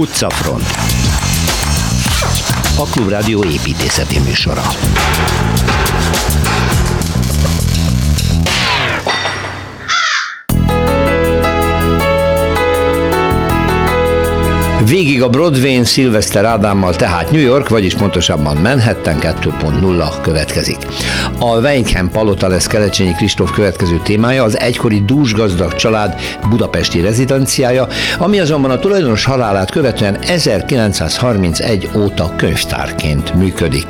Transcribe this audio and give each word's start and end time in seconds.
Utcafront 0.00 0.64
A 2.76 2.84
Klubrádió 2.84 3.44
építészeti 3.44 4.18
műsora 4.18 4.62
Végig 14.84 15.22
a 15.22 15.28
Broadway-n 15.28 15.84
Sylvester 15.84 16.44
Ádámmal, 16.44 16.96
tehát 16.96 17.30
New 17.30 17.40
York, 17.40 17.68
vagyis 17.68 17.94
pontosabban 17.94 18.56
Manhattan 18.56 19.16
2.0 19.20 20.12
következik. 20.22 20.78
A 21.42 21.58
Weinkamp 21.58 22.12
palota 22.12 22.48
lesz 22.48 22.66
Kelecsényi 22.66 23.12
Kristóf 23.12 23.52
következő 23.52 24.00
témája, 24.04 24.44
az 24.44 24.58
egykori 24.58 25.02
dúsgazdag 25.04 25.74
család 25.74 26.20
budapesti 26.48 27.00
rezidenciája, 27.00 27.88
ami 28.18 28.40
azonban 28.40 28.70
a 28.70 28.78
tulajdonos 28.78 29.24
halálát 29.24 29.70
követően 29.70 30.18
1931 30.18 31.90
óta 31.96 32.32
könyvtárként 32.36 33.34
működik. 33.34 33.86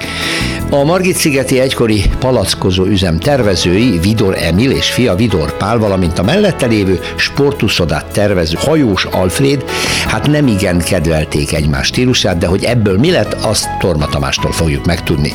A 0.71 0.85
Margit-szigeti 0.85 1.59
egykori 1.61 2.03
palackozó 2.19 2.85
üzem 2.85 3.19
tervezői 3.19 3.99
Vidor 3.99 4.37
Emil 4.43 4.71
és 4.71 4.91
fia 4.91 5.15
Vidor 5.15 5.57
Pál, 5.57 5.79
valamint 5.79 6.19
a 6.19 6.23
mellette 6.23 6.67
lévő 6.67 7.01
sportuszodát 7.17 8.13
tervező 8.13 8.57
hajós 8.61 9.05
Alfred, 9.05 9.65
hát 10.07 10.27
nem 10.27 10.47
igen 10.47 10.79
kedvelték 10.79 11.53
egymás 11.53 11.87
stílusát, 11.87 12.39
de 12.39 12.47
hogy 12.47 12.65
ebből 12.65 12.99
mi 12.99 13.11
lett, 13.11 13.33
azt 13.33 13.69
Torma 13.79 14.07
Tamástól 14.07 14.53
fogjuk 14.53 14.87
megtudni. 14.87 15.35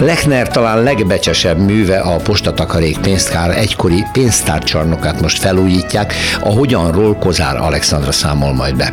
Lechner 0.00 0.48
talán 0.48 0.82
legbecsesebb 0.82 1.58
műve 1.58 1.98
a 1.98 2.16
postatakarék 2.16 2.98
pénztár 2.98 3.58
egykori 3.58 4.04
pénztárcsarnokát 4.12 5.20
most 5.20 5.38
felújítják, 5.38 6.14
a 6.40 6.48
hogyanról 6.48 7.16
Kozár 7.16 7.56
Alexandra 7.56 8.12
számol 8.12 8.52
majd 8.52 8.76
be. 8.76 8.92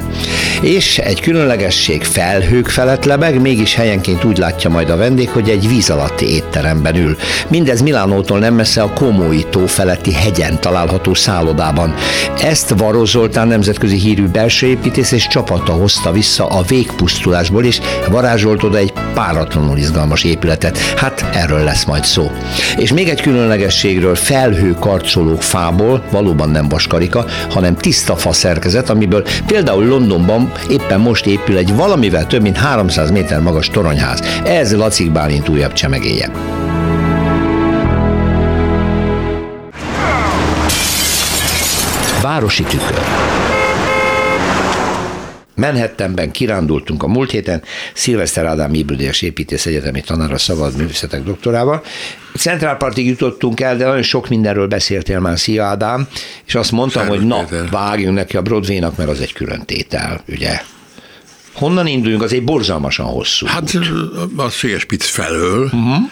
És 0.62 0.98
egy 0.98 1.22
különlegesség 1.22 2.04
felhők 2.04 2.68
felett 2.68 3.06
lebeg, 3.06 3.42
mégis 3.42 3.76
helyenként 3.76 4.24
úgy 4.24 4.38
látja 4.38 4.70
majd 4.70 4.90
a 4.90 4.96
vendég, 4.96 5.30
hogy 5.30 5.50
egy 5.50 5.68
víz 5.68 5.90
alatti 5.90 6.34
étteremben 6.34 6.96
ül. 6.96 7.18
Mindez 7.48 7.82
Milánótól 7.82 8.40
nem 8.40 8.54
messze 8.54 8.82
a 8.82 8.94
Komói 8.94 9.44
tó 9.44 9.66
feletti 9.66 10.14
hegyen 10.14 10.60
található 10.60 11.14
szállodában. 11.14 11.94
Ezt 12.42 12.74
Varó 12.78 13.06
Zoltán 13.06 13.48
nemzetközi 13.48 13.98
hírű 13.98 14.26
belső 14.26 14.68
építész 14.68 15.12
és 15.12 15.28
csapata 15.28 15.72
hozta 15.72 16.12
vissza 16.12 16.46
a 16.46 16.62
végpusztulásból, 16.62 17.66
és 17.66 17.80
varázsolt 18.10 18.64
oda 18.64 18.78
egy 18.78 18.94
páratlanul 19.14 19.78
izgalmas 19.78 20.24
épületet. 20.24 20.85
Hát 20.96 21.26
erről 21.34 21.64
lesz 21.64 21.84
majd 21.84 22.04
szó. 22.04 22.32
És 22.78 22.94
még 22.94 23.10
egy 23.10 23.22
különlegességről 23.22 24.16
felhő 24.16 24.76
karcoló 24.80 25.36
fából, 25.36 26.04
valóban 26.12 26.50
nem 26.50 26.70
vaskarika, 26.70 27.26
hanem 27.50 27.76
tiszta 27.76 28.16
fa 28.16 28.34
szerkezet, 28.34 28.90
amiből 28.90 29.26
például 29.46 29.86
Londonban 29.86 30.52
éppen 30.70 31.00
most 31.00 31.26
épül 31.26 31.58
egy 31.58 31.76
valamivel 31.76 32.28
több 32.28 32.42
mint 32.42 32.58
300 32.58 33.12
méter 33.12 33.40
magas 33.40 33.70
toronyház. 33.70 34.22
Ez 34.44 34.76
Lacik 34.76 35.12
Bálint 35.12 35.50
újabb 35.50 35.74
csemegéje. 35.74 36.32
Városi 42.22 42.64
tükör. 42.64 43.55
Manhattanben 45.56 46.32
kirándultunk 46.32 47.04
a 47.04 47.08
múlt 47.08 47.32
héten, 47.32 47.62
Szilveszter 47.94 48.46
Ádám 48.46 48.74
Ibrudias 48.74 49.22
építész 49.22 49.66
egyetemi 49.66 50.02
tanára 50.02 50.38
szabad 50.38 50.78
művészetek 50.78 51.24
doktorával. 51.24 51.84
Central 52.36 52.78
Partig 52.78 53.08
jutottunk 53.08 53.60
el, 53.60 53.78
de 53.78 53.86
nagyon 53.86 54.02
sok 54.02 54.30
mindenről 54.30 54.68
beszéltél 54.68 55.20
már, 55.20 55.40
szia 55.40 55.64
Ádám, 55.64 56.08
és 56.46 56.56
azt 56.56 56.72
mondtam, 56.72 57.06
Szerint 57.06 57.34
hogy 57.34 57.50
na, 57.52 57.68
vágjunk 57.72 58.16
neki 58.16 58.38
a 58.38 58.42
Broadway-nak, 58.42 58.98
mert 58.98 59.10
az 59.10 59.20
egy 59.20 59.34
külön 59.34 59.66
tétel, 59.66 60.24
ugye? 60.28 60.62
Honnan 61.54 61.88
induljunk? 61.88 62.24
Az 62.24 62.34
egy 62.34 62.44
borzalmasan 62.44 63.06
hosszú. 63.06 63.46
Hát 63.46 63.78
a 64.36 64.50
Szégespic 64.50 65.06
felől, 65.06 65.64
uh-huh 65.64 66.10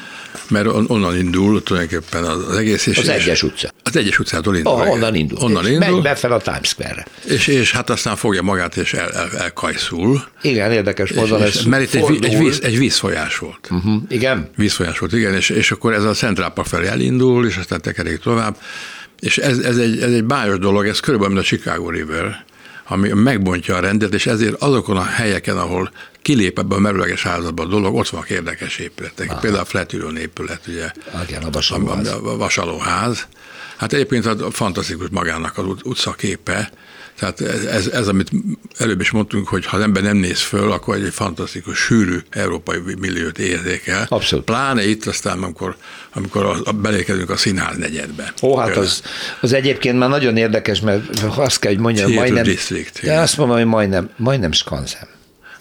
mert 0.50 0.68
onnan 0.68 1.18
indul 1.18 1.64
tulajdonképpen 1.64 2.24
az 2.24 2.58
egész. 2.58 2.86
És 2.86 2.98
az 2.98 3.08
egyes 3.08 3.44
utca. 3.44 3.70
Az 3.84 3.96
egyes 3.96 4.20
utcától 4.20 4.56
indul. 4.56 4.72
Oh, 4.72 4.90
onnan 4.90 5.16
indul. 5.16 5.38
Onnan 5.42 5.68
indul. 5.68 5.92
Megy 5.92 6.02
befel 6.02 6.32
a 6.32 6.40
Times 6.40 6.68
Square-re. 6.68 7.06
És, 7.26 7.48
és 7.48 7.72
hát 7.72 7.90
aztán 7.90 8.16
fogja 8.16 8.42
magát 8.42 8.78
és 8.78 8.94
el, 8.94 9.12
el, 9.12 9.30
elkajszul. 9.38 10.24
Igen, 10.42 10.72
érdekes 10.72 11.12
módon 11.12 11.42
ez 11.42 11.64
Mert 11.64 11.94
itt 11.94 11.94
egy, 11.94 12.26
egy, 12.26 12.38
víz, 12.38 12.60
egy 12.64 12.78
vízfolyás 12.78 13.38
volt. 13.38 13.68
Uh-huh. 13.72 14.02
Igen? 14.10 14.50
Vízfolyás 14.56 15.00
volt, 15.00 15.14
igen, 15.14 15.34
és, 15.34 15.50
és 15.50 15.72
akkor 15.72 15.94
ez 15.94 16.04
a 16.04 16.14
Central 16.14 16.54
Park 16.54 16.68
felé 16.68 16.88
elindul, 16.88 17.48
és 17.48 17.58
aztán 17.58 17.82
tekerik 17.82 18.18
tovább. 18.18 18.58
És 19.20 19.38
ez, 19.38 19.58
ez, 19.58 19.78
egy, 19.78 20.02
ez 20.02 20.12
egy 20.12 20.24
bájos 20.24 20.58
dolog, 20.58 20.88
ez 20.88 21.00
körülbelül 21.00 21.34
mint 21.34 21.46
a 21.46 21.50
Chicago 21.50 21.90
River, 21.90 22.46
ami 22.88 23.10
megbontja 23.10 23.76
a 23.76 23.80
rendet, 23.80 24.14
és 24.14 24.26
ezért 24.26 24.62
azokon 24.62 24.98
a 24.98 25.04
helyeken, 25.04 25.58
ahol 25.58 25.92
kilép 26.24 26.60
ebbe 26.60 26.76
a 26.76 26.80
merőleges 26.80 27.24
házatba 27.24 27.64
a 27.64 27.66
dolog, 27.66 27.96
ott 27.96 28.10
vannak 28.10 28.30
érdekes 28.30 28.78
épületek. 28.78 29.30
Aha. 29.30 29.40
Például 29.40 29.62
a 29.62 29.66
Fletülön 29.66 30.16
épület, 30.16 30.62
ugye. 30.68 30.92
Igen, 31.28 31.44
a 31.44 31.50
vasalóház. 31.50 32.08
A, 32.08 32.32
a 32.34 32.38
vasalóház. 32.38 33.28
Hát 33.78 33.94
egyébként 33.94 34.26
a 34.26 34.52
fantasztikus 34.52 35.08
magának 35.12 35.58
az 35.58 35.66
utcaképe, 35.84 36.72
tehát 37.20 37.42
ez, 37.42 37.64
ez, 37.64 37.88
ez, 37.88 38.08
amit 38.08 38.30
előbb 38.78 39.02
is 39.02 39.12
mondtunk, 39.12 39.48
hogy 39.48 39.66
ha 39.66 39.78
az 39.78 39.84
ember 39.84 40.04
nem 40.04 40.18
néz 40.18 40.42
föl, 40.42 40.72
akkor 40.72 40.96
egy 40.96 41.14
fantasztikus, 41.14 41.78
sűrű 41.78 42.18
európai 42.30 42.78
milliót 43.00 43.40
érzékel. 43.40 44.06
Abszolút. 44.10 44.46
Pláne 44.46 44.86
itt 44.86 45.06
aztán, 45.06 45.44
amikor, 45.44 45.76
amikor 46.14 46.46
a, 46.46 46.58
a 46.64 46.72
belékezünk 46.72 47.30
a 47.30 47.38
színház 47.38 47.78
negyedbe. 47.78 48.34
Ó, 48.42 48.58
hát 48.58 48.76
az, 48.76 49.02
az 49.42 49.54
egyébként 49.54 49.98
már 49.98 50.10
nagyon 50.10 50.38
érdekes, 50.38 50.80
mert 50.80 51.24
azt 51.36 51.60
kell, 51.60 51.72
hogy 51.72 51.82
mondjam, 51.82 52.12
majdnem, 52.12 52.44
District, 52.44 53.02
de 53.04 53.20
azt 53.20 53.38
mondom, 53.38 53.58
hogy 53.58 53.66
majdnem, 53.66 54.10
majdnem 54.18 54.52
Skanzen. 54.52 55.08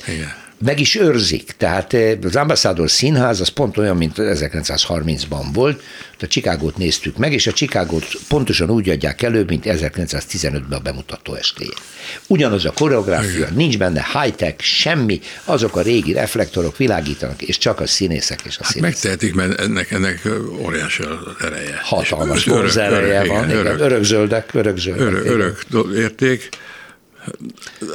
Igen 0.07 0.42
meg 0.65 0.81
is 0.81 0.95
őrzik. 0.95 1.55
Tehát 1.57 1.93
eh, 1.93 2.19
az 2.23 2.37
Ambassador 2.37 2.91
Színház 2.91 3.41
az 3.41 3.49
pont 3.49 3.79
olyan, 3.79 3.97
mint 3.97 4.15
1930-ban 4.17 5.45
volt. 5.53 5.83
A 6.21 6.27
Csikágót 6.27 6.77
néztük 6.77 7.17
meg, 7.17 7.33
és 7.33 7.47
a 7.47 7.53
Csikágót 7.53 8.07
pontosan 8.29 8.71
úgy 8.71 8.89
adják 8.89 9.23
elő, 9.23 9.45
mint 9.49 9.65
1915-ben 9.67 10.79
a 10.79 10.83
bemutató 10.83 11.35
estéje. 11.35 11.73
Ugyanaz 12.27 12.65
a 12.65 12.71
koreográfia, 12.71 13.49
nincs 13.55 13.79
benne 13.79 14.07
high-tech, 14.13 14.63
semmi, 14.63 15.21
azok 15.45 15.77
a 15.77 15.81
régi 15.81 16.13
reflektorok 16.13 16.77
világítanak, 16.77 17.43
és 17.43 17.59
csak 17.59 17.81
a 17.81 17.87
színészek 17.87 18.41
és 18.45 18.59
a 18.59 18.63
hát 18.63 18.73
színészek. 18.73 18.93
Megtehetik, 18.93 19.35
mert 19.35 19.61
ennek, 19.61 19.91
ennek 19.91 20.29
óriási 20.61 21.03
ereje. 21.41 21.81
Hatalmas 21.83 22.47
örök, 22.47 22.75
örök, 22.75 23.27
van, 23.27 23.45
igen, 23.45 23.59
örök, 23.59 23.81
örökzöldek, 23.81 24.55
örökzöldek. 24.55 25.07
Örök, 25.07 25.25
örök 25.25 25.97
érték, 25.97 26.49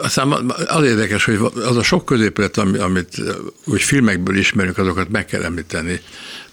aztán 0.02 0.54
az 0.68 0.84
érdekes, 0.84 1.26
hogy 1.26 1.40
az 1.56 1.78
a 1.78 1.84
sok 1.84 2.06
középület, 2.06 2.58
amit 2.58 3.22
úgy 3.66 3.82
filmekből 3.82 4.38
ismerünk, 4.38 4.78
azokat 4.78 5.10
meg 5.10 5.26
kell 5.26 5.44
említeni. 5.44 6.02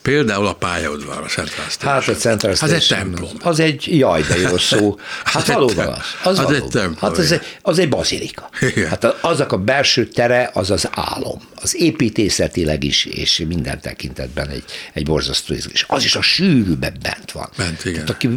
Például 0.03 0.47
a 0.47 0.55
pályaudvar, 0.55 1.23
a 1.23 1.27
Central. 1.27 1.67
Hát 1.81 2.09
a 2.09 2.15
Central. 2.15 2.53
Az 2.61 2.73
egy 2.73 2.87
templom. 2.89 3.31
Az 3.41 3.61
egy, 3.61 3.99
jaj, 3.99 4.23
de 4.23 4.39
jó 4.39 4.57
szó. 4.57 4.99
Hát 5.25 5.47
valóban 5.53 5.87
az. 5.87 5.99
Az, 6.23 6.39
az 6.39 6.53
egy 6.53 6.65
templom. 6.65 6.97
Hát 7.01 7.19
az 7.19 7.33
egy, 7.33 7.41
az 7.63 7.79
egy 7.79 7.89
bazilika. 7.89 8.49
Igen. 8.61 8.89
Hát 8.89 9.05
azok 9.05 9.53
a 9.53 9.59
belső 9.59 10.09
tere, 10.09 10.51
az 10.53 10.71
az 10.71 10.89
álom. 10.93 11.41
Az 11.63 11.77
építészetileg 11.81 12.85
is, 12.85 13.05
és 13.05 13.45
minden 13.49 13.81
tekintetben 13.81 14.49
egy, 14.49 14.65
egy 14.93 15.05
borzasztó 15.05 15.55
izgés. 15.55 15.85
Az 15.89 16.05
is 16.05 16.17
a 16.17 16.23
sűrűben 16.23 16.97
bent 17.03 17.33
van. 17.33 17.49
Bent, 17.57 17.85
igen. 17.85 18.05
Tehát 18.05 18.11
aki 18.11 18.29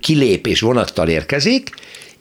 kilép 0.00 0.46
és 0.46 0.60
vonattal 0.60 1.08
érkezik, 1.08 1.70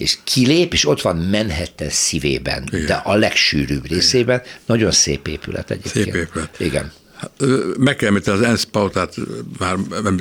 és 0.01 0.17
kilép, 0.23 0.73
és 0.73 0.87
ott 0.87 1.01
van 1.01 1.17
Manhattan 1.17 1.89
szívében, 1.89 2.63
Igen. 2.71 2.85
de 2.85 2.93
a 2.93 3.15
legsűrűbb 3.15 3.87
részében. 3.87 4.39
Igen. 4.39 4.53
Nagyon 4.65 4.91
szép 4.91 5.27
épület 5.27 5.71
egyébként. 5.71 6.05
Szép 6.05 6.15
épület. 6.15 6.59
Igen. 6.59 6.91
Meg 7.77 7.95
kell 7.95 8.07
említeni 8.07 8.37
az 8.37 8.43
ENSZ 8.43 8.63
pautát, 8.63 9.15
már 9.59 9.75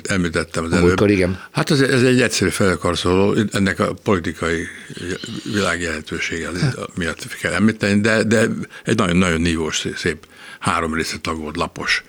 említettem 0.08 0.64
az 0.64 0.72
előbb. 0.72 0.84
Múltkor, 0.84 1.10
igen. 1.10 1.42
Hát 1.50 1.70
ez, 1.70 1.80
ez 1.80 2.02
egy 2.02 2.20
egyszerű 2.20 2.50
felkarszoló, 2.50 3.36
ennek 3.52 3.78
a 3.78 3.94
politikai 4.02 4.66
világjelentősége 5.52 6.48
miatt 6.94 7.36
kell 7.40 7.52
említeni, 7.52 8.00
de, 8.00 8.22
de 8.22 8.46
egy 8.84 8.96
nagyon-nagyon 8.96 9.40
nívós, 9.40 9.86
szép 9.96 10.26
három 10.58 10.94
részet 10.94 11.20
tagolt, 11.20 11.56
lapos 11.56 12.04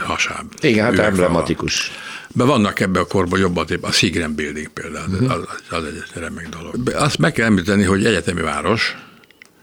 hasáb. 0.00 0.52
Igen, 0.60 0.84
hát 0.84 0.98
emblematikus. 0.98 1.90
Be 2.34 2.44
vannak 2.44 2.80
ebbe 2.80 3.00
a 3.00 3.06
korban 3.06 3.40
jobban, 3.40 3.66
a 3.80 3.90
Seagram 3.90 4.34
Building 4.34 4.68
például, 4.68 5.08
uh-huh. 5.12 5.32
az, 5.32 5.44
az 5.70 5.84
egy 5.84 6.02
remek 6.14 6.48
dolog. 6.48 6.90
Azt 6.94 7.18
meg 7.18 7.32
kell 7.32 7.46
említeni, 7.46 7.82
hogy 7.82 8.06
egyetemi 8.06 8.40
város, 8.40 8.96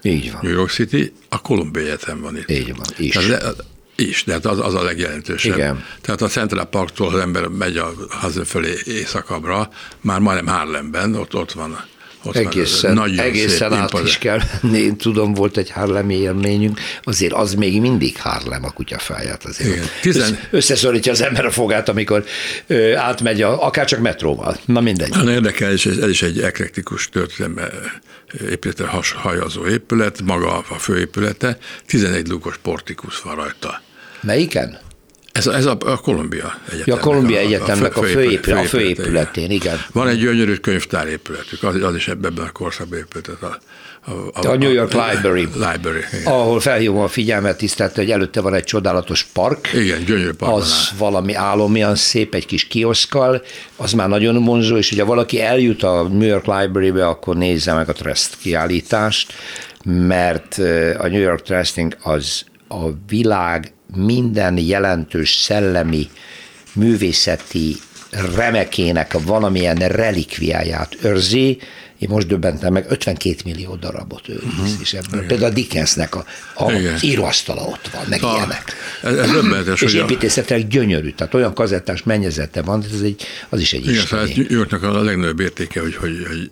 így 0.02 0.32
van. 0.32 0.40
New 0.44 0.52
York 0.52 0.70
City, 0.70 1.14
a 1.30 1.42
Columbia 1.42 1.82
Egyetem 1.82 2.22
van 2.22 2.38
itt. 2.38 2.50
Így 2.50 2.76
van, 2.76 2.86
is. 2.98 3.14
Tehát, 3.14 3.64
is, 3.96 4.24
de 4.24 4.32
hát 4.32 4.46
az, 4.46 4.60
az 4.60 4.74
a 4.74 4.84
legjelentősebb. 4.84 5.58
Igen. 5.58 5.84
Tehát 6.02 6.22
a 6.22 6.28
Central 6.28 6.66
Parktól 6.66 7.08
az 7.08 7.20
ember 7.20 7.48
megy 7.48 7.78
a 7.78 7.94
hazafölé 8.10 8.78
éjszakabbra, 8.86 9.70
már 10.02 10.20
majdnem 10.20 10.56
Harlemben, 10.56 11.16
ott, 11.16 11.36
ott 11.36 11.52
van 11.52 11.84
Ott 12.24 12.36
egészen, 12.36 12.94
nagyon 12.94 13.20
egészen 13.20 13.74
át 13.74 14.00
is 14.04 14.18
kell 14.18 14.40
venni. 14.62 14.78
Én 14.78 14.98
tudom, 14.98 15.34
volt 15.34 15.58
egy 15.58 15.70
Harlemi 15.70 16.16
élményünk, 16.16 16.80
azért 17.04 17.34
az 17.34 17.54
még 17.54 17.82
mindig 17.82 18.18
Harlem 18.18 18.64
a 18.64 18.72
kutyafáját 18.72 19.46
azért. 19.46 19.70
Igen. 19.70 19.86
Tizen... 20.02 20.40
Összeszorítja 20.50 21.12
az 21.12 21.22
ember 21.22 21.46
a 21.46 21.52
fogát, 21.52 21.90
amikor 21.90 22.26
ö, 22.68 22.96
átmegy, 22.96 23.42
a, 23.42 23.66
akár 23.66 23.86
csak 23.86 24.00
metróval. 24.00 24.58
Na 24.66 24.82
mindegy. 24.82 25.10
Nagyon 25.10 25.34
érdekel, 25.34 25.72
és 25.72 25.86
ez 25.86 26.10
is 26.10 26.22
egy 26.22 26.40
eklektikus 26.40 27.10
történet, 27.10 27.74
épülete, 28.50 28.86
has, 28.86 29.12
hajazó 29.12 29.68
épület, 29.68 30.22
maga 30.22 30.58
a 30.70 30.80
főépülete, 30.80 31.58
11 31.86 32.28
lukos 32.28 32.58
portikus 32.58 33.22
van 33.22 33.36
rajta. 33.36 33.82
Melyiken? 34.22 34.80
Ez 35.32 35.48
a, 35.48 35.56
ez 35.56 35.66
a, 35.66 35.78
a 35.86 35.98
Kolumbia 35.98 36.56
Egyetemnek. 36.66 36.88
Ja, 36.88 36.96
a 36.96 37.00
Kolumbia 37.00 37.38
Egyetemnek 37.38 37.98
a, 37.98 38.02
a, 38.02 38.04
főépület, 38.04 38.66
a 38.66 38.68
főépületén, 38.68 39.52
igen. 39.52 39.78
Van 39.92 40.08
egy 40.08 40.20
gyönyörű 40.20 40.56
könyvtárépületük, 40.56 41.64
az, 41.64 41.84
az 41.84 41.96
is 41.96 42.08
ebben 42.08 42.34
a 42.38 42.52
korszakban 42.52 42.98
épült. 42.98 43.28
A, 43.28 43.58
a, 44.06 44.12
a, 44.34 44.48
a 44.48 44.56
New 44.56 44.72
York 44.72 44.94
a, 44.94 45.10
Library, 45.10 45.48
Library 45.54 46.04
igen. 46.12 46.26
ahol 46.26 46.60
felhívom 46.60 47.02
a 47.02 47.08
figyelmet, 47.08 47.58
tisztelt, 47.58 47.96
hogy 47.96 48.12
előtte 48.12 48.42
van 48.42 48.54
egy 48.54 48.64
csodálatos 48.64 49.24
park. 49.24 49.70
Igen, 49.74 50.04
gyönyörű 50.04 50.32
park. 50.32 50.56
Az 50.56 50.90
valami 50.98 51.34
álomilyen 51.34 51.96
szép, 51.96 52.34
egy 52.34 52.46
kis 52.46 52.68
kioszkal, 52.68 53.42
az 53.76 53.92
már 53.94 54.10
nagyon 54.10 54.44
vonzó, 54.44 54.78
és 54.78 54.90
hogyha 54.90 55.06
valaki 55.06 55.42
eljut 55.42 55.84
a 55.84 56.08
New 56.08 56.28
York 56.28 56.46
Library-be, 56.46 57.08
akkor 57.08 57.36
nézze 57.36 57.74
meg 57.74 57.90
a 57.90 57.94
Trust 57.94 58.38
kiállítást, 58.42 59.34
mert 59.84 60.58
a 60.98 61.08
New 61.08 61.22
York 61.22 61.42
Trusting 61.42 61.98
az 62.02 62.44
a 62.68 62.90
világ 63.08 63.74
minden 63.96 64.58
jelentős 64.58 65.32
szellemi, 65.32 66.10
művészeti 66.74 67.76
remekének 68.36 69.14
valamilyen 69.26 69.76
relikviáját 69.76 70.98
őrzi, 71.02 71.58
én 72.00 72.10
most 72.12 72.28
döbbentem 72.28 72.74
meg, 72.74 72.86
52 72.90 73.36
millió 73.46 73.76
darabot 73.76 74.30
őriz, 74.30 74.44
uh-huh. 74.44 74.70
és 74.82 74.94
ebből 74.94 75.14
Igen. 75.14 75.28
például 75.28 75.52
a 75.52 75.54
Dickensnek 75.54 76.16
a, 76.16 76.26
a 76.56 76.72
íróasztala 77.02 77.62
ott 77.62 77.90
van, 77.94 78.06
meg 78.10 78.24
a, 78.24 78.34
ilyenek. 78.36 78.64
Ez, 79.04 79.18
ez 79.18 79.32
döbbenetes. 79.32 79.82
és 79.86 79.94
építészetileg 79.94 80.68
gyönyörű, 80.68 81.12
tehát 81.12 81.34
olyan 81.34 81.54
kazettás 81.54 82.04
mennyezete 82.04 82.62
van, 82.62 82.84
ez 82.94 83.02
egy, 83.02 83.24
az 83.50 83.60
is 83.60 83.74
egy 83.74 83.88
Igen, 83.88 84.06
tehát 84.10 84.36
New 84.36 84.46
Yorknak 84.50 84.84
a 84.84 85.04
legnagyobb 85.04 85.40
értéke, 85.40 85.82
hogy, 85.82 85.96
hogy, 85.96 86.26
hogy 86.28 86.52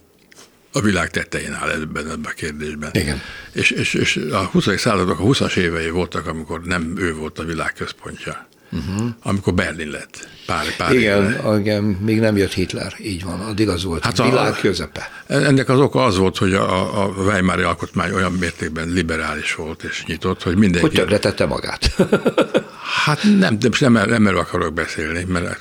a 0.71 0.81
világ 0.81 1.09
tetején 1.09 1.53
áll 1.53 1.69
ebben, 1.69 2.05
ebben 2.05 2.31
a 2.31 2.33
kérdésben. 2.33 2.89
Igen. 2.93 3.21
És, 3.51 3.71
és, 3.71 3.93
és 3.93 4.15
a 4.31 4.43
20. 4.43 4.67
századok 4.77 5.19
a 5.19 5.23
20-as 5.23 5.55
évei 5.55 5.89
voltak, 5.89 6.27
amikor 6.27 6.61
nem 6.61 6.93
ő 6.97 7.13
volt 7.13 7.39
a 7.39 7.43
világ 7.43 7.73
központja. 7.73 8.47
Uh-huh. 8.71 9.09
Amikor 9.23 9.53
Berlin 9.53 9.89
lett. 9.89 10.27
Pár, 10.45 10.75
pár 10.75 10.93
igen, 10.93 11.57
igen, 11.59 11.83
még 11.83 12.19
nem 12.19 12.37
jött 12.37 12.53
Hitler, 12.53 12.93
így 13.01 13.23
van, 13.23 13.39
addig 13.39 13.69
az 13.69 13.83
volt 13.83 14.03
hát 14.03 14.19
a 14.19 14.23
világ 14.23 14.53
közepe. 14.53 15.11
Ennek 15.27 15.69
az 15.69 15.79
oka 15.79 16.03
az 16.03 16.17
volt, 16.17 16.37
hogy 16.37 16.53
a, 16.53 17.03
a 17.03 17.07
Weimári 17.07 17.61
alkotmány 17.61 18.11
olyan 18.11 18.31
mértékben 18.31 18.89
liberális 18.89 19.55
volt 19.55 19.83
és 19.83 20.03
nyitott, 20.05 20.43
hogy 20.43 20.55
mindenki... 20.55 20.87
Hogy 20.87 20.95
többletette 20.95 21.45
magát. 21.45 21.95
Hát 22.87 23.23
nem, 23.39 23.59
de 23.59 23.69
nem, 23.79 23.93
nem 23.93 24.27
erről 24.27 24.39
akarok 24.39 24.73
beszélni, 24.73 25.23
mert 25.23 25.59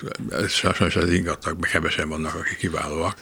sajnos 0.48 0.96
az 0.96 1.10
ingattak, 1.10 1.60
kevesen 1.60 2.08
vannak, 2.08 2.34
akik 2.34 2.56
kiválóak, 2.56 3.16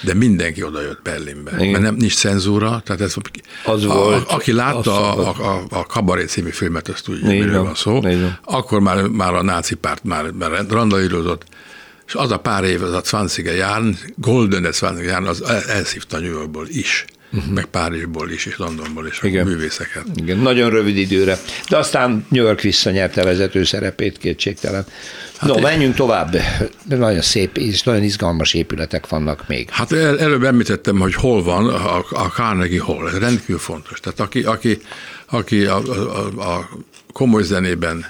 de 0.00 0.14
mindenki 0.14 0.62
oda 0.62 0.80
jött 0.82 1.02
Berlinbe, 1.02 1.50
Igen. 1.58 1.70
mert 1.70 1.82
nem, 1.82 1.94
nincs 1.94 2.14
cenzúra, 2.16 2.82
tehát 2.84 3.00
ez, 3.00 3.14
az 3.64 3.84
a, 3.84 3.86
volt, 3.86 4.30
aki 4.30 4.52
látta 4.52 5.12
a, 5.12 5.28
a, 5.28 5.52
a, 5.52 5.64
a 5.70 5.86
Kabaré 5.86 6.24
című 6.24 6.50
filmet, 6.50 6.88
azt 6.88 7.04
tudja, 7.04 7.28
miről 7.28 7.62
van. 7.62 7.74
szó, 7.74 8.02
akkor 8.44 8.80
már, 8.80 9.02
már 9.06 9.34
a 9.34 9.42
náci 9.42 9.74
párt 9.74 10.04
már, 10.04 10.30
már 10.30 10.66
randalírozott, 10.68 11.44
és 12.06 12.14
az 12.14 12.30
a 12.30 12.38
pár 12.38 12.64
év, 12.64 12.82
az 12.82 12.92
a 12.92 13.18
20 13.18 13.38
járn, 13.38 13.94
Golden 14.16 14.64
20 14.64 14.82
járn, 15.02 15.26
az 15.26 15.42
elszívta 15.68 16.18
New 16.18 16.30
Yorkból 16.30 16.66
is 16.68 17.04
uh-huh. 17.32 17.52
meg 17.52 17.64
Párizsból 17.64 18.30
is, 18.30 18.46
és 18.46 18.56
Londonból 18.56 19.06
is 19.06 19.20
Igen. 19.22 19.46
művészeket. 19.46 20.04
Igen, 20.14 20.38
nagyon 20.38 20.70
rövid 20.70 20.96
időre. 20.96 21.38
De 21.68 21.76
aztán 21.76 22.26
New 22.28 22.44
York 22.44 22.60
visszanyerte 22.60 23.24
vezető 23.24 23.64
szerepét, 23.64 24.18
kétségtelen. 24.18 24.86
Hát 25.36 25.48
no, 25.50 25.56
én... 25.56 25.62
menjünk 25.62 25.94
tovább. 25.94 26.36
Nagyon 26.84 27.20
szép 27.20 27.56
és 27.56 27.82
nagyon 27.82 28.02
izgalmas 28.02 28.54
épületek 28.54 29.08
vannak 29.08 29.48
még. 29.48 29.70
Hát 29.70 29.92
el, 29.92 30.20
előbb 30.20 30.42
említettem, 30.42 30.98
hogy 30.98 31.14
hol 31.14 31.42
van 31.42 31.68
a, 31.68 31.96
a 31.98 32.28
Carnegie 32.34 32.82
Hall. 32.82 33.08
Ez 33.08 33.18
rendkívül 33.18 33.58
fontos. 33.58 34.00
Tehát 34.00 34.20
aki, 34.20 34.42
aki, 34.42 34.78
aki 35.26 35.64
a, 35.64 35.76
a, 35.76 36.26
a 36.40 36.68
komoly 37.12 37.42
zenében 37.42 38.06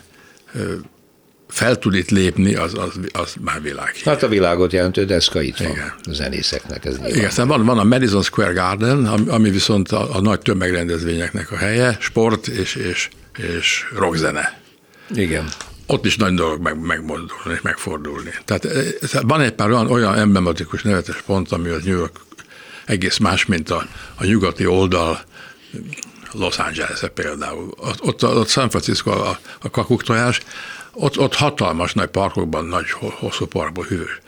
fel 1.49 1.77
tud 1.77 1.95
itt 1.95 2.11
lépni, 2.11 2.55
az, 2.55 2.75
az, 2.75 3.00
az 3.12 3.35
már 3.41 3.62
világ. 3.62 3.95
Hát 4.05 4.23
a 4.23 4.29
világot 4.29 4.73
jelentő 4.73 5.05
deszka 5.05 5.41
itt 5.41 5.61
Igen. 5.61 5.73
van 5.73 5.93
a 6.03 6.12
zenészeknek. 6.12 6.85
Ez 6.85 6.97
Igen, 7.06 7.25
aztán 7.25 7.49
van, 7.49 7.65
van 7.65 7.79
a 7.79 7.85
Madison 7.85 8.23
Square 8.23 8.53
Garden, 8.53 9.06
ami 9.06 9.50
viszont 9.50 9.93
a, 9.93 10.17
a 10.17 10.21
nagy 10.21 10.41
tömegrendezvényeknek 10.41 11.53
a 11.53 11.56
helye, 11.56 11.97
sport 12.00 12.47
és, 12.47 12.75
és, 12.75 13.09
és 13.37 13.85
rockzene. 13.95 14.61
Igen. 15.15 15.49
Ott 15.87 16.05
is 16.05 16.17
nagy 16.17 16.35
dolog 16.35 16.61
meg, 16.61 16.81
megmozdulni 16.81 17.53
és 17.55 17.61
megfordulni. 17.61 18.35
Tehát 18.45 18.65
e, 18.65 18.81
van 19.23 19.41
egy 19.41 19.53
pár 19.53 19.71
olyan, 19.71 19.91
olyan 19.91 20.15
emblematikus 20.15 20.83
nevetes 20.83 21.23
pont, 21.27 21.53
ami 21.53 21.69
az 21.69 21.83
New 21.83 21.97
York 21.97 22.21
egész 22.85 23.19
más, 23.19 23.47
mint 23.47 23.71
a, 23.71 23.87
a 24.15 24.25
nyugati 24.25 24.67
oldal, 24.67 25.21
Los 26.33 26.59
angeles 26.59 27.03
-e 27.03 27.09
például. 27.09 27.75
Ott, 27.77 28.03
ott, 28.03 28.25
ott 28.25 28.49
San 28.49 28.71
Francisco 28.71 29.11
a, 29.11 29.39
a 29.61 29.71
kakuktojás, 29.71 30.41
ott, 30.99 31.19
ott 31.19 31.35
hatalmas 31.35 31.93
nagy 31.93 32.09
parkokban, 32.09 32.65
nagy 32.65 32.91
hosszú 32.91 33.47
parkban 33.47 33.85
hűvös 33.85 34.21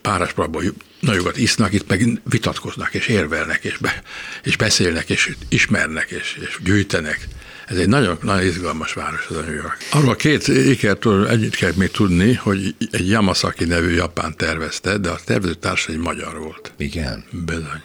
párásparkban 0.00 0.74
nagyokat 1.00 1.36
isznak, 1.36 1.72
itt 1.72 1.88
meg 1.88 2.20
vitatkoznak, 2.24 2.94
és 2.94 3.06
érvelnek, 3.06 3.64
és, 3.64 3.76
be, 3.76 4.02
és 4.42 4.56
beszélnek, 4.56 5.10
és 5.10 5.34
ismernek, 5.48 6.10
és, 6.10 6.38
és 6.40 6.58
gyűjtenek. 6.64 7.28
Ez 7.66 7.76
egy 7.76 7.88
nagyon, 7.88 8.18
nagyon 8.22 8.46
izgalmas 8.46 8.92
város, 8.92 9.26
ez 9.30 9.36
a 9.36 9.40
New 9.40 9.54
York. 9.54 9.76
Arról 9.90 10.16
két 10.16 10.48
ikertől 10.48 11.28
együtt 11.28 11.54
kell 11.54 11.72
még 11.76 11.90
tudni, 11.90 12.34
hogy 12.34 12.74
egy 12.90 13.08
Yamazaki 13.08 13.64
nevű 13.64 13.94
japán 13.94 14.36
tervezte, 14.36 14.98
de 14.98 15.08
a 15.08 15.18
tervező 15.24 15.54
társa 15.54 15.92
egy 15.92 15.98
magyar 15.98 16.38
volt. 16.38 16.72
Igen. 16.76 17.24
Bizony. 17.30 17.82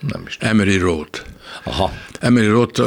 Nem 0.00 0.24
is. 0.26 0.36
Emery 0.40 0.78
Roth. 0.78 1.20
Aha. 1.64 1.92
Emery 2.20 2.46
Roth 2.46 2.82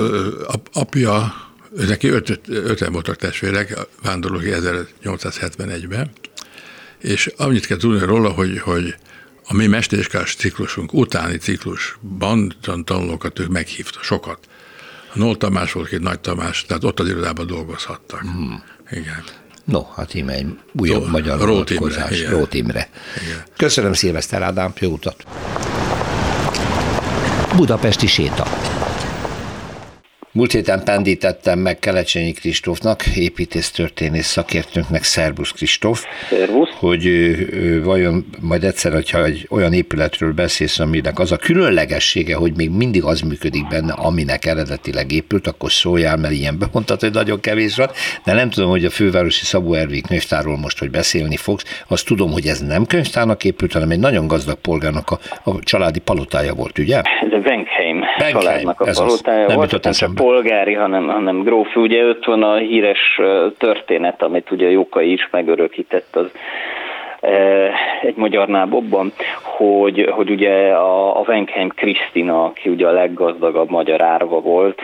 apja 0.73 1.33
neki 1.75 2.07
öt, 2.07 2.39
öten 2.47 2.91
voltak 2.91 3.15
testvérek, 3.15 3.77
vándorlók 4.03 4.41
1871-ben, 4.45 6.11
és 6.99 7.33
annyit 7.37 7.65
kell 7.65 7.77
tudni 7.77 8.05
róla, 8.05 8.29
hogy, 8.29 8.59
hogy 8.59 8.95
a 9.43 9.53
mi 9.53 9.67
mesterskás 9.67 10.35
ciklusunk 10.35 10.93
utáni 10.93 11.37
ciklusban 11.37 12.53
tanulókat 12.83 13.39
ő 13.39 13.47
meghívta, 13.47 13.99
sokat. 14.01 14.39
A 15.13 15.17
Nol 15.17 15.37
Tamás 15.37 15.71
volt 15.71 15.87
két 15.87 15.99
Nagy 15.99 16.19
Tamás, 16.19 16.65
tehát 16.65 16.83
ott 16.83 16.99
az 16.99 17.07
irodában 17.07 17.47
dolgozhattak. 17.47 18.19
Hmm. 18.19 18.63
Igen. 18.91 19.23
No, 19.65 19.83
hát 19.95 20.13
íme 20.13 20.33
egy 20.33 20.57
újabb 20.73 21.03
Ró, 21.03 21.09
magyar 21.09 21.39
Rót 21.39 21.69
Imre, 21.69 22.29
Rót 22.29 22.53
Imre. 22.53 22.89
Igen. 23.25 23.43
Köszönöm 23.57 23.93
Szilveszter 23.93 24.41
Ádám, 24.41 24.73
jó 24.79 24.91
utat! 24.91 25.25
Budapesti 27.55 28.07
séta. 28.07 28.60
Múlt 30.33 30.51
héten 30.51 30.83
pendítettem 30.83 31.59
meg 31.59 31.79
Kelecsényi 31.79 32.31
Kristófnak, 32.31 33.05
építésztörténész 33.15 34.27
szakértőnknek, 34.27 35.03
Szerbusz 35.03 35.51
Kristóf, 35.51 36.03
Szervusz. 36.29 36.69
hogy 36.79 37.05
ő, 37.05 37.49
ő, 37.51 37.83
vajon 37.83 38.25
majd 38.39 38.63
egyszer, 38.63 38.93
hogyha 38.93 39.23
egy 39.23 39.47
olyan 39.49 39.73
épületről 39.73 40.33
beszélsz, 40.33 40.79
aminek 40.79 41.19
az 41.19 41.31
a 41.31 41.37
különlegessége, 41.37 42.35
hogy 42.35 42.55
még 42.55 42.69
mindig 42.69 43.03
az 43.03 43.21
működik 43.21 43.67
benne, 43.67 43.93
aminek 43.93 44.45
eredetileg 44.45 45.11
épült, 45.11 45.47
akkor 45.47 45.71
szóljál, 45.71 46.17
mert 46.17 46.33
ilyen 46.33 46.59
bemondtad, 46.59 46.99
hogy 46.99 47.11
nagyon 47.11 47.39
kevés 47.39 47.75
van, 47.75 47.89
de 48.25 48.33
nem 48.33 48.49
tudom, 48.49 48.69
hogy 48.69 48.85
a 48.85 48.89
fővárosi 48.89 49.45
Szabó 49.45 49.73
Ervik 49.73 50.07
könyvtárról 50.07 50.57
most, 50.57 50.79
hogy 50.79 50.89
beszélni 50.89 51.37
fogsz, 51.37 51.83
azt 51.87 52.05
tudom, 52.05 52.31
hogy 52.31 52.47
ez 52.47 52.59
nem 52.59 52.85
könyvtárnak 52.85 53.43
épült, 53.43 53.73
hanem 53.73 53.89
egy 53.89 53.99
nagyon 53.99 54.27
gazdag 54.27 54.57
polgárnak 54.57 55.09
a, 55.09 55.19
a 55.43 55.59
családi 55.59 55.99
palotája 55.99 56.53
volt, 56.53 56.79
ugye? 56.79 57.01
Wenkheim, 57.45 58.03
családnak 58.31 58.81
a 58.81 58.91
palotája 58.93 59.55
volt, 59.55 59.99
nem 59.99 60.13
polgári, 60.13 60.73
hanem, 60.73 61.07
hanem 61.07 61.43
grófi. 61.43 61.79
Ugye 61.79 62.05
ott 62.05 62.25
van 62.25 62.43
a 62.43 62.55
híres 62.55 63.19
történet, 63.57 64.21
amit 64.21 64.51
ugye 64.51 64.69
Jókai 64.69 65.11
is 65.11 65.27
megörökített 65.31 66.15
az 66.15 66.31
egy 68.01 68.15
magyar 68.15 68.47
nábobban, 68.47 69.11
hogy, 69.41 70.09
hogy 70.11 70.29
ugye 70.29 70.73
a, 70.73 71.19
a 71.19 71.23
Wenkheim 71.27 71.69
Krisztina, 71.69 72.43
aki 72.43 72.69
ugye 72.69 72.87
a 72.87 72.91
leggazdagabb 72.91 73.69
magyar 73.69 74.01
árva 74.01 74.39
volt, 74.39 74.81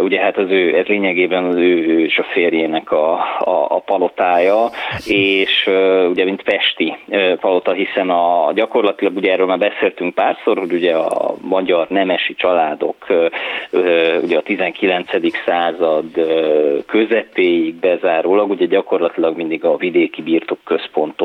ugye 0.00 0.20
hát 0.20 0.36
az 0.36 0.50
ő, 0.50 0.76
ez 0.76 0.86
lényegében 0.86 1.44
az 1.44 1.56
ő 1.56 2.00
és 2.04 2.18
a 2.18 2.26
férjének 2.32 2.92
a, 2.92 3.12
a, 3.38 3.66
a 3.68 3.78
palotája, 3.78 4.68
és 5.06 5.70
ugye 6.10 6.24
mint 6.24 6.42
Pesti 6.42 6.96
palota, 7.40 7.72
hiszen 7.72 8.10
a 8.10 8.52
gyakorlatilag 8.54 9.16
ugye 9.16 9.32
erről 9.32 9.46
már 9.46 9.58
beszéltünk 9.58 10.14
párszor, 10.14 10.58
hogy 10.58 10.72
ugye 10.72 10.94
a 10.94 11.34
magyar 11.40 11.86
nemesi 11.88 12.34
családok 12.34 13.06
ugye 14.22 14.36
a 14.36 14.42
19. 14.42 15.10
század 15.46 16.04
közepéig 16.86 17.74
bezárólag, 17.74 18.50
ugye 18.50 18.66
gyakorlatilag 18.66 19.36
mindig 19.36 19.64
a 19.64 19.76
vidéki 19.76 20.22
birtok 20.22 20.58
éltek, 20.64 21.19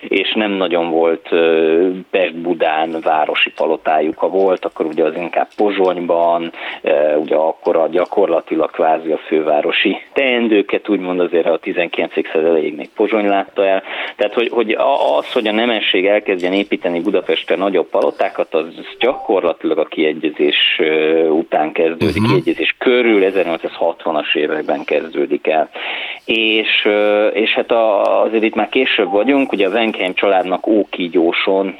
és 0.00 0.32
nem 0.32 0.50
nagyon 0.50 0.90
volt 0.90 1.28
Pest-Budán 2.60 3.00
városi 3.00 3.50
palotájuk, 3.50 4.18
ha 4.18 4.28
volt, 4.28 4.64
akkor 4.64 4.86
ugye 4.86 5.04
az 5.04 5.16
inkább 5.16 5.48
Pozsonyban, 5.56 6.52
ugye 7.16 7.34
akkor 7.34 7.76
a 7.76 7.88
gyakorlatilag 7.88 8.70
kvázi 8.70 9.10
a 9.10 9.16
fővárosi 9.16 9.96
teendőket, 10.12 10.88
úgymond 10.88 11.20
azért 11.20 11.46
a 11.46 11.58
19. 11.58 12.12
század 12.32 12.48
elejéig 12.48 12.76
még 12.76 12.88
Pozsony 12.96 13.26
látta 13.26 13.66
el. 13.66 13.82
Tehát, 14.16 14.34
hogy, 14.34 14.48
hogy 14.48 14.70
az, 15.18 15.32
hogy 15.32 15.46
a 15.46 15.52
nemesség 15.52 16.06
elkezdjen 16.06 16.52
építeni 16.52 17.00
Budapesten 17.00 17.58
nagyobb 17.58 17.88
palotákat, 17.88 18.54
az 18.54 18.64
gyakorlatilag 18.98 19.78
a 19.78 19.84
kiegyezés 19.84 20.80
után 21.28 21.72
kezdődik, 21.72 22.22
uh-huh. 22.22 22.42
kiegyezés 22.42 22.74
körül 22.78 23.22
1860-as 23.34 24.34
években 24.34 24.84
kezdődik 24.84 25.46
el. 25.46 25.70
És, 26.24 26.88
és 27.32 27.54
hát 27.54 27.72
azért 28.24 28.44
itt 28.44 28.54
már 28.54 28.68
később 28.68 29.10
vagyunk, 29.10 29.52
ugye 29.52 29.66
a 29.66 29.70
Venkheim 29.70 30.14
családnak 30.14 30.66
Ókígyóson 30.66 31.78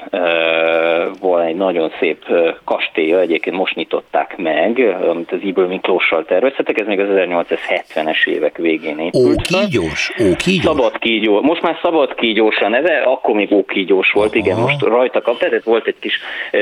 van 1.19 1.41
egy 1.41 1.55
nagyon 1.55 1.91
szép 1.99 2.25
kastélya, 2.63 3.19
egyébként 3.19 3.55
most 3.55 3.75
nyitották 3.75 4.37
meg, 4.37 4.95
amit 5.09 5.31
az 5.31 5.39
Iből 5.43 5.67
Miklóssal 5.67 6.25
terveztetek, 6.25 6.79
ez 6.79 6.87
még 6.87 6.99
az 6.99 7.07
1870-es 7.11 8.27
évek 8.27 8.57
végén 8.57 8.99
épült. 8.99 9.51
Ókígyós? 9.53 10.11
Ókígyós? 10.29 10.63
Szabad 10.63 10.97
kígyó. 10.97 11.41
Most 11.41 11.61
már 11.61 11.77
szabad 11.81 12.15
kígyós 12.15 12.57
a 12.57 12.67
neve, 12.67 12.97
akkor 12.97 13.35
még 13.35 13.51
ókígyós 13.51 14.11
volt, 14.11 14.35
Aha. 14.35 14.37
igen, 14.37 14.59
most 14.59 14.81
rajta 14.81 15.21
kap, 15.21 15.37
tehát 15.37 15.63
volt 15.63 15.87
egy 15.87 15.99
kis 15.99 16.19
e, 16.51 16.59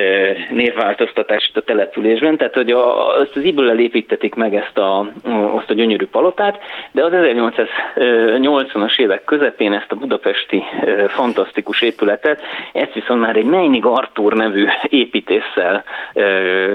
névváltoztatás 0.52 1.52
a 1.54 1.62
településben, 1.62 2.38
tehát 2.38 2.54
hogy 2.54 2.72
a, 2.72 3.16
azt 3.18 3.36
az 3.36 3.44
Iből 3.44 3.80
építetik 3.80 4.36
meg 4.36 4.56
ezt 4.56 4.78
a, 4.78 5.12
azt 5.56 5.70
a 5.70 5.74
gyönyörű 5.74 6.06
palotát, 6.06 6.60
de 6.92 7.04
az 7.04 7.12
1880-as 7.14 9.00
évek 9.00 9.24
közepén 9.24 9.74
ezt 9.74 9.92
a 9.92 9.96
budapesti 9.96 10.64
e, 10.86 11.08
fantasztikus 11.08 11.82
épületet, 11.82 12.42
ezt 12.74 12.94
viszont 12.94 13.20
már 13.20 13.36
egy 13.36 13.46
Meinig 13.46 13.86
Artur 14.00 14.34
nevű 14.34 14.68
építésszel 14.90 15.84
e, 16.14 16.24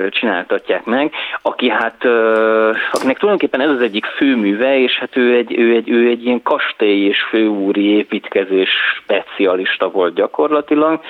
csináltatják 0.09 0.85
meg, 0.85 1.13
aki 1.43 1.69
hát, 1.69 2.05
akinek 2.93 3.19
tulajdonképpen 3.19 3.61
ez 3.61 3.71
az 3.71 3.81
egyik 3.81 4.05
főműve, 4.05 4.79
és 4.79 4.99
hát 4.99 5.17
ő 5.17 5.35
egy, 5.37 5.59
ő 5.59 5.75
egy, 5.75 5.91
ő 5.91 6.09
egy 6.09 6.25
ilyen 6.25 6.43
kastély 6.43 7.07
és 7.07 7.23
főúri 7.23 7.97
építkezés 7.97 8.71
specialista 8.97 9.91
volt 9.91 10.15
gyakorlatilag. 10.15 11.01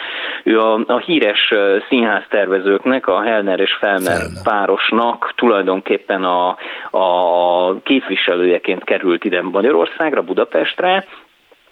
Ő 0.42 0.60
a, 0.60 0.80
a 0.86 0.98
híres 0.98 1.52
színháztervezőknek, 1.88 3.06
a 3.06 3.22
Helner 3.22 3.60
és 3.60 3.72
Felmer 3.72 4.20
párosnak 4.44 5.32
tulajdonképpen 5.36 6.24
a, 6.24 6.56
a 6.90 7.80
képviselőjeként 7.82 8.84
került 8.84 9.24
ide 9.24 9.42
Magyarországra, 9.42 10.22
Budapestre, 10.22 11.04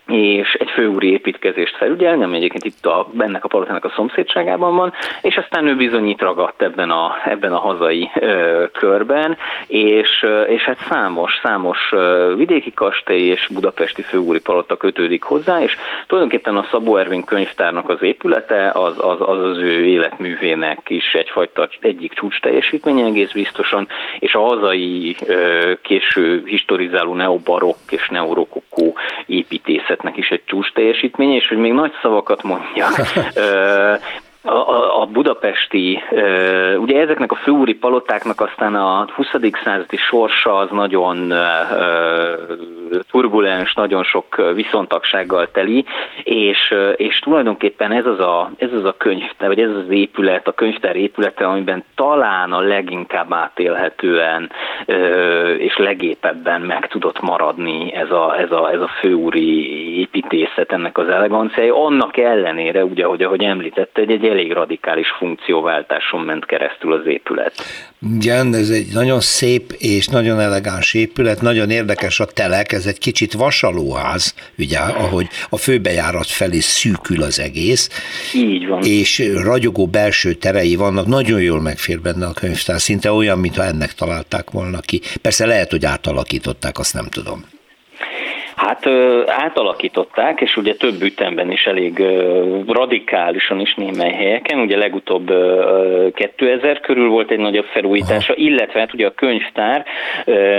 és 0.06 0.54
egy 0.54 0.70
főúri 0.70 1.10
építkezést 1.10 1.76
felügyelni, 1.76 2.22
ami 2.22 2.36
egyébként 2.36 2.64
itt 2.64 2.86
a, 2.86 3.08
ennek 3.18 3.44
a 3.44 3.48
palotának 3.48 3.84
a 3.84 3.92
szomszédságában 3.96 4.76
van, 4.76 4.92
és 5.22 5.36
aztán 5.36 5.66
ő 5.66 5.76
bizonyít 5.76 6.20
ragadt 6.20 6.62
ebben 6.62 6.90
a, 6.90 7.14
ebben 7.24 7.52
a 7.52 7.58
hazai 7.58 8.10
ö, 8.14 8.64
körben, 8.72 9.36
és, 9.66 10.26
és 10.48 10.62
hát 10.62 10.78
számos, 10.88 11.40
számos 11.42 11.94
vidéki 12.36 12.72
kastély 12.72 13.26
és 13.26 13.48
budapesti 13.52 14.02
főúri 14.02 14.40
palota 14.40 14.76
kötődik 14.76 15.22
hozzá, 15.22 15.62
és 15.62 15.76
tulajdonképpen 16.06 16.56
a 16.56 16.66
Szabó 16.70 16.96
Ervin 16.96 17.24
könyvtárnak 17.24 17.88
az 17.88 18.02
épülete 18.02 18.70
az 18.74 18.92
az, 18.98 19.20
az, 19.20 19.38
az 19.38 19.56
ő 19.56 19.84
életművének 19.84 20.90
is 20.90 21.14
egyfajta 21.14 21.68
egyik 21.80 22.12
csúcs 22.12 22.40
teljesítménye 22.40 23.04
egész 23.04 23.32
biztosan, 23.32 23.88
és 24.18 24.34
a 24.34 24.40
hazai 24.40 25.16
ö, 25.26 25.72
késő 25.82 26.42
historizáló 26.44 27.14
neobarokk 27.14 27.90
és 27.90 28.08
neorokokó 28.08 28.96
építészet 29.26 30.01
épületnek 30.02 30.16
is 30.16 30.28
egy 30.28 30.44
csúcs 30.44 30.72
teljesítménye, 30.72 31.34
és 31.34 31.48
hogy 31.48 31.58
még 31.58 31.72
nagy 31.72 31.92
szavakat 32.02 32.42
mondjak. 32.42 32.92
a, 34.44 35.00
a 35.00 35.06
budapesti, 35.06 36.02
ugye 36.78 37.00
ezeknek 37.00 37.32
a 37.32 37.34
főúri 37.34 37.74
palotáknak 37.74 38.40
aztán 38.40 38.74
a 38.74 39.06
20. 39.14 39.26
századi 39.64 39.96
sorsa 39.96 40.56
az 40.56 40.70
nagyon 40.70 41.32
turbulens, 43.10 43.74
nagyon 43.74 44.04
sok 44.04 44.52
viszontagsággal 44.54 45.50
teli, 45.50 45.84
és, 46.22 46.74
és 46.96 47.18
tulajdonképpen 47.18 47.92
ez 47.92 48.06
az 48.06 48.20
a, 48.20 48.50
ez 48.56 48.72
az 48.72 48.84
a 48.84 48.94
könyv, 48.96 49.30
vagy 49.38 49.60
ez 49.60 49.70
az 49.70 49.90
épület, 49.90 50.48
a 50.48 50.52
könyvtár 50.52 50.96
épülete, 50.96 51.46
amiben 51.46 51.84
talán 51.94 52.52
a 52.52 52.60
leginkább 52.60 53.32
átélhetően 53.32 54.50
és 55.58 55.76
legépebben 55.76 56.60
meg 56.60 56.86
tudott 56.86 57.20
maradni 57.20 57.94
ez 57.94 58.10
a, 58.10 58.38
ez 58.38 58.50
a, 58.50 58.70
ez 58.72 58.80
a 58.80 58.90
főúri 59.00 59.98
építészet, 59.98 60.72
ennek 60.72 60.98
az 60.98 61.08
eleganciája, 61.08 61.84
annak 61.84 62.16
ellenére, 62.16 62.84
ugye, 62.84 63.04
ahogy, 63.04 63.22
ahogy 63.22 63.42
említette, 63.42 64.00
egy, 64.00 64.10
egy 64.10 64.24
elég 64.32 64.52
radikális 64.52 65.06
funkcióváltáson 65.18 66.20
ment 66.20 66.44
keresztül 66.46 66.92
az 66.92 67.06
épület. 67.06 67.52
Igen, 68.16 68.54
ez 68.54 68.70
egy 68.70 68.86
nagyon 68.92 69.20
szép 69.20 69.72
és 69.78 70.06
nagyon 70.06 70.40
elegáns 70.40 70.94
épület, 70.94 71.40
nagyon 71.40 71.70
érdekes 71.70 72.20
a 72.20 72.24
telek, 72.24 72.72
ez 72.72 72.86
egy 72.86 72.98
kicsit 72.98 73.32
vasalóház, 73.32 74.34
ugye, 74.58 74.78
ahogy 74.78 75.26
a 75.50 75.56
főbejárat 75.56 76.26
felé 76.26 76.58
szűkül 76.58 77.22
az 77.22 77.40
egész. 77.40 77.88
Így 78.34 78.66
van. 78.66 78.82
És 78.82 79.22
ragyogó 79.42 79.86
belső 79.86 80.32
terei 80.32 80.76
vannak, 80.76 81.06
nagyon 81.06 81.40
jól 81.40 81.60
megfér 81.60 82.00
benne 82.00 82.26
a 82.26 82.32
könyvtár, 82.32 82.80
szinte 82.80 83.12
olyan, 83.12 83.38
mintha 83.38 83.64
ennek 83.64 83.92
találták 83.92 84.50
volna 84.50 84.80
ki. 84.80 85.00
Persze 85.22 85.46
lehet, 85.46 85.70
hogy 85.70 85.84
átalakították, 85.84 86.78
azt 86.78 86.94
nem 86.94 87.06
tudom. 87.08 87.44
Hát 88.66 88.86
átalakították, 89.26 90.40
és 90.40 90.56
ugye 90.56 90.74
több 90.74 91.02
ütemben 91.02 91.50
is 91.50 91.64
elég 91.64 92.02
radikálisan 92.66 93.60
is 93.60 93.74
némely 93.74 94.12
helyeken, 94.12 94.58
ugye 94.58 94.76
legutóbb 94.76 95.32
2000 96.14 96.80
körül 96.80 97.08
volt 97.08 97.30
egy 97.30 97.38
nagyobb 97.38 97.64
felújítása, 97.64 98.34
illetve 98.36 98.80
hát 98.80 98.94
ugye 98.94 99.06
a 99.06 99.14
könyvtár 99.14 99.84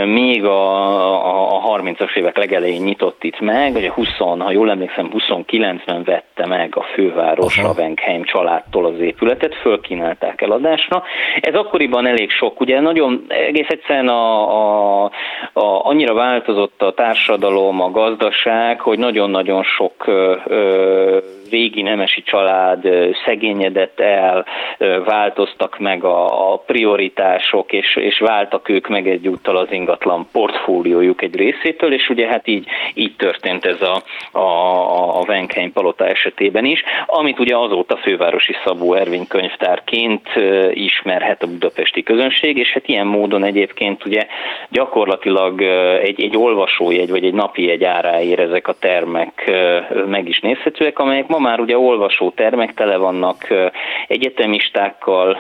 még 0.06 0.46
a, 0.46 1.56
a 1.56 1.78
30-as 1.78 2.16
évek 2.16 2.38
legelején 2.38 2.82
nyitott 2.82 3.24
itt 3.24 3.40
meg, 3.40 3.76
ugye 3.76 3.92
20, 3.92 4.08
ha 4.18 4.52
jól 4.52 4.70
emlékszem, 4.70 5.12
29-ben 5.14 6.04
vette 6.04 6.46
meg 6.46 6.76
a 6.76 6.82
főváros 6.82 7.58
Aha. 7.58 7.68
Ravenkheim 7.68 8.24
családtól 8.24 8.86
az 8.86 9.00
épületet, 9.00 9.56
fölkínálták 9.56 10.42
eladásra. 10.42 11.04
Ez 11.42 11.54
akkoriban 11.54 12.06
elég 12.06 12.32
sok, 12.32 12.62
ugye 12.62 12.80
nagyon 12.80 13.26
egész 13.28 13.70
egyszerűen 13.70 14.08
a, 14.08 15.04
a, 15.04 15.12
a, 15.54 15.86
annyira 15.86 16.14
változott 16.14 16.82
a 16.82 16.94
társadalom, 16.94 17.82
a 17.82 17.92
gazdaság, 17.94 18.80
hogy 18.80 19.00
nagyon-nagyon 19.00 19.64
sok 19.64 20.06
régi 21.54 21.82
nemesi 21.82 22.22
család 22.22 22.88
szegényedett 23.26 24.00
el, 24.00 24.46
változtak 25.06 25.80
meg 25.80 26.04
a, 26.04 26.52
a 26.54 26.58
prioritások, 26.58 27.72
és, 27.72 27.96
és 27.96 28.20
váltak 28.20 28.70
ők 28.70 28.88
meg 28.88 29.08
egyúttal 29.08 29.58
az 29.58 29.68
ingatlan 29.72 30.28
portfóliójuk 30.32 31.22
egy 31.22 31.36
részétől, 31.36 31.94
és 31.94 32.10
ugye 32.10 32.28
hát 32.28 32.48
így, 32.48 32.68
így 32.94 33.16
történt 33.16 33.66
ez 33.66 33.82
a, 33.82 34.02
a, 34.40 35.20
a 35.20 35.24
Venkheim 35.26 35.72
palota 35.72 36.08
esetében 36.08 36.66
is, 36.66 36.84
amit 37.06 37.40
ugye 37.40 37.58
azóta 37.58 37.98
fővárosi 37.98 38.56
Szabó 38.66 38.94
Ervin 38.94 39.28
könyvtárként 39.28 40.30
ismerhet 40.74 41.44
a 41.44 41.48
budapesti 41.48 42.04
közönség, 42.04 42.58
és 42.58 42.72
hát 42.72 42.88
ilyen 42.88 43.08
módon 43.08 43.44
egyébként 43.44 44.06
ugye 44.06 44.26
gyakorlatilag 44.70 45.62
egy, 46.02 46.22
egy 46.22 46.38
olvasójegy 46.38 47.10
vagy 47.10 47.26
egy 47.26 47.34
napi 47.34 47.70
egy 47.70 47.84
áráért 47.84 48.40
ezek 48.40 48.68
a 48.68 48.76
termek 48.80 49.52
meg 50.08 50.28
is 50.28 50.40
nézhetőek, 50.40 51.00
amelyek 51.00 51.28
ma 51.28 51.42
már 51.44 51.60
ugye 51.60 51.78
olvasó 51.78 52.32
termek 52.36 52.74
tele 52.74 52.98
vannak 52.98 53.48
egyetemistákkal 54.08 55.38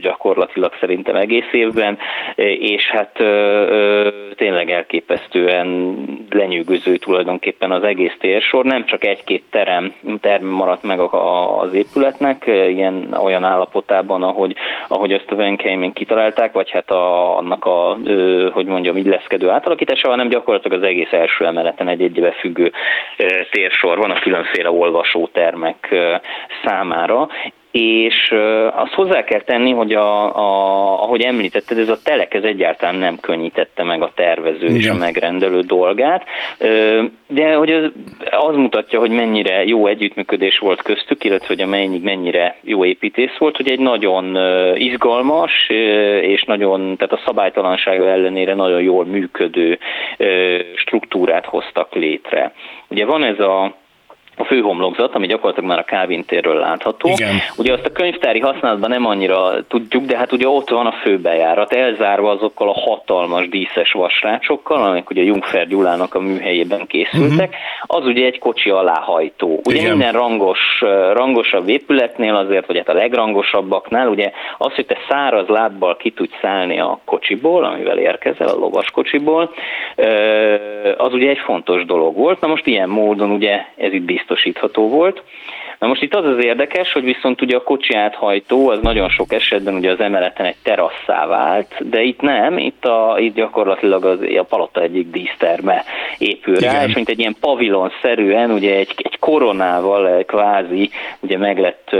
gyakorlatilag 0.00 0.72
szerintem 0.80 1.16
egész 1.16 1.52
évben, 1.52 1.98
és 2.58 2.90
hát 2.90 3.12
tényleg 4.36 4.70
elképesztően 4.70 5.96
lenyűgöző 6.30 6.96
tulajdonképpen 6.96 7.70
az 7.70 7.82
egész 7.82 8.16
térsor, 8.18 8.64
nem 8.64 8.84
csak 8.84 9.04
egy-két 9.04 9.42
terem, 9.50 9.94
terem 10.20 10.46
maradt 10.46 10.82
meg 10.82 11.00
az 11.00 11.74
épületnek, 11.74 12.44
ilyen 12.46 13.16
olyan 13.22 13.44
állapotában, 13.44 14.22
ahogy, 14.22 14.54
ahogy 14.88 15.12
ezt 15.12 15.30
a 15.30 15.34
Venkeimen 15.34 15.92
kitalálták, 15.92 16.52
vagy 16.52 16.70
hát 16.70 16.90
a, 16.90 17.36
annak 17.36 17.64
a, 17.64 17.96
hogy 18.52 18.66
mondjam, 18.66 18.96
illeszkedő 18.96 19.48
átalakítása, 19.48 20.08
hanem 20.08 20.28
gyakorlatilag 20.28 20.78
az 20.82 20.88
egész 20.88 21.12
első 21.12 21.46
emeleten 21.46 21.88
egy 21.88 22.02
egybe 22.02 22.30
függő 22.30 22.72
térsor 23.50 23.98
van 23.98 24.10
a 24.10 24.20
különféle 24.20 24.70
olvasótermek 24.72 25.94
számára, 26.64 27.28
és 27.72 28.34
azt 28.74 28.92
hozzá 28.92 29.24
kell 29.24 29.40
tenni, 29.40 29.72
hogy 29.72 29.92
a, 29.92 30.36
a, 30.36 31.02
ahogy 31.02 31.22
említetted, 31.22 31.78
ez 31.78 31.88
a 31.88 32.02
telek 32.04 32.34
ez 32.34 32.42
egyáltalán 32.42 32.94
nem 32.94 33.18
könnyítette 33.20 33.82
meg 33.82 34.02
a 34.02 34.12
tervező 34.14 34.64
Igen. 34.64 34.76
és 34.76 34.88
a 34.88 34.94
megrendelő 34.94 35.60
dolgát, 35.60 36.24
de 37.26 37.54
hogy 37.54 37.72
az, 37.72 37.90
az 38.30 38.56
mutatja, 38.56 38.98
hogy 38.98 39.10
mennyire 39.10 39.64
jó 39.64 39.86
együttműködés 39.86 40.58
volt 40.58 40.82
köztük, 40.82 41.24
illetve 41.24 41.46
hogy 41.46 41.60
a 41.60 41.66
mennyi, 41.66 41.98
mennyire 41.98 42.56
jó 42.60 42.84
építész 42.84 43.36
volt, 43.38 43.56
hogy 43.56 43.70
egy 43.70 43.80
nagyon 43.80 44.36
izgalmas 44.76 45.68
és 46.20 46.42
nagyon, 46.42 46.96
tehát 46.96 47.12
a 47.12 47.22
szabálytalansága 47.26 48.08
ellenére 48.08 48.54
nagyon 48.54 48.82
jól 48.82 49.04
működő 49.04 49.78
struktúrát 50.74 51.46
hoztak 51.46 51.94
létre. 51.94 52.52
Ugye 52.88 53.04
van 53.04 53.24
ez 53.24 53.40
a 53.40 53.80
a 54.36 54.44
főhomlokzat, 54.44 55.14
ami 55.14 55.26
gyakorlatilag 55.26 55.68
már 55.68 55.78
a 55.78 55.84
Kávin 55.84 56.24
térről 56.24 56.58
látható. 56.58 57.08
Igen. 57.08 57.34
Ugye 57.56 57.72
azt 57.72 57.86
a 57.86 57.92
könyvtári 57.92 58.40
használatban 58.40 58.90
nem 58.90 59.06
annyira 59.06 59.66
tudjuk, 59.68 60.04
de 60.04 60.16
hát 60.16 60.32
ugye 60.32 60.48
ott 60.48 60.68
van 60.68 60.86
a 60.86 60.92
főbejárat, 60.92 61.72
elzárva 61.72 62.30
azokkal 62.30 62.68
a 62.68 62.80
hatalmas 62.80 63.48
díszes 63.48 63.92
vasrácsokkal, 63.92 64.82
amik 64.82 65.10
ugye 65.10 65.22
Jungfer 65.22 65.66
Gyulának 65.66 66.14
a 66.14 66.20
műhelyében 66.20 66.86
készültek, 66.86 67.48
uh-huh. 67.48 67.98
az 67.98 68.06
ugye 68.06 68.26
egy 68.26 68.38
kocsi 68.38 68.70
aláhajtó. 68.70 69.60
Ugye 69.64 69.76
Igen. 69.76 69.90
minden 69.90 70.12
rangos, 70.12 70.82
rangosabb 71.12 71.68
épületnél 71.68 72.34
azért, 72.34 72.66
vagy 72.66 72.76
hát 72.76 72.88
a 72.88 72.92
legrangosabbaknál, 72.92 74.08
ugye 74.08 74.32
az, 74.58 74.74
hogy 74.74 74.86
te 74.86 74.96
száraz 75.08 75.48
lábbal 75.48 75.96
ki 75.96 76.10
tudsz 76.10 76.38
szállni 76.40 76.80
a 76.80 76.98
kocsiból, 77.04 77.64
amivel 77.64 77.98
érkezel, 77.98 78.48
a 78.48 78.58
lovas 78.58 78.90
kocsiból, 78.90 79.50
az 80.96 81.12
ugye 81.12 81.28
egy 81.28 81.38
fontos 81.38 81.84
dolog 81.84 82.16
volt. 82.16 82.40
Na 82.40 82.46
most 82.46 82.66
ilyen 82.66 82.88
módon 82.88 83.30
ugye 83.30 83.64
ez 83.76 83.92
itt 83.92 84.04
biztosítható 84.22 84.88
volt. 84.88 85.22
Na 85.78 85.88
most 85.88 86.02
itt 86.02 86.14
az 86.14 86.24
az 86.24 86.44
érdekes, 86.44 86.92
hogy 86.92 87.04
viszont 87.04 87.42
ugye 87.42 87.56
a 87.56 87.62
kocsi 87.62 87.94
áthajtó 87.94 88.68
az 88.68 88.78
nagyon 88.82 89.08
sok 89.08 89.32
esetben 89.32 89.74
ugye 89.74 89.90
az 89.90 90.00
emeleten 90.00 90.46
egy 90.46 90.56
terasszá 90.62 91.26
vált, 91.26 91.88
de 91.90 92.02
itt 92.02 92.20
nem, 92.20 92.58
itt, 92.58 92.84
a, 92.84 93.16
itt 93.18 93.34
gyakorlatilag 93.34 94.04
az, 94.04 94.18
a 94.38 94.42
palota 94.42 94.80
egyik 94.82 95.10
díszterme 95.10 95.84
épül 96.18 96.54
rá, 96.54 96.70
Igen. 96.70 96.88
és 96.88 96.94
mint 96.94 97.08
egy 97.08 97.18
ilyen 97.18 97.36
pavilon-szerűen, 97.40 98.50
ugye 98.50 98.74
egy, 98.74 98.94
egy 98.96 99.18
koronával 99.18 100.24
kvázi, 100.24 100.90
ugye 101.20 101.38
meg 101.38 101.58
lett 101.58 101.96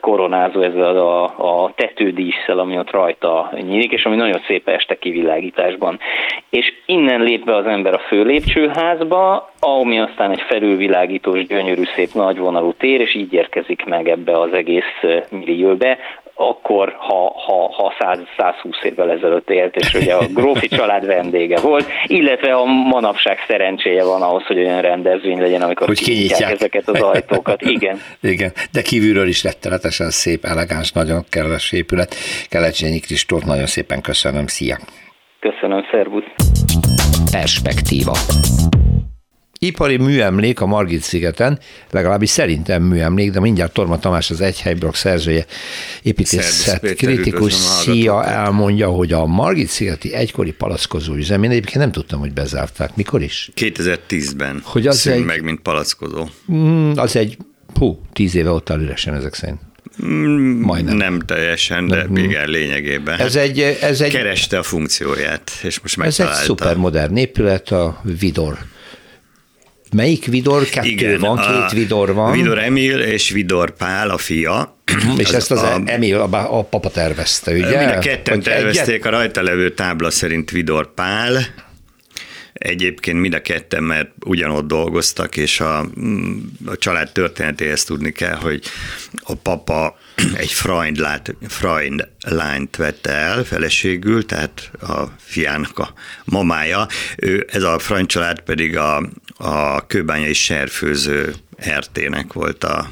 koronázó 0.00 0.60
ez 0.60 0.74
a, 0.74 1.22
a, 1.24 1.64
a 1.64 1.72
tetődísszel, 1.74 2.58
ami 2.58 2.78
ott 2.78 2.90
rajta 2.90 3.52
nyílik, 3.60 3.92
és 3.92 4.04
ami 4.04 4.16
nagyon 4.16 4.40
szép 4.46 4.68
este 4.68 4.98
kivilágításban. 4.98 5.98
És 6.50 6.72
innen 6.86 7.20
lép 7.20 7.44
be 7.44 7.56
az 7.56 7.66
ember 7.66 7.94
a 7.94 8.02
főlépcsőházba, 8.08 9.52
ami 9.64 9.98
aztán 9.98 10.30
egy 10.30 10.42
felülvilágítós, 10.48 11.46
gyönyörű, 11.46 11.82
szép 11.94 12.12
nagyvonalú 12.12 12.72
tér, 12.72 13.00
és 13.00 13.14
így 13.14 13.32
érkezik 13.32 13.84
meg 13.84 14.08
ebbe 14.08 14.40
az 14.40 14.52
egész 14.52 15.22
millióbe, 15.30 15.98
akkor, 16.34 16.96
ha, 16.98 17.32
ha, 17.46 17.72
ha 17.72 17.94
100, 17.98 18.18
120 18.36 18.76
évvel 18.82 19.10
ezelőtt 19.10 19.50
élt, 19.50 19.76
és 19.76 19.94
ugye 19.94 20.14
a 20.14 20.26
grófi 20.34 20.68
család 20.68 21.06
vendége 21.06 21.60
volt, 21.60 21.86
illetve 22.06 22.52
a 22.52 22.64
manapság 22.64 23.38
szerencséje 23.48 24.04
van 24.04 24.22
ahhoz, 24.22 24.46
hogy 24.46 24.58
olyan 24.58 24.80
rendezvény 24.80 25.40
legyen, 25.40 25.62
amikor 25.62 25.86
hogy 25.86 26.02
kinyitják 26.02 26.52
ezeket 26.52 26.88
az 26.88 27.00
ajtókat. 27.00 27.62
Igen. 27.62 28.00
Igen, 28.20 28.52
de 28.72 28.82
kívülről 28.82 29.28
is 29.28 29.42
rettenetesen 29.42 30.10
szép, 30.10 30.44
elegáns, 30.44 30.92
nagyon 30.92 31.24
kellemes 31.30 31.72
épület. 31.72 32.14
Kelecsényi 32.48 33.00
Kristóf, 33.00 33.42
nagyon 33.42 33.66
szépen 33.66 34.00
köszönöm, 34.00 34.46
szia! 34.46 34.76
Köszönöm, 35.40 35.84
szervusz! 35.90 36.24
Perspektíva. 37.30 38.12
Ipari 39.66 39.96
műemlék 39.96 40.60
a 40.60 40.66
Margit 40.66 41.02
szigeten, 41.02 41.58
legalábbis 41.90 42.30
szerintem 42.30 42.82
műemlék, 42.82 43.30
de 43.30 43.40
mindjárt 43.40 43.72
Torma 43.72 43.98
Tamás 43.98 44.30
az 44.30 44.40
Egyhelyblokk 44.40 44.94
szerzője, 44.94 45.46
építészet 46.02 46.94
kritikus 46.94 47.52
szia 47.52 48.24
elmondja, 48.24 48.88
hogy 48.88 49.12
a 49.12 49.26
Margit 49.26 49.68
szigeti 49.68 50.14
egykori 50.14 50.52
palackozó 50.52 51.14
üzemén 51.14 51.50
egyébként 51.50 51.78
nem 51.78 51.92
tudtam, 51.92 52.20
hogy 52.20 52.32
bezárták. 52.32 52.96
Mikor 52.96 53.22
is? 53.22 53.50
2010-ben. 53.56 54.60
Hogy 54.64 54.86
az 54.86 55.06
egy, 55.06 55.24
meg, 55.24 55.42
mint 55.42 55.60
palackozó. 55.60 56.28
Mm, 56.52 56.92
az 56.94 57.16
egy, 57.16 57.36
hú, 57.74 58.00
tíz 58.12 58.34
éve 58.34 58.50
ott 58.50 58.70
áll 58.70 58.80
üresen 58.80 59.14
ezek 59.14 59.34
szerint. 59.34 59.58
Mm, 60.04 60.60
Majdnem. 60.60 60.96
Nem 60.96 61.20
teljesen, 61.20 61.86
de 61.86 62.06
mm. 62.10 62.16
igen, 62.16 62.48
lényegében. 62.48 63.18
Ez 63.18 63.36
egy, 63.36 63.60
ez 63.60 64.00
egy, 64.00 64.12
Kereste 64.12 64.58
a 64.58 64.62
funkcióját, 64.62 65.50
és 65.62 65.80
most 65.80 65.96
megtalálta. 65.96 66.34
Ez 66.34 66.40
egy 66.40 66.46
szupermodern 66.46 67.16
épület, 67.16 67.70
a 67.70 68.00
Vidor 68.18 68.58
Melyik 69.94 70.26
Vidor? 70.26 70.64
Kettő 70.64 70.88
Igen, 70.88 71.20
van, 71.20 71.36
két 71.36 71.78
Vidor 71.78 72.14
van. 72.14 72.32
Vidor 72.32 72.58
Emil 72.58 73.00
és 73.00 73.30
Vidor 73.30 73.76
Pál, 73.76 74.10
a 74.10 74.18
fia. 74.18 74.76
És 75.16 75.28
az 75.28 75.34
ezt 75.34 75.50
az 75.50 75.62
a, 75.62 75.80
Emil, 75.84 76.16
a, 76.16 76.58
a 76.58 76.62
papa 76.62 76.90
tervezte, 76.90 77.52
ugye? 77.52 77.78
Mind 77.78 77.90
a 77.90 77.98
ketten 77.98 78.34
Hogy 78.34 78.42
tervezték, 78.42 78.94
egyet? 78.94 79.06
a 79.06 79.10
rajta 79.10 79.42
levő 79.42 79.70
tábla 79.70 80.10
szerint 80.10 80.50
Vidor 80.50 80.94
Pál, 80.94 81.38
Egyébként 82.54 83.20
mind 83.20 83.34
a 83.34 83.42
ketten, 83.42 83.82
mert 83.82 84.10
ugyanott 84.24 84.66
dolgoztak, 84.66 85.36
és 85.36 85.60
a, 85.60 85.86
mm, 86.00 86.38
a 86.66 86.76
család 86.76 87.12
történetéhez 87.12 87.84
tudni 87.84 88.12
kell, 88.12 88.34
hogy 88.34 88.64
a 89.22 89.34
papa 89.34 89.98
egy 90.36 90.52
Freund, 90.52 90.96
lát, 90.96 91.34
Freund 91.48 92.08
lányt 92.26 92.76
vette 92.76 93.10
el 93.10 93.44
feleségül, 93.44 94.26
tehát 94.26 94.70
a 94.80 95.02
fiának 95.18 95.78
a 95.78 95.94
mamája. 96.24 96.86
Ő, 97.16 97.46
ez 97.50 97.62
a 97.62 97.78
Freund 97.78 98.06
család 98.06 98.40
pedig 98.40 98.76
a, 98.76 99.10
a 99.36 99.86
kőbányai 99.86 100.32
serfőző 100.32 101.34
RT-nek 101.78 102.32
volt 102.32 102.64
a 102.64 102.90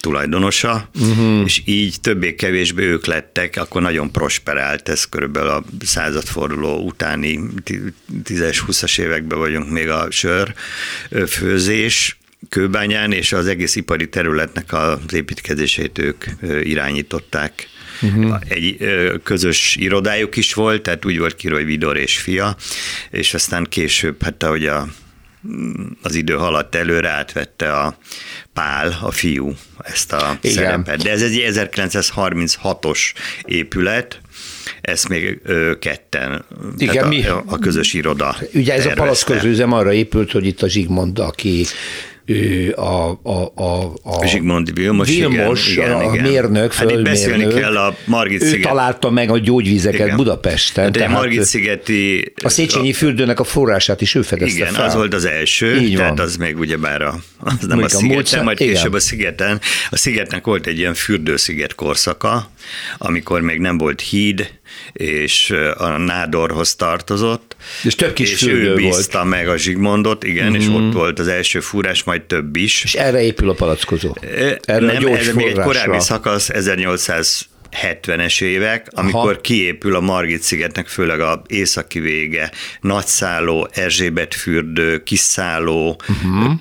tulajdonosa, 0.00 0.88
uh-huh. 1.00 1.42
és 1.44 1.62
így 1.64 2.00
többé-kevésbé 2.00 2.84
ők 2.84 3.06
lettek, 3.06 3.56
akkor 3.56 3.82
nagyon 3.82 4.12
prosperált, 4.12 4.88
ez 4.88 5.04
körülbelül 5.04 5.48
a 5.48 5.64
századforduló 5.80 6.84
utáni 6.84 7.40
10-20-as 8.24 8.98
években 9.00 9.38
vagyunk 9.38 9.70
még 9.70 9.88
a 9.88 10.06
sör 10.10 10.54
főzés, 11.26 12.18
kőbányán, 12.48 13.12
és 13.12 13.32
az 13.32 13.46
egész 13.46 13.76
ipari 13.76 14.08
területnek 14.08 14.72
az 14.72 15.14
építkezését 15.14 15.98
ők 15.98 16.24
irányították. 16.62 17.68
Uh-huh. 18.02 18.40
Egy 18.48 18.76
közös 19.22 19.76
irodájuk 19.76 20.36
is 20.36 20.54
volt, 20.54 20.82
tehát 20.82 21.04
úgy 21.04 21.18
volt 21.18 21.36
ki, 21.36 21.48
hogy 21.48 21.64
Vidor 21.64 21.96
és 21.96 22.18
fia, 22.18 22.56
és 23.10 23.34
aztán 23.34 23.64
később, 23.64 24.22
hát 24.22 24.42
ahogy 24.42 24.66
a 24.66 24.88
az 26.02 26.14
idő 26.14 26.34
haladt 26.34 26.74
előre, 26.74 27.08
átvette 27.08 27.72
a 27.72 27.98
Pál, 28.58 28.98
a 29.02 29.10
fiú 29.10 29.54
ezt 29.84 30.12
a 30.12 30.38
Igen. 30.40 30.56
szerepet. 30.56 31.02
De 31.02 31.10
ez 31.10 31.22
egy 31.22 31.44
1936-os 31.52 32.98
épület, 33.44 34.20
ezt 34.80 35.08
még 35.08 35.40
ö, 35.44 35.78
ketten, 35.78 36.44
Igen, 36.76 37.08
mi? 37.08 37.26
A, 37.26 37.42
a 37.46 37.58
közös 37.58 37.92
iroda. 37.92 38.36
Ugye 38.54 38.72
ez 38.72 38.82
tervezte. 38.82 38.90
a 38.90 38.94
palacközőzem 38.94 39.72
arra 39.72 39.92
épült, 39.92 40.32
hogy 40.32 40.46
itt 40.46 40.62
a 40.62 40.68
Zsigmond, 40.68 41.18
aki 41.18 41.64
a, 42.74 43.18
a, 43.22 43.52
a, 43.54 43.92
a 44.02 44.26
Zsigmond 44.26 44.74
Vilmos, 44.74 45.08
Vilmos 45.08 45.70
igen, 45.70 45.92
a, 45.92 46.02
igen. 46.02 46.30
mérnök, 46.30 46.74
hát 46.74 46.90
itt 46.90 47.02
beszélni 47.02 47.46
kell 47.46 47.76
a 47.76 47.96
Margit 48.04 48.42
Ő 48.42 48.60
találta 48.60 49.10
meg 49.10 49.30
a 49.30 49.38
gyógyvizeket 49.38 50.06
igen. 50.06 50.16
Budapesten. 50.16 50.92
De 50.92 51.04
a 51.04 51.08
Margit 51.08 51.44
szigeti... 51.44 52.32
A 52.42 52.48
Széchenyi 52.48 52.92
fürdőnek 52.92 53.40
a 53.40 53.44
forrását 53.44 54.00
is 54.00 54.14
ő 54.14 54.22
fedezte 54.22 54.58
Igen, 54.58 54.72
fel. 54.72 54.84
az 54.84 54.94
volt 54.94 55.14
az 55.14 55.24
első, 55.24 55.76
Így 55.76 55.96
tehát 55.96 56.16
van. 56.16 56.26
az 56.26 56.36
még 56.36 56.58
ugyebár 56.58 57.02
a, 57.02 57.18
az 57.38 57.52
nem 57.66 57.76
Még 57.76 57.84
a 57.84 57.88
szigeten, 57.88 58.44
majd 58.44 58.60
igen. 58.60 58.74
később 58.74 58.92
a 58.92 59.00
szigeten. 59.00 59.60
A 59.90 59.96
szigetnek 59.96 60.44
volt 60.44 60.66
egy 60.66 60.78
ilyen 60.78 60.94
fürdősziget 60.94 61.74
korszaka, 61.74 62.50
amikor 62.98 63.40
még 63.40 63.58
nem 63.58 63.78
volt 63.78 64.00
híd, 64.00 64.57
és 64.92 65.54
a 65.76 65.88
Nádorhoz 65.88 66.74
tartozott. 66.74 67.56
És 67.84 67.94
több 67.94 68.12
kis 68.12 68.32
és 68.32 68.46
ő 68.46 68.74
bízta 68.74 69.18
volt. 69.18 69.30
meg 69.30 69.48
a 69.48 69.56
Zsigmondot, 69.56 70.24
igen, 70.24 70.50
mm-hmm. 70.50 70.60
és 70.60 70.68
ott 70.68 70.92
volt 70.92 71.18
az 71.18 71.28
első 71.28 71.60
fúrás, 71.60 72.02
majd 72.04 72.22
több 72.22 72.56
is. 72.56 72.84
És 72.84 72.94
erre 72.94 73.22
épül 73.22 73.50
a 73.50 73.54
palackozó? 73.54 74.16
Erre 74.60 74.92
nem, 74.92 75.04
a 75.04 75.16
ez 75.16 75.34
még 75.34 75.46
egy 75.46 75.58
korábbi 75.58 76.00
szakasz, 76.00 76.48
1800 76.48 77.48
70-es 77.72 78.42
évek, 78.42 78.88
amikor 78.90 79.30
Aha. 79.30 79.40
kiépül 79.40 79.94
a 79.94 80.00
Margit 80.00 80.42
szigetnek, 80.42 80.88
főleg 80.88 81.20
a 81.20 81.42
északi 81.46 82.00
vége, 82.00 82.50
nagyszálló, 82.80 83.68
Erzsébet 83.72 84.34
fürdő, 84.34 85.02
kiszálló, 85.02 86.00
uh-huh. 86.08 86.52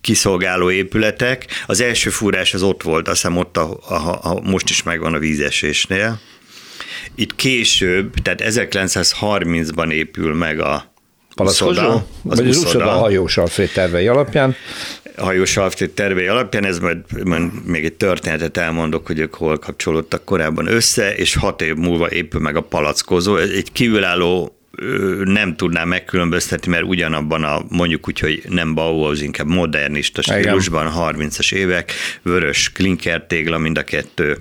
kiszolgáló 0.00 0.70
épületek. 0.70 1.46
Az 1.66 1.80
első 1.80 2.10
fúrás 2.10 2.54
az 2.54 2.62
ott 2.62 2.82
volt, 2.82 3.08
azt 3.08 3.20
hiszem 3.22 3.36
ott 3.36 3.56
a, 3.56 3.78
a, 3.88 4.18
a, 4.22 4.40
most 4.40 4.70
is 4.70 4.82
megvan 4.82 5.14
a 5.14 5.18
vízesésnél. 5.18 6.20
Itt 7.14 7.34
később, 7.34 8.14
tehát 8.14 8.42
1930-ban 8.44 9.90
épül 9.90 10.34
meg 10.34 10.60
a 10.60 10.92
Palackozsó? 11.34 11.90
Az 12.28 12.38
Vagy 12.38 12.48
uszoda 12.48 12.92
a 12.92 12.98
hajós 12.98 13.36
Alfred 13.36 13.70
tervei 13.70 14.06
alapján. 14.08 14.54
Hajós 15.16 15.56
Alfred 15.56 15.90
tervei 15.90 16.26
alapján, 16.26 16.64
ez 16.64 16.78
majd, 16.78 16.98
majd 17.24 17.66
még 17.66 17.84
egy 17.84 17.92
történetet 17.92 18.56
elmondok, 18.56 19.06
hogy 19.06 19.18
ők 19.18 19.34
hol 19.34 19.58
kapcsolódtak 19.58 20.24
korábban 20.24 20.66
össze, 20.66 21.14
és 21.14 21.34
hat 21.34 21.62
év 21.62 21.74
múlva 21.74 22.10
épül 22.10 22.40
meg 22.40 22.56
a 22.56 22.60
palackozó. 22.60 23.36
Ez 23.36 23.50
egy 23.50 23.72
kívülálló 23.72 24.58
nem 25.24 25.56
tudnám 25.56 25.88
megkülönböztetni, 25.88 26.70
mert 26.70 26.84
ugyanabban 26.84 27.44
a 27.44 27.62
mondjuk 27.68 28.08
úgy, 28.08 28.18
hogy 28.18 28.42
nem 28.48 28.74
Bauhaus, 28.74 29.20
inkább 29.20 29.46
modernista 29.46 30.22
stílusban, 30.22 30.92
30-as 30.96 31.52
évek, 31.52 31.92
vörös 32.22 32.72
klinker 32.72 33.26
tégla 33.26 33.58
mind 33.58 33.78
a 33.78 33.82
kettő 33.82 34.38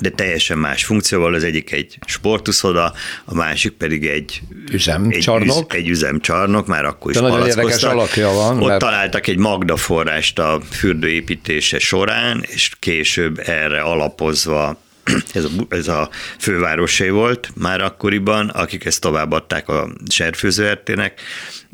de 0.00 0.10
teljesen 0.10 0.58
más 0.58 0.84
funkcióval, 0.84 1.34
az 1.34 1.44
egyik 1.44 1.72
egy 1.72 1.98
sportuszoda, 2.06 2.92
a 3.24 3.34
másik 3.34 3.72
pedig 3.72 4.06
egy 4.06 4.40
üzemcsarnok. 4.72 5.74
Egy, 5.74 5.80
egy 5.80 5.88
üzemcsarnok, 5.88 6.66
már 6.66 6.84
akkor 6.84 7.10
is 7.10 7.18
nagyon 7.18 7.46
érdekes 7.46 7.82
alakja 7.82 8.30
van. 8.30 8.60
Ott 8.60 8.68
mert... 8.68 8.80
találtak 8.80 9.26
egy 9.26 9.38
Magda 9.38 9.76
forrást 9.76 10.38
a 10.38 10.60
fürdőépítése 10.70 11.78
során, 11.78 12.44
és 12.46 12.72
később 12.78 13.40
erre 13.44 13.80
alapozva 13.80 14.80
ez 15.34 15.44
a, 15.44 15.48
ez 15.68 15.88
a 15.88 16.10
fővárosé 16.38 17.08
volt 17.08 17.50
már 17.54 17.80
akkoriban, 17.80 18.48
akik 18.48 18.84
ezt 18.84 19.00
továbbadták 19.00 19.68
a 19.68 19.88
serfőzőertének, 20.08 21.20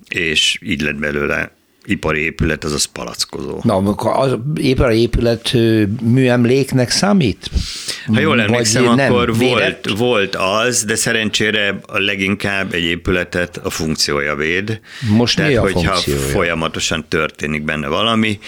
és 0.08 0.58
így 0.62 0.80
lett 0.80 0.96
belőle 0.96 1.52
ipari 1.84 2.20
épület, 2.20 2.64
azaz 2.64 2.84
palackozó. 2.84 3.60
Na, 3.62 3.76
az 3.96 4.36
ipari 4.54 5.00
épület 5.00 5.52
műemléknek 6.02 6.90
számít? 6.90 7.50
Ha 8.06 8.20
jól 8.20 8.40
emlékszem, 8.40 8.84
Vagy 8.84 9.00
akkor 9.00 9.36
volt, 9.36 9.90
volt 9.96 10.36
az, 10.36 10.84
de 10.84 10.94
szerencsére 10.94 11.78
a 11.86 11.98
leginkább 11.98 12.74
egy 12.74 12.84
épületet 12.84 13.56
a 13.56 13.70
funkciója 13.70 14.34
véd. 14.34 14.80
Most 15.08 15.36
Tehát, 15.36 15.50
mi 15.50 15.56
a 15.56 15.60
hogyha 15.60 15.92
funkciója? 15.92 16.20
folyamatosan 16.20 17.04
történik 17.08 17.62
benne 17.62 17.88
valami. 17.88 18.38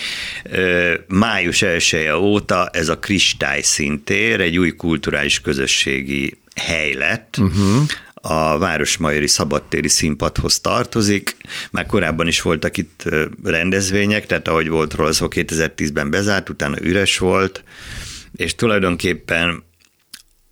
Május 1.08 1.62
1 1.62 2.10
óta 2.18 2.68
ez 2.72 2.88
a 2.88 2.98
kristályszintér 2.98 4.40
egy 4.40 4.58
új 4.58 4.70
kulturális 4.70 5.40
közösségi 5.40 6.38
hely 6.54 6.92
lett, 6.92 7.36
uh-huh 7.38 7.82
a 8.20 8.58
Városmajori 8.58 9.26
Szabadtéri 9.26 9.88
Színpadhoz 9.88 10.60
tartozik. 10.60 11.36
Már 11.70 11.86
korábban 11.86 12.26
is 12.26 12.42
voltak 12.42 12.76
itt 12.76 13.02
rendezvények, 13.44 14.26
tehát 14.26 14.48
ahogy 14.48 14.68
volt 14.68 14.94
róla 14.94 15.12
szó, 15.12 15.26
2010-ben 15.30 16.10
bezárt, 16.10 16.48
utána 16.48 16.80
üres 16.80 17.18
volt, 17.18 17.64
és 18.36 18.54
tulajdonképpen 18.54 19.64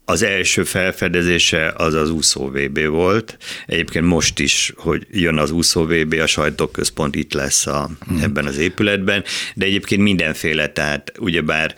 az 0.05 0.23
első 0.23 0.65
felfedezése 0.65 1.73
az 1.77 1.95
az 1.95 2.11
úszó 2.11 2.51
VB 2.51 2.87
volt. 2.87 3.39
Egyébként 3.67 4.05
most 4.05 4.39
is, 4.39 4.73
hogy 4.77 5.07
jön 5.11 5.39
az 5.39 5.51
úszó 5.51 5.85
VB, 5.85 6.13
a 6.13 6.27
sajtóközpont 6.27 7.15
itt 7.15 7.33
lesz 7.33 7.67
a, 7.67 7.91
hmm. 8.07 8.23
ebben 8.23 8.47
az 8.47 8.59
épületben, 8.59 9.25
de 9.55 9.65
egyébként 9.65 10.03
mindenféle, 10.03 10.69
tehát 10.69 11.13
ugyebár 11.19 11.75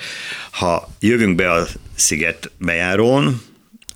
ha 0.51 0.89
jövünk 1.01 1.35
be 1.35 1.53
a 1.53 1.67
sziget 1.95 2.51
bejárón, 2.59 3.43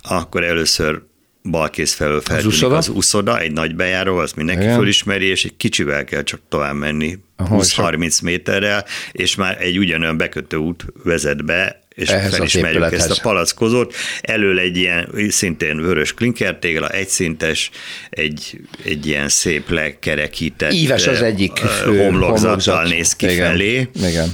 akkor 0.03 0.45
először 0.45 1.03
balkész 1.43 1.95
felől 1.95 2.21
feltűnik 2.21 2.63
az, 2.63 2.73
az 2.73 2.89
uszoda, 2.89 3.41
egy 3.41 3.53
nagy 3.53 3.75
bejáró, 3.75 4.17
azt 4.17 4.37
mindenki 4.37 4.63
Igen. 4.63 4.77
fölismeri, 4.77 5.27
és 5.27 5.45
egy 5.45 5.57
kicsivel 5.57 6.05
kell 6.05 6.23
csak 6.23 6.41
tovább 6.49 6.75
menni, 6.75 7.19
20-30 7.39 8.23
méterrel, 8.23 8.85
és 9.13 9.35
már 9.35 9.57
egy 9.61 9.79
ugyanolyan 9.79 10.17
bekötő 10.17 10.57
út 10.57 10.85
vezet 11.05 11.45
be, 11.45 11.81
és 11.95 12.09
Ehhez 12.09 12.35
felismerjük 12.35 12.93
ezt 12.93 13.11
a 13.11 13.19
palackozót. 13.23 13.95
Elől 14.21 14.59
egy 14.59 14.77
ilyen 14.77 15.09
szintén 15.29 15.77
vörös 15.77 16.15
klinkertégla, 16.15 16.89
egyszintes, 16.89 17.71
egy, 18.11 18.61
egy 18.85 19.07
ilyen 19.07 19.29
szép 19.29 19.71
lekerekített 19.71 20.73
Íves 20.73 21.07
az 21.07 21.23
egyik 21.23 21.59
homlokzattal 21.85 22.85
néz 22.85 23.17
ki 23.17 23.31
Igen. 23.31 23.51
felé. 23.51 23.89
Igen. 23.95 24.29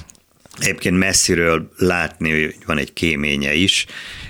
Egyébként 0.58 0.98
messziről 0.98 1.70
látni, 1.76 2.30
hogy 2.30 2.54
van 2.66 2.78
egy 2.78 2.92
kéménye 2.92 3.54
is, 3.54 3.86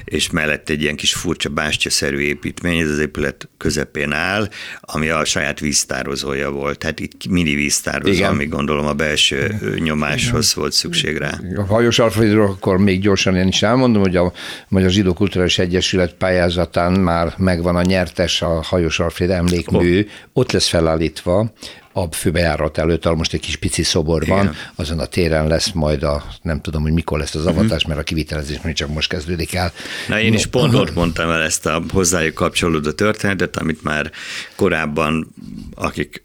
és 0.07 0.31
mellett 0.31 0.69
egy 0.69 0.83
ilyen 0.83 0.97
kis 0.97 1.15
furcsa 1.15 1.49
bástyaszerű 1.49 2.19
építmény, 2.19 2.79
ez 2.79 2.91
az 2.91 2.99
épület 2.99 3.49
közepén 3.57 4.13
áll, 4.13 4.49
ami 4.81 5.09
a 5.09 5.25
saját 5.25 5.61
víztározója 5.61 6.51
volt. 6.51 6.79
Tehát 6.79 7.01
itt 7.01 7.27
mini 7.29 7.55
víztározó, 7.55 8.13
Igen. 8.13 8.31
ami 8.31 8.47
gondolom 8.47 8.87
a 8.87 8.93
belső 8.93 9.45
Igen. 9.45 9.83
nyomáshoz 9.83 10.51
Igen. 10.51 10.61
volt 10.61 10.73
szükség 10.73 11.17
rá. 11.17 11.39
A 11.57 11.63
hajós 11.63 11.99
Alfredról 11.99 12.47
akkor 12.47 12.79
még 12.79 13.01
gyorsan 13.01 13.37
én 13.37 13.49
is 13.49 13.63
elmondom, 13.63 14.03
hogy 14.03 14.17
a 14.17 14.33
Magyar 14.69 14.91
Zsidó 14.91 15.13
Kulturális 15.13 15.59
Egyesület 15.59 16.15
pályázatán 16.15 16.93
már 16.93 17.35
megvan 17.37 17.77
a 17.77 17.83
nyertes, 17.83 18.43
a 18.43 18.63
hajós 18.63 19.01
Alfred 19.01 19.31
emlékmű, 19.31 20.01
oh. 20.01 20.07
ott 20.33 20.53
lesz 20.53 20.69
felállítva, 20.69 21.53
a 21.97 22.09
főbejárat 22.13 22.79
előtt, 22.79 23.05
ahol 23.05 23.17
most 23.17 23.33
egy 23.33 23.41
kis 23.41 23.57
pici 23.57 23.83
szobor 23.83 24.23
Igen. 24.23 24.37
van, 24.37 24.55
azon 24.75 24.99
a 24.99 25.07
téren 25.07 25.47
lesz 25.47 25.73
majd 25.73 26.03
a, 26.03 26.25
nem 26.43 26.61
tudom, 26.61 26.83
hogy 26.83 26.93
mikor 26.93 27.19
lesz 27.19 27.35
az 27.35 27.45
mhm. 27.45 27.59
avatás, 27.59 27.87
mert 27.87 28.01
a 28.01 28.03
kivitelezés 28.03 28.61
még 28.61 28.75
csak 28.75 28.89
most 28.89 29.09
kezdődik 29.09 29.55
el. 29.55 29.73
Na 30.09 30.21
én 30.21 30.29
no. 30.29 30.35
is 30.35 30.47
pont 30.47 30.75
ott 30.75 30.95
mondtam 30.95 31.31
el 31.31 31.43
ezt 31.43 31.67
a 31.67 31.83
hozzájuk 31.93 32.35
kapcsolódó 32.35 32.91
történetet, 32.91 33.57
amit 33.57 33.83
már 33.83 34.11
korábban, 34.55 35.35
akik 35.75 36.25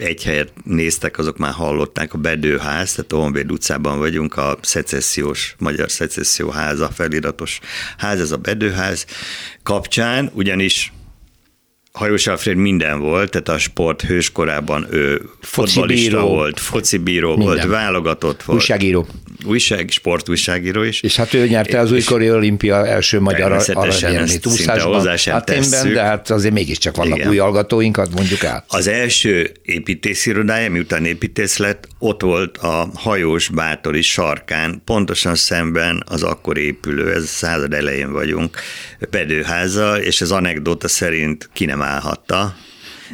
egy 0.00 0.24
helyet 0.24 0.52
néztek, 0.64 1.18
azok 1.18 1.38
már 1.38 1.52
hallották, 1.52 2.14
a 2.14 2.18
Bedőház, 2.18 2.92
tehát 2.92 3.12
a 3.12 3.16
Honvéd 3.16 3.52
utcában 3.52 3.98
vagyunk, 3.98 4.36
a 4.36 4.58
szecessziós, 4.62 5.54
magyar 5.58 5.90
szecesszió 5.90 6.48
háza, 6.48 6.88
feliratos 6.88 7.60
ház, 7.96 8.20
ez 8.20 8.30
a 8.30 8.36
Bedőház 8.36 9.06
kapcsán, 9.62 10.30
ugyanis 10.34 10.92
Hajós 11.98 12.26
Alfred 12.26 12.56
minden 12.56 13.00
volt, 13.00 13.30
tehát 13.30 13.48
a 13.48 13.58
sport 13.58 14.02
hőskorában 14.02 14.86
ő 14.90 15.22
fotbalista 15.40 16.20
volt, 16.20 16.60
focibíró 16.60 17.36
minden. 17.36 17.46
volt, 17.46 17.64
válogatott 17.70 18.42
volt. 18.42 18.58
Újságíró. 18.58 19.06
Újság, 19.44 19.90
sportújságíró 19.90 20.82
is. 20.82 21.00
És 21.00 21.16
hát 21.16 21.34
ő 21.34 21.46
nyerte 21.46 21.78
az 21.78 21.92
újkori 21.92 22.30
olimpia 22.30 22.86
első 22.86 23.20
magyar 23.20 23.52
aranyérmét 23.72 24.46
úszásban, 24.46 25.06
Aténben, 25.26 25.92
de 25.92 26.02
hát 26.02 26.30
azért 26.30 26.54
mégiscsak 26.54 26.96
vannak 26.96 27.16
Igen. 27.16 27.28
új 27.28 27.36
hallgatóinkat, 27.36 28.14
mondjuk 28.14 28.44
át. 28.44 28.64
Az 28.68 28.86
első 28.86 29.52
építészirodája, 29.62 30.70
miután 30.70 31.04
építész 31.04 31.56
lett, 31.56 31.88
ott 31.98 32.22
volt 32.22 32.56
a 32.56 32.90
hajós 32.94 33.48
bátori 33.48 34.02
sarkán, 34.02 34.82
pontosan 34.84 35.34
szemben 35.34 36.04
az 36.06 36.22
akkor 36.22 36.58
épülő, 36.58 37.12
ez 37.12 37.28
század 37.28 37.72
elején 37.72 38.12
vagyunk, 38.12 38.56
pedőháza, 39.10 40.02
és 40.02 40.20
az 40.20 40.32
anekdóta 40.32 40.88
szerint 40.88 41.50
ki 41.52 41.64
nem 41.64 41.86
állhatta, 41.88 42.56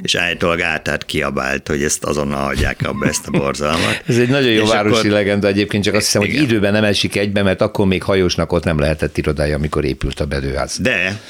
és 0.02 0.14
állítólag 0.14 0.60
átát 0.60 1.04
kiabált, 1.04 1.68
hogy 1.68 1.82
ezt 1.82 2.04
azonnal 2.04 2.48
adják 2.48 2.80
abba 2.84 3.06
ezt 3.06 3.26
a 3.26 3.30
borzalmat. 3.30 4.02
Ez 4.06 4.18
egy 4.18 4.28
nagyon 4.28 4.50
jó 4.50 4.62
és 4.62 4.70
városi 4.70 4.98
akkor... 4.98 5.10
legenda 5.10 5.46
egyébként, 5.46 5.84
csak 5.84 5.94
azt 5.94 6.04
hiszem, 6.04 6.22
igen. 6.22 6.34
hogy 6.34 6.44
időben 6.44 6.72
nem 6.72 6.84
esik 6.84 7.16
egybe, 7.16 7.42
mert 7.42 7.60
akkor 7.60 7.87
még 7.87 8.02
hajósnak 8.02 8.52
ott 8.52 8.64
nem 8.64 8.78
lehetett 8.78 9.18
irodája, 9.18 9.56
amikor 9.56 9.84
épült 9.84 10.20
a 10.20 10.26
bedőház. 10.26 10.78
De, 10.80 11.20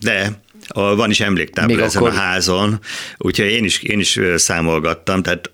de, 0.00 0.30
van 0.74 1.10
is 1.10 1.20
emléktábla 1.20 1.74
Még 1.74 1.84
ezen 1.84 2.02
akkor... 2.02 2.14
a 2.14 2.18
házon, 2.18 2.80
úgyhogy 3.16 3.46
én 3.46 3.64
is, 3.64 3.82
én 3.82 3.98
is 3.98 4.20
számolgattam, 4.36 5.22
tehát 5.22 5.50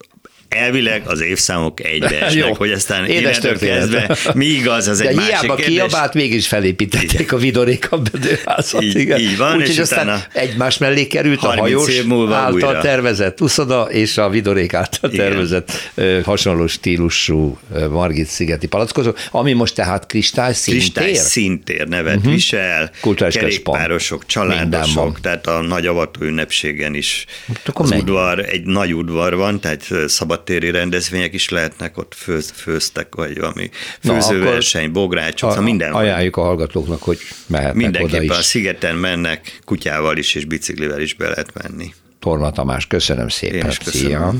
elvileg 0.54 1.02
az 1.04 1.20
évszámok 1.20 1.84
egybeesnek, 1.84 2.56
hogy 2.62 2.70
aztán 2.70 3.10
innentől 3.10 3.58
kezdve 3.58 4.16
mi 4.34 4.44
igaz, 4.44 4.88
az 4.88 4.98
De 4.98 5.08
egy 5.08 5.18
hiába 5.20 5.30
másik 5.30 5.48
kérdés. 5.48 5.66
kiabált, 5.66 6.14
mégis 6.14 6.46
felépítették 6.46 7.32
a 7.32 7.36
vidoréka 7.36 7.98
bedőházat. 7.98 8.82
Így, 8.82 8.96
igen. 8.96 9.18
így 9.18 9.36
van. 9.36 9.56
Úgyhogy 9.56 9.78
aztán 9.78 10.22
egymás 10.32 10.78
mellé 10.78 11.06
került 11.06 11.42
a 11.42 11.56
hajós 11.56 11.98
által 12.30 12.52
újra. 12.52 12.80
tervezett 12.80 13.40
uszoda 13.40 13.82
és 13.82 14.18
a 14.18 14.28
vidorék 14.28 14.74
által 14.74 15.10
igen. 15.12 15.26
tervezett 15.26 15.92
hasonló 16.24 16.66
stílusú 16.66 17.58
Margit 17.90 18.26
szigeti 18.26 18.66
palackozó, 18.66 19.12
ami 19.30 19.52
most 19.52 19.74
tehát 19.74 20.06
kristály 20.06 20.52
szintér. 20.52 20.82
Kristály 20.82 21.14
szintér 21.14 21.88
nevet 21.88 22.16
uh-huh. 22.16 22.32
visel, 22.32 22.90
kerékpárosok, 23.30 24.26
családosok, 24.26 25.20
tehát 25.20 25.46
a 25.46 25.60
nagy 25.60 25.86
avató 25.86 26.24
ünnepségen 26.24 26.94
is 26.94 27.24
hát 27.46 27.70
az 27.72 27.90
udvar, 27.90 28.38
egy 28.38 28.64
nagy 28.64 28.94
udvar 28.94 29.34
van, 29.36 29.60
tehát 29.60 29.88
szabad 30.06 30.41
szabadtéri 30.42 30.70
rendezvények 30.70 31.32
is 31.32 31.48
lehetnek, 31.48 31.98
ott 31.98 32.14
főz, 32.14 32.52
főztek, 32.56 33.14
vagy 33.14 33.38
valami 33.38 33.70
főzőverseny, 34.00 34.92
bográcsok, 34.92 35.48
a, 35.48 35.52
szóval 35.52 35.66
minden 35.66 35.92
Ajánljuk 35.92 36.36
a 36.36 36.42
hallgatóknak, 36.42 37.02
hogy 37.02 37.18
mehetnek 37.46 37.74
Mindenképpen 37.74 38.24
oda 38.24 38.32
is. 38.32 38.38
a 38.38 38.42
szigeten 38.42 38.96
mennek, 38.96 39.60
kutyával 39.64 40.16
is 40.16 40.34
és 40.34 40.44
biciklivel 40.44 41.00
is 41.00 41.14
be 41.14 41.28
lehet 41.28 41.52
menni. 41.62 41.94
Torma 42.18 42.50
Tamás, 42.50 42.86
köszönöm 42.86 43.28
szépen. 43.28 43.56
Én 43.56 43.66
is 43.66 43.78
köszönöm. 43.78 44.08
Szia. 44.08 44.34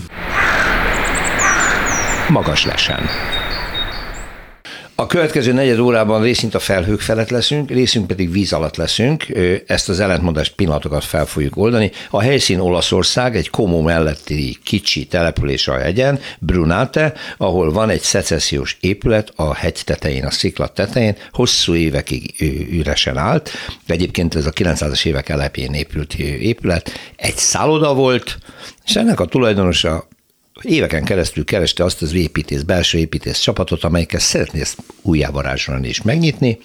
Magas 2.29 2.65
lesen. 2.65 3.09
A 4.95 5.07
következő 5.07 5.53
negyed 5.53 5.79
órában 5.79 6.23
részint 6.23 6.55
a 6.55 6.59
felhők 6.59 7.01
felett 7.01 7.31
leszünk, 7.31 7.71
részünk 7.71 8.07
pedig 8.07 8.33
víz 8.33 8.53
alatt 8.53 8.77
leszünk. 8.77 9.27
Ezt 9.67 9.89
az 9.89 10.01
ellentmondás 10.01 10.51
pillanatokat 10.51 11.05
fel 11.05 11.27
fogjuk 11.27 11.57
oldani. 11.57 11.91
A 12.11 12.21
helyszín 12.21 12.59
Olaszország, 12.59 13.37
egy 13.37 13.51
Komó 13.51 13.81
melletti 13.83 14.59
kicsi 14.65 15.07
település 15.07 15.69
a 15.69 15.79
hegyen, 15.79 16.21
Brunate, 16.39 17.15
ahol 17.37 17.73
van 17.73 17.91
egy 17.91 18.01
szecessziós 18.01 18.77
épület 18.81 19.33
a 19.37 19.55
hegy 19.55 19.83
tetején, 19.85 20.25
a 20.25 20.31
sziklat 20.31 20.75
tetején, 20.75 21.17
hosszú 21.33 21.75
évekig 21.75 22.35
üresen 22.71 23.17
állt. 23.17 23.51
Egyébként 23.87 24.35
ez 24.35 24.47
a 24.47 24.51
900-as 24.51 25.05
évek 25.05 25.29
elején 25.29 25.73
épült 25.73 26.15
épület. 26.19 26.91
Egy 27.17 27.37
szálloda 27.37 27.95
volt, 27.95 28.39
és 28.85 28.97
ennek 28.97 29.21
a 29.21 29.25
tulajdonosa 29.25 30.09
éveken 30.63 31.05
keresztül 31.05 31.45
kereste 31.45 31.85
azt 31.85 32.03
az 32.03 32.13
építész, 32.13 32.63
belső 32.63 32.99
építész 32.99 33.39
csapatot, 33.39 33.85
amelyikkel 33.85 34.21
szeretné 34.21 34.61
ezt 34.61 34.79
újjávarázsolni 35.03 35.89
és 35.89 36.03
megnyitni, 36.03 36.59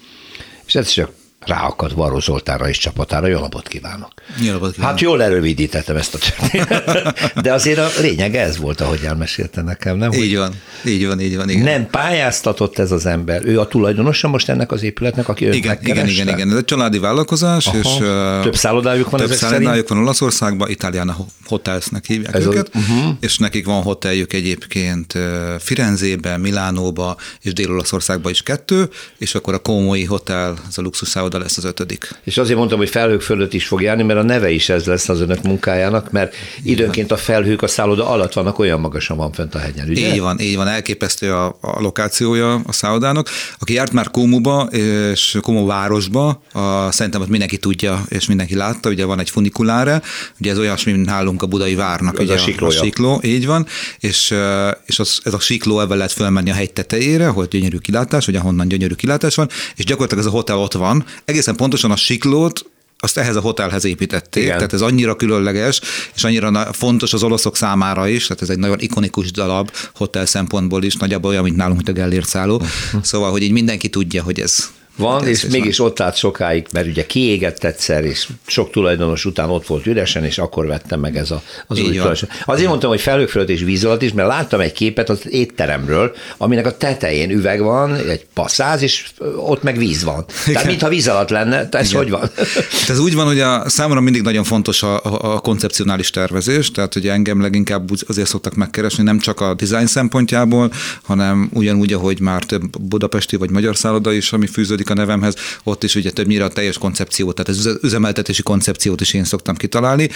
és 0.66 0.76
ez 0.76 0.90
csak 0.90 1.12
ráakadt 1.48 1.94
Varó 1.94 2.20
Zoltánra 2.20 2.70
és 2.70 2.78
csapatára. 2.78 3.28
Jó 3.28 3.40
napot 3.40 3.68
kívánok! 3.68 4.12
Jó 4.42 4.52
napot 4.52 4.72
kívánok! 4.74 4.92
Hát 4.92 5.02
jól 5.02 5.24
erővidítettem 5.24 5.96
ezt 5.96 6.14
a 6.14 6.18
történetet, 6.18 7.34
de 7.42 7.54
azért 7.54 7.78
a 7.78 7.90
lényeg 8.02 8.36
ez 8.36 8.58
volt, 8.58 8.82
ahogy 8.82 9.00
elmesélte 9.04 9.62
nekem, 9.62 9.98
nem? 9.98 10.12
Így 10.12 10.38
van, 10.38 10.54
így 10.86 11.08
van, 11.08 11.20
így 11.20 11.36
van. 11.36 11.50
Igen. 11.50 11.64
Nem 11.64 11.88
pályáztatott 11.90 12.80
ez 12.80 12.92
az 12.92 13.06
ember. 13.06 13.46
Ő 13.46 13.60
a 13.60 13.68
tulajdonosa 13.68 14.28
most 14.28 14.50
ennek 14.50 14.72
az 14.72 14.84
épületnek, 14.84 15.28
aki 15.28 15.46
igen, 15.46 15.78
igen, 15.82 16.08
igen, 16.08 16.28
igen. 16.28 16.50
Ez 16.50 16.58
egy 16.58 16.66
családi 16.66 17.00
vállalkozás, 17.00 17.68
Aha. 17.68 17.78
és 17.78 17.96
több 18.44 18.56
szállodájuk 18.56 19.10
van 19.10 19.20
több 19.20 19.32
szállodájuk 19.32 19.88
van 19.88 19.98
Olaszországban, 19.98 20.70
Itálián 20.70 21.10
a 21.10 21.16
Hotelsnek 21.46 22.06
hívják 22.06 22.36
ez 22.36 22.46
őket, 22.46 22.70
a, 22.74 22.78
uh-huh. 22.78 23.16
és 23.20 23.38
nekik 23.38 23.66
van 23.66 23.82
hoteljük 23.82 24.34
egyébként 24.34 25.18
Firenzébe, 25.60 26.38
Milánóba, 26.38 27.18
és 27.42 27.54
Dél-Olaszországban 27.54 28.32
is 28.32 28.42
kettő, 28.42 28.90
és 29.18 29.36
akkor 29.36 29.54
a 29.54 29.60
Komói 29.60 30.04
Hotel, 30.04 30.58
ez 30.68 30.78
a 30.78 30.82
luxus 30.82 31.10
szálloda 31.38 31.44
lesz 31.44 31.58
az 31.58 31.64
ötödik. 31.64 32.10
És 32.24 32.38
azért 32.38 32.58
mondtam, 32.58 32.78
hogy 32.78 32.90
felhők 32.90 33.22
fölött 33.22 33.54
is 33.54 33.68
fog 33.68 33.82
járni, 33.82 34.04
mert 34.04 34.20
a 34.20 34.24
neve 34.24 34.50
is 34.50 34.70
ez 34.70 34.86
lesz 34.86 35.10
az 35.10 35.22
önök 35.22 35.42
munkájának, 35.44 36.12
mert 36.12 36.36
időnként 36.64 37.12
a 37.12 37.18
felhők 37.18 37.62
a 37.62 37.68
szálloda 37.68 38.10
alatt 38.10 38.34
vannak, 38.34 38.60
olyan 38.60 38.80
magasan 38.80 39.18
van 39.18 39.32
fent 39.32 39.56
a 39.56 39.60
hegyen, 39.60 39.90
ugye? 39.90 40.14
Így 40.14 40.20
van, 40.20 40.40
így 40.40 40.56
van, 40.56 40.68
elképesztő 40.68 41.34
a, 41.34 41.46
a 41.62 41.82
lokációja 41.82 42.54
a 42.54 42.72
szállodának. 42.72 43.30
Aki 43.60 43.74
járt 43.74 43.92
már 43.92 44.12
Kómuba 44.12 44.64
és 44.72 45.38
Kómu 45.42 45.66
városba, 45.66 46.42
a, 46.54 46.92
szerintem 46.92 47.22
ott 47.22 47.30
mindenki 47.30 47.58
tudja, 47.58 48.06
és 48.10 48.28
mindenki 48.28 48.56
látta, 48.56 48.90
ugye 48.90 49.06
van 49.06 49.20
egy 49.20 49.30
funikulára, 49.30 50.02
ugye 50.40 50.52
ez 50.52 50.58
olyasmi, 50.58 50.92
mint 50.92 51.06
nálunk 51.06 51.42
a 51.42 51.46
budai 51.46 51.76
várnak, 51.76 52.20
ugye 52.20 52.34
a, 52.34 52.38
sikló, 52.38 52.68
a 52.68 52.72
sikló, 52.72 53.20
így 53.24 53.46
van, 53.46 53.66
és, 54.00 54.34
és 54.86 55.00
az, 55.00 55.20
ez 55.24 55.34
a 55.34 55.40
sikló 55.40 55.80
ebben 55.80 55.98
lehet 55.98 56.12
fölmenni 56.12 56.50
a 56.50 56.54
hegy 56.54 56.74
tetejére, 56.74 57.28
ahol 57.28 57.46
gyönyörű 57.46 57.78
kilátás, 57.78 58.26
vagy 58.26 58.36
ahonnan 58.36 58.68
gyönyörű 58.68 58.94
kilátás 58.94 59.36
van, 59.36 59.50
és 59.76 59.86
gyakorlatilag 59.86 60.26
ez 60.26 60.32
a 60.32 60.36
hotel 60.36 60.58
ott 60.58 60.74
van. 60.74 61.06
Egészen 61.32 61.56
pontosan 61.56 61.92
a 61.92 61.96
siklót 61.96 62.70
azt 63.00 63.18
ehhez 63.18 63.36
a 63.36 63.40
hotelhez 63.40 63.86
építették, 63.86 64.44
Igen. 64.44 64.56
tehát 64.56 64.74
ez 64.74 64.82
annyira 64.82 65.16
különleges, 65.16 65.82
és 66.16 66.24
annyira 66.24 66.74
fontos 66.74 67.14
az 67.14 67.24
olaszok 67.24 67.56
számára 67.56 68.08
is, 68.08 68.28
tehát 68.28 68.42
ez 68.42 68.50
egy 68.50 68.58
nagyon 68.58 68.80
ikonikus 68.80 69.32
darab 69.32 69.72
hotel 69.96 70.26
szempontból 70.26 70.84
is, 70.84 70.96
nagyjából 70.96 71.32
olyan, 71.32 71.44
mint 71.44 71.56
nálunk, 71.56 71.76
mint 71.76 71.90
a 71.90 72.02
Gellért 72.02 72.28
szálló. 72.28 72.62
Szóval, 73.02 73.32
hogy 73.32 73.42
így 73.42 73.52
mindenki 73.52 73.90
tudja, 73.90 74.24
hogy 74.24 74.40
ez 74.40 74.70
van, 74.98 75.28
és 75.28 75.46
mégis 75.46 75.78
van. 75.78 75.88
ott 75.88 76.00
állt 76.00 76.16
sokáig, 76.16 76.66
mert 76.72 76.88
ugye 76.88 77.06
kiégett 77.06 77.64
egyszer, 77.64 78.06
és 78.06 78.28
sok 78.46 78.72
tulajdonos 78.72 79.26
után 79.26 79.50
ott 79.50 79.68
volt 79.68 79.86
üresen, 79.86 80.24
és 80.24 80.38
akkor 80.38 80.66
vettem 80.66 81.00
meg 81.00 81.18
ez 81.18 81.32
a, 81.32 81.42
az 81.68 81.78
új 81.78 81.84
tulajdonos. 81.84 82.24
Azért 82.46 82.68
mondtam, 82.68 82.90
hogy 82.90 83.02
felhők 83.02 83.30
fölött 83.30 83.50
és 83.50 83.62
víz 83.62 83.86
alatt 83.86 84.02
is, 84.02 84.14
mert 84.14 84.28
láttam 84.28 84.60
egy 84.60 84.74
képet 84.74 85.10
az 85.10 85.20
étteremről, 85.30 86.16
aminek 86.38 86.66
a 86.66 86.78
tetején 86.78 87.30
üveg 87.30 87.62
van, 87.62 87.96
egy 87.96 88.26
passzáz, 88.34 88.82
és 88.82 89.06
ott 89.38 89.64
meg 89.64 89.78
víz 89.78 90.04
van. 90.04 90.26
Igen. 90.42 90.54
Tehát 90.54 90.68
mintha 90.68 90.90
víz 90.90 91.08
alatt 91.08 91.30
lenne, 91.30 91.68
ez 91.72 91.90
Igen. 91.90 92.02
hogy 92.02 92.10
van? 92.10 92.30
ez 92.88 93.00
úgy 93.00 93.16
van, 93.16 93.26
hogy 93.26 93.40
a 93.40 93.70
számomra 93.70 94.02
mindig 94.02 94.22
nagyon 94.22 94.44
fontos 94.44 94.84
a, 94.84 95.04
a, 95.04 95.34
a 95.36 95.40
koncepcionális 95.40 96.10
tervezés, 96.10 96.72
tehát 96.72 96.94
hogy 96.94 97.08
engem 97.08 97.42
leginkább 97.42 97.90
azért 98.08 98.28
szoktak 98.28 98.56
megkeresni, 98.56 99.04
nem 99.04 99.20
csak 99.20 99.42
a 99.42 99.54
design 99.54 99.86
szempontjából, 99.86 100.72
hanem 101.04 101.50
ugyanúgy, 101.54 101.94
ahogy 101.94 102.20
már 102.20 102.44
több 102.44 102.80
budapesti 102.82 103.36
vagy 103.36 103.50
magyar 103.50 103.78
szálloda 103.78 104.12
is, 104.12 104.34
ami 104.34 104.48
fűződik 104.48 104.87
kötődik 104.88 104.90
a 104.90 104.94
nevemhez, 104.94 105.36
ott 105.64 105.84
is 105.84 105.96
ugye 105.96 106.12
többnyire 106.12 106.44
a 106.44 106.48
teljes 106.48 106.78
koncepciót, 106.78 107.36
tehát 107.36 107.62
az 107.62 107.80
üzemeltetési 107.82 108.44
koncepciót 108.44 109.02
is 109.02 109.14
én 109.14 109.24
szoktam 109.24 109.56
kitalálni, 109.56 110.10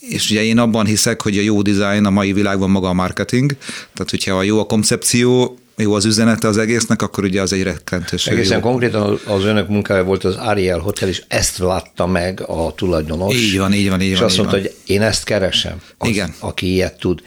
és 0.00 0.30
ugye 0.30 0.42
én 0.42 0.58
abban 0.58 0.86
hiszek, 0.86 1.22
hogy 1.22 1.38
a 1.38 1.40
jó 1.40 1.62
design 1.62 2.04
a 2.04 2.10
mai 2.10 2.32
világban 2.32 2.70
maga 2.70 2.88
a 2.88 2.92
marketing, 2.92 3.52
tehát 3.94 4.10
hogyha 4.10 4.34
a 4.34 4.42
jó 4.42 4.58
a 4.58 4.64
koncepció, 4.64 5.58
jó 5.76 5.92
az 5.92 6.04
üzenete 6.04 6.48
az 6.48 6.58
egésznek, 6.58 7.02
akkor 7.02 7.24
ugye 7.24 7.40
az 7.40 7.52
egy 7.52 7.62
rettentős. 7.62 8.26
Egészen 8.26 8.56
jó. 8.56 8.62
konkrétan 8.62 9.18
az 9.26 9.44
önök 9.44 9.68
munkája 9.68 10.04
volt 10.04 10.24
az 10.24 10.36
Ariel 10.36 10.78
Hotel, 10.78 11.08
és 11.08 11.22
ezt 11.28 11.58
látta 11.58 12.06
meg 12.06 12.42
a 12.46 12.72
tulajdonos. 12.74 13.34
Így 13.34 13.58
van, 13.58 13.72
így 13.72 13.88
van, 13.88 14.00
így 14.00 14.10
és 14.10 14.18
van. 14.18 14.26
azt 14.26 14.36
mondta, 14.36 14.56
van. 14.56 14.64
hogy 14.64 14.74
én 14.86 15.02
ezt 15.02 15.24
keresem. 15.24 15.80
Az, 15.98 16.08
Igen. 16.08 16.34
Aki 16.38 16.72
ilyet 16.72 16.98
tud. 16.98 17.20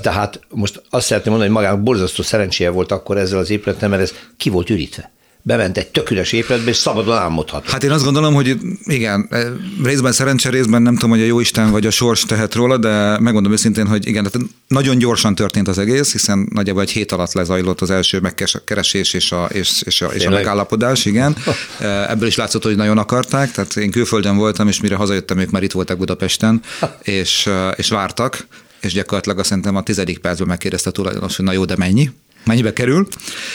Tehát 0.00 0.40
most 0.48 0.82
azt 0.90 1.06
szeretném 1.06 1.32
mondani, 1.32 1.54
hogy 1.54 1.62
magának 1.62 1.84
borzasztó 1.84 2.22
szerencséje 2.22 2.70
volt 2.70 2.92
akkor 2.92 3.16
ezzel 3.16 3.38
az 3.38 3.50
épülettel, 3.50 3.88
mert 3.88 4.02
ez 4.02 4.12
ki 4.36 4.50
volt 4.50 4.70
ürítve 4.70 5.12
bement 5.42 5.78
egy 5.78 5.88
tök 5.88 6.10
üres 6.10 6.32
épületbe, 6.32 6.70
és 6.70 6.76
szabadon 6.76 7.16
álmodhat. 7.16 7.70
Hát 7.70 7.84
én 7.84 7.90
azt 7.90 8.04
gondolom, 8.04 8.34
hogy 8.34 8.56
igen, 8.84 9.28
részben 9.82 10.12
szerencse, 10.12 10.50
részben 10.50 10.82
nem 10.82 10.94
tudom, 10.94 11.10
hogy 11.10 11.20
a 11.20 11.24
jó 11.24 11.40
Isten 11.40 11.70
vagy 11.70 11.86
a 11.86 11.90
sors 11.90 12.24
tehet 12.24 12.54
róla, 12.54 12.76
de 12.76 13.18
megmondom 13.18 13.52
őszintén, 13.52 13.86
hogy 13.86 14.06
igen, 14.06 14.28
tehát 14.30 14.48
nagyon 14.68 14.98
gyorsan 14.98 15.34
történt 15.34 15.68
az 15.68 15.78
egész, 15.78 16.12
hiszen 16.12 16.48
nagyjából 16.52 16.82
egy 16.82 16.90
hét 16.90 17.12
alatt 17.12 17.32
lezajlott 17.32 17.80
az 17.80 17.90
első 17.90 18.20
megkeresés 18.20 19.12
és 19.12 19.32
a, 19.32 19.44
és, 19.44 19.82
és 19.82 20.02
a, 20.02 20.06
és 20.06 20.26
a 20.26 20.30
megállapodás, 20.30 21.04
igen. 21.04 21.36
Ebből 22.08 22.28
is 22.28 22.36
látszott, 22.36 22.62
hogy 22.62 22.76
nagyon 22.76 22.98
akarták, 22.98 23.52
tehát 23.52 23.76
én 23.76 23.90
külföldön 23.90 24.36
voltam, 24.36 24.68
és 24.68 24.80
mire 24.80 24.94
hazajöttem, 24.94 25.38
ők 25.38 25.50
már 25.50 25.62
itt 25.62 25.72
voltak 25.72 25.98
Budapesten, 25.98 26.60
és, 27.02 27.50
és 27.76 27.88
vártak, 27.88 28.46
és 28.80 28.92
gyakorlatilag 28.92 29.38
azt 29.38 29.48
szerintem 29.48 29.76
a 29.76 29.82
tizedik 29.82 30.18
percben 30.18 30.48
megkérdezte 30.48 30.88
a 30.88 30.92
tulajdonos, 30.92 31.36
hogy 31.36 31.44
na 31.44 31.52
jó, 31.52 31.64
de 31.64 31.76
mennyi? 31.76 32.10
Mennyibe 32.44 32.72
kerül. 32.72 33.06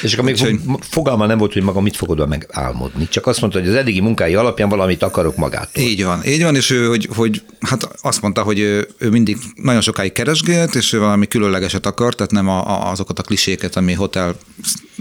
És 0.02 0.14
akkor 0.14 0.26
még 0.26 0.34
Úgyhogy... 0.34 0.60
fogalma 0.80 1.26
nem 1.26 1.38
volt, 1.38 1.54
hogy 1.54 1.64
maga 1.64 1.82
mit 1.82 1.96
fogod 1.96 2.28
meg 2.28 2.48
álmodni, 2.52 3.08
csak 3.10 3.28
azt 3.28 3.42
mondta, 3.42 3.60
hogy 3.60 3.68
az 3.68 3.76
eddigi 3.76 4.00
munkái 4.00 4.36
alapján 4.36 4.70
valamit 4.70 5.04
akarok 5.04 5.36
magától. 5.36 5.84
Így 5.84 6.04
van, 6.04 6.26
így 6.26 6.44
van, 6.44 6.56
és 6.56 6.70
ő, 6.70 6.88
hogy, 6.88 7.10
hogy 7.16 7.42
hát 7.60 7.90
azt 8.02 8.22
mondta, 8.22 8.42
hogy 8.42 8.60
ő, 8.60 8.88
ő 8.98 9.10
mindig 9.10 9.38
nagyon 9.56 9.82
sokáig 9.82 10.12
keresgélt, 10.12 10.76
és 10.76 10.94
ő 10.94 11.00
valami 11.00 11.28
különlegeset 11.28 11.86
akar, 11.86 12.16
tehát 12.16 12.32
nem 12.32 12.48
a, 12.48 12.68
a, 12.68 12.92
azokat 12.92 13.20
a 13.20 13.24
kliséket, 13.24 13.76
ami 13.76 13.94
hotel 13.94 14.36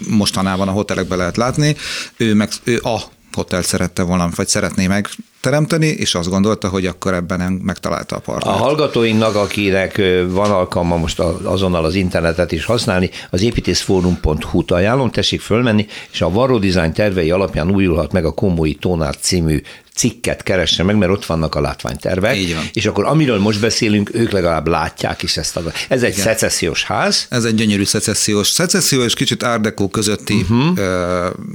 mostanában 0.09 0.68
a 0.68 0.72
hotelekben 0.72 1.18
lehet 1.18 1.37
látni, 1.37 1.77
ő 2.16 2.35
meg 2.35 2.49
ő 2.64 2.81
a 2.83 3.14
hotelt 3.37 3.64
szerette 3.64 4.03
volna, 4.03 4.29
vagy 4.35 4.49
szeretné 4.49 4.87
meg 4.87 5.09
teremteni, 5.40 5.87
és 5.87 6.14
azt 6.14 6.29
gondolta, 6.29 6.68
hogy 6.68 6.87
akkor 6.87 7.14
ebben 7.14 7.53
megtalálta 7.53 8.16
a 8.16 8.18
partnert. 8.18 8.57
A 8.57 8.59
hallgatóinknak, 8.59 9.35
akinek 9.35 10.03
van 10.29 10.51
alkalma 10.51 10.96
most 10.96 11.20
azonnal 11.42 11.85
az 11.85 11.94
internetet 11.94 12.53
is 12.53 12.64
használni, 12.64 13.11
az 13.31 13.42
építészfórum.hu-t 13.42 14.70
ajánlom, 14.70 15.11
tessék 15.11 15.40
fölmenni, 15.40 15.87
és 16.12 16.20
a 16.20 16.31
Varro 16.31 16.59
Design 16.59 16.92
tervei 16.92 17.31
alapján 17.31 17.70
újulhat 17.70 18.12
meg 18.12 18.25
a 18.25 18.33
Komói 18.33 18.75
Tónár 18.75 19.16
című 19.16 19.62
cikket 19.94 20.42
keresse 20.42 20.83
meg, 20.83 20.96
mert 20.96 21.12
ott 21.12 21.27
vannak 21.27 21.55
a 21.55 21.61
látványtervek. 21.61 22.37
Így 22.37 22.55
van. 22.55 22.64
És 22.72 22.87
akkor 22.87 23.05
amiről 23.05 23.38
most 23.38 23.61
beszélünk, 23.61 24.11
ők 24.14 24.31
legalább 24.31 24.66
látják 24.66 25.22
is 25.22 25.37
ezt. 25.37 25.57
A... 25.57 25.62
Ez 25.88 26.03
egy 26.03 26.12
Igen. 26.12 26.25
szecessziós 26.25 26.85
ház. 26.85 27.27
Ez 27.31 27.44
egy 27.44 27.55
gyönyörű 27.55 27.85
szecessziós. 27.85 28.49
Szecesszió 28.49 29.03
és 29.03 29.14
kicsit 29.14 29.42
árdekó 29.42 29.88
közötti 29.88 30.35
uh-huh. 30.35 30.79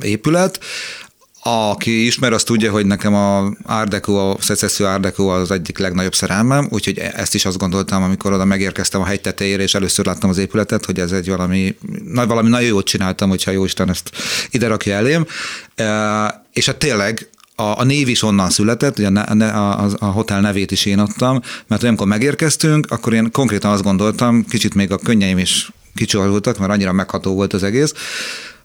épület. 0.02 0.60
Aki 1.43 2.06
ismer, 2.06 2.34
azt 2.34 2.45
tudja, 2.45 2.71
hogy 2.71 2.86
nekem 2.86 3.13
a 3.13 3.51
Ardeko, 3.63 4.30
a 4.30 4.36
szecesszió 4.39 4.86
Ardeko 4.86 5.27
az 5.27 5.51
egyik 5.51 5.77
legnagyobb 5.77 6.15
szerelmem, 6.15 6.67
úgyhogy 6.69 6.97
ezt 6.97 7.36
is 7.36 7.45
azt 7.45 7.58
gondoltam, 7.58 8.04
amikor 8.04 8.34
oda 8.34 8.45
megérkeztem 8.45 9.01
a 9.01 9.06
hegy 9.06 9.21
tetejére, 9.21 9.63
és 9.63 9.73
először 9.73 10.06
láttam 10.06 10.30
az 10.30 10.38
épületet, 10.38 10.86
hogy 10.86 10.99
ez 10.99 11.12
egy 11.12 11.30
valami, 11.30 11.75
valami 12.13 12.49
nagyon 12.49 12.67
jót 12.67 12.86
csináltam, 12.86 13.30
hogyha 13.30 13.51
jó 13.51 13.63
Isten 13.63 13.89
ezt 13.89 14.12
ide 14.51 14.67
rakja 14.67 14.95
elém. 14.95 15.25
E, 15.75 16.45
és 16.54 16.65
hát 16.65 16.77
tényleg 16.77 17.30
a, 17.56 17.80
a 17.80 17.84
név 17.84 18.08
is 18.08 18.23
onnan 18.23 18.49
született, 18.49 18.97
ugye 18.99 19.08
a, 19.08 19.84
a, 19.84 19.89
a 19.99 20.06
hotel 20.06 20.41
nevét 20.41 20.71
is 20.71 20.86
én 20.86 20.99
adtam, 20.99 21.41
mert 21.67 21.84
amikor 21.84 22.08
megérkeztünk, 22.08 22.91
akkor 22.91 23.13
én 23.13 23.32
konkrétan 23.32 23.71
azt 23.71 23.84
gondoltam, 23.84 24.45
kicsit 24.45 24.73
még 24.73 24.91
a 24.91 24.97
könnyeim 24.97 25.38
is 25.38 25.71
kicsolódtak, 25.95 26.58
mert 26.58 26.71
annyira 26.71 26.91
megható 26.91 27.34
volt 27.34 27.54
az 27.54 27.63
egész, 27.63 27.93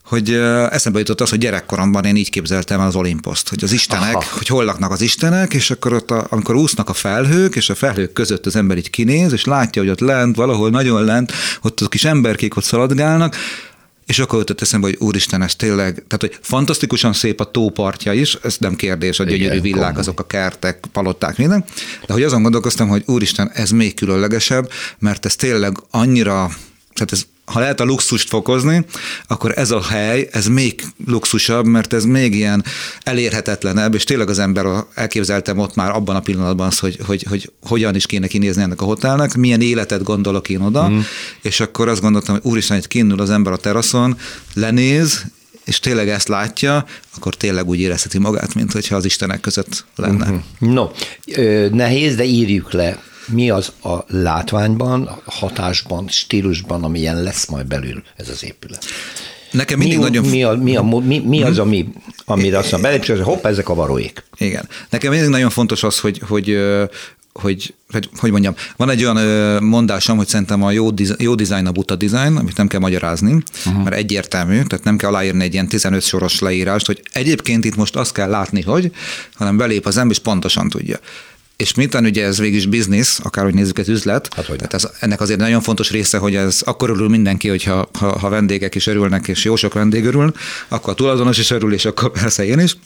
hogy 0.07 0.31
eszembe 0.71 0.99
jutott 0.99 1.21
az, 1.21 1.31
hogy 1.31 1.39
gyerekkoromban 1.39 2.05
én 2.05 2.17
így 2.17 2.31
képzeltem 2.31 2.81
az 2.81 2.95
Olimposzt, 2.95 3.49
hogy 3.49 3.65
az 3.65 3.73
istenek, 3.73 4.15
Aha. 4.15 4.25
hogy 4.31 4.47
hol 4.47 4.65
laknak 4.65 4.91
az 4.91 5.01
istenek, 5.01 5.55
és 5.55 5.71
akkor 5.71 5.93
ott, 5.93 6.11
a, 6.11 6.27
amikor 6.31 6.55
úsznak 6.55 6.89
a 6.89 6.93
felhők, 6.93 7.57
és 7.57 7.71
a 7.71 7.75
felhők 7.75 8.13
között 8.13 8.47
az 8.47 8.57
ember 8.57 8.77
így 8.77 8.91
kinéz, 8.91 9.33
és 9.33 9.45
látja, 9.45 9.83
hogy 9.83 9.91
ott 9.91 10.01
lent, 10.01 10.37
valahol 10.37 10.71
nagyon 10.71 11.05
lent, 11.05 11.33
ott 11.63 11.81
a 11.81 11.89
kis 11.89 12.05
emberkék 12.05 12.57
ott 12.57 12.65
szaladgálnak, 12.65 13.37
és 14.07 14.19
akkor 14.19 14.39
jutott 14.39 14.61
eszembe, 14.61 14.87
hogy 14.87 14.97
úristen, 15.01 15.43
ez 15.43 15.55
tényleg, 15.55 15.93
tehát 15.93 16.21
hogy 16.21 16.39
fantasztikusan 16.41 17.13
szép 17.13 17.41
a 17.41 17.51
tópartja 17.51 18.13
is, 18.13 18.39
ez 18.43 18.57
nem 18.59 18.77
kérdés, 18.77 19.21
a 19.21 19.25
gyönyörű 19.25 19.61
villák, 19.61 19.99
azok 19.99 20.21
a 20.21 20.27
kertek, 20.27 20.85
palották, 20.93 21.37
minden, 21.37 21.65
de 22.07 22.13
hogy 22.13 22.23
azon 22.23 22.43
gondolkoztam, 22.43 22.89
hogy 22.89 23.03
úristen, 23.07 23.51
ez 23.55 23.71
még 23.71 23.95
különlegesebb, 23.95 24.71
mert 24.99 25.25
ez 25.25 25.37
tényleg 25.37 25.77
annyira, 25.91 26.51
tehát 26.95 27.13
ez 27.13 27.27
ha 27.47 27.61
lehet 27.61 27.81
a 27.81 27.85
luxust 27.85 28.29
fokozni, 28.29 28.85
akkor 29.27 29.59
ez 29.59 29.71
a 29.71 29.83
hely, 29.83 30.29
ez 30.33 30.47
még 30.47 30.85
luxusabb, 31.07 31.67
mert 31.67 31.93
ez 31.93 32.05
még 32.05 32.35
ilyen 32.35 32.65
elérhetetlenebb, 33.03 33.95
és 33.95 34.05
tényleg 34.05 34.29
az 34.29 34.39
ember 34.39 34.67
elképzeltem 34.95 35.59
ott 35.59 35.75
már 35.75 35.91
abban 35.91 36.17
a 36.17 36.21
pillanatban 36.21 36.67
az, 36.67 36.79
hogy, 36.79 36.99
hogy, 37.07 37.27
hogy 37.29 37.53
hogyan 37.63 37.95
is 37.95 38.07
kéne 38.07 38.27
kinézni 38.27 38.63
ennek 38.63 38.81
a 38.81 38.85
hotelnek, 38.85 39.37
milyen 39.37 39.61
életet 39.61 40.03
gondolok 40.03 40.49
én 40.49 40.61
oda, 40.61 40.89
mm. 40.89 40.99
és 41.43 41.61
akkor 41.61 41.89
azt 41.89 42.01
gondoltam, 42.01 42.35
hogy 42.35 42.51
úristen, 42.51 42.77
hogy 42.77 42.89
kinnul 42.89 43.21
az 43.21 43.31
ember 43.31 43.53
a 43.53 43.57
teraszon, 43.57 44.19
lenéz, 44.55 45.25
és 45.65 45.81
tényleg 45.81 46.09
ezt 46.09 46.29
látja, 46.29 46.87
akkor 47.17 47.35
tényleg 47.35 47.69
úgy 47.69 47.81
érezheti 47.81 48.19
magát, 48.19 48.55
mint 48.55 48.73
hogyha 48.73 48.97
az 48.97 49.05
Istenek 49.05 49.41
között 49.41 49.85
lenne. 49.97 50.27
Mm-hmm. 50.27 50.73
No, 50.73 50.89
nehéz, 51.71 52.15
de 52.17 52.25
írjuk 52.25 52.73
le 52.73 53.03
mi 53.27 53.51
az 53.51 53.73
a 53.83 53.97
látványban, 54.09 55.21
hatásban, 55.25 56.09
stílusban, 56.09 56.85
amilyen 56.85 57.23
lesz 57.23 57.47
majd 57.47 57.67
belül 57.67 58.03
ez 58.17 58.29
az 58.29 58.45
épület. 58.45 58.85
Nekem 59.51 59.79
mindig 59.79 59.99
mi, 59.99 60.03
nagyon... 60.03 60.25
Mi, 60.25 60.43
a, 60.43 60.55
mi, 60.55 60.77
a, 60.77 60.83
mi, 60.83 61.19
mi 61.19 61.43
az, 61.43 61.59
ami 61.59 61.89
amire 62.25 62.59
azt 62.59 62.71
mondom, 62.71 62.91
belépcső, 62.91 63.15
hogy 63.17 63.25
hopp, 63.25 63.47
ezek 63.47 63.69
a 63.69 63.75
varóik. 63.75 64.25
Igen. 64.37 64.69
Nekem 64.91 65.11
mindig 65.11 65.29
nagyon 65.29 65.51
fontos 65.51 65.83
az, 65.83 65.99
hogy, 65.99 66.21
hogy 66.29 66.59
hogy, 67.41 67.75
hogy, 67.93 68.09
hogy 68.17 68.31
mondjam, 68.31 68.55
van 68.77 68.91
egy 68.91 69.05
olyan 69.05 69.63
mondásom, 69.63 70.17
hogy 70.17 70.27
szerintem 70.27 70.63
a 70.63 70.71
jó, 70.71 70.91
diz, 70.91 71.15
jó 71.19 71.35
design 71.35 71.67
a 71.67 71.73
buta 71.73 71.97
design, 71.97 72.37
amit 72.37 72.57
nem 72.57 72.67
kell 72.67 72.81
magyarázni, 72.81 73.33
uh-huh. 73.33 73.83
mert 73.83 73.97
egyértelmű, 73.97 74.63
tehát 74.63 74.85
nem 74.85 74.97
kell 74.97 75.09
aláírni 75.09 75.45
egy 75.45 75.53
ilyen 75.53 75.69
15 75.69 76.03
soros 76.03 76.39
leírást, 76.39 76.87
hogy 76.87 77.03
egyébként 77.13 77.65
itt 77.65 77.77
most 77.77 77.97
azt 77.97 78.13
kell 78.13 78.29
látni, 78.29 78.63
hogy, 78.63 78.93
hanem 79.35 79.57
belép 79.57 79.87
az 79.87 79.97
ember, 79.97 80.17
és 80.17 80.23
pontosan 80.23 80.69
tudja. 80.69 80.99
És 81.57 81.75
miután 81.75 82.05
ugye 82.05 82.25
ez 82.25 82.39
végig 82.39 82.55
is 82.55 82.67
biznisz, 82.67 83.21
akárhogy 83.23 83.55
nézzük 83.55 83.79
ez 83.79 83.89
üzlet, 83.89 84.35
hát, 84.35 84.47
tehát 84.47 84.75
ez, 84.75 84.89
ennek 85.01 85.21
azért 85.21 85.39
nagyon 85.39 85.61
fontos 85.61 85.91
része, 85.91 86.19
hogy 86.19 86.35
ez 86.35 86.61
akkor 86.65 86.91
örül 86.91 87.09
mindenki, 87.09 87.49
hogyha 87.49 87.89
ha, 87.99 88.19
ha 88.19 88.29
vendégek 88.29 88.75
is 88.75 88.87
örülnek, 88.87 89.29
és 89.29 89.45
jó 89.45 89.57
sok 89.57 89.73
vendég 89.73 90.05
örül, 90.05 90.33
akkor 90.69 90.93
a 90.93 90.95
tulajdonos 90.95 91.39
is 91.39 91.51
örül, 91.51 91.73
és 91.73 91.85
akkor 91.85 92.11
persze 92.11 92.45
én 92.45 92.59
is. 92.59 92.77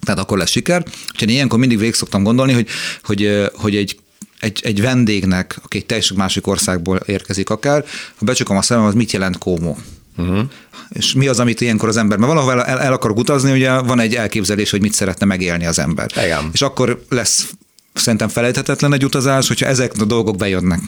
Tehát 0.00 0.20
akkor 0.20 0.38
lesz 0.38 0.50
siker. 0.50 0.84
Úgyhogy 1.12 1.30
ilyenkor 1.30 1.58
mindig 1.58 1.78
végig 1.78 1.94
szoktam 1.94 2.22
gondolni, 2.22 2.52
hogy, 2.52 2.68
hogy, 3.02 3.50
hogy 3.52 3.76
egy 3.76 3.96
egy, 4.40 4.60
egy 4.62 4.80
vendégnek, 4.80 5.58
aki 5.62 5.78
egy 5.78 5.86
teljesen 5.86 6.16
másik 6.16 6.46
országból 6.46 6.96
érkezik 6.96 7.50
akár, 7.50 7.84
ha 8.16 8.24
becsukom 8.24 8.56
a 8.56 8.62
szemem, 8.62 8.84
az 8.84 8.94
mit 8.94 9.12
jelent 9.12 9.38
kómó? 9.38 9.78
Uh-huh. 10.16 10.44
És 10.88 11.12
mi 11.12 11.26
az, 11.26 11.40
amit 11.40 11.60
ilyenkor 11.60 11.88
az 11.88 11.96
ember, 11.96 12.18
mert 12.18 12.32
valahol 12.32 12.64
el, 12.64 12.80
el 12.80 12.92
akarok 12.92 13.18
utazni, 13.18 13.52
ugye 13.52 13.78
van 13.78 14.00
egy 14.00 14.14
elképzelés, 14.14 14.70
hogy 14.70 14.80
mit 14.80 14.92
szeretne 14.92 15.26
megélni 15.26 15.66
az 15.66 15.78
ember. 15.78 16.10
Igen. 16.16 16.50
És 16.52 16.62
akkor 16.62 17.04
lesz 17.08 17.50
szerintem 17.98 18.28
felejthetetlen 18.28 18.92
egy 18.92 19.04
utazás, 19.04 19.48
hogyha 19.48 19.66
ezek 19.66 19.92
a 20.00 20.04
dolgok 20.04 20.36
bejönnek. 20.36 20.80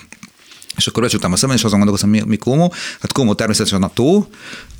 És 0.76 0.86
akkor 0.86 1.02
becsuktam 1.02 1.32
a 1.32 1.36
szemem, 1.36 1.56
és 1.56 1.64
azon 1.64 1.78
gondolkoztam, 1.78 2.10
mi, 2.10 2.22
mi 2.26 2.36
Kómó. 2.36 2.72
Hát 3.00 3.12
Kómó 3.12 3.34
természetesen 3.34 3.82
a 3.82 3.90
tó, 3.94 4.28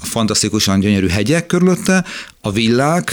a 0.00 0.06
fantasztikusan 0.06 0.80
gyönyörű 0.80 1.08
hegyek 1.08 1.46
körülötte, 1.46 2.04
a 2.40 2.50
villák, 2.50 3.12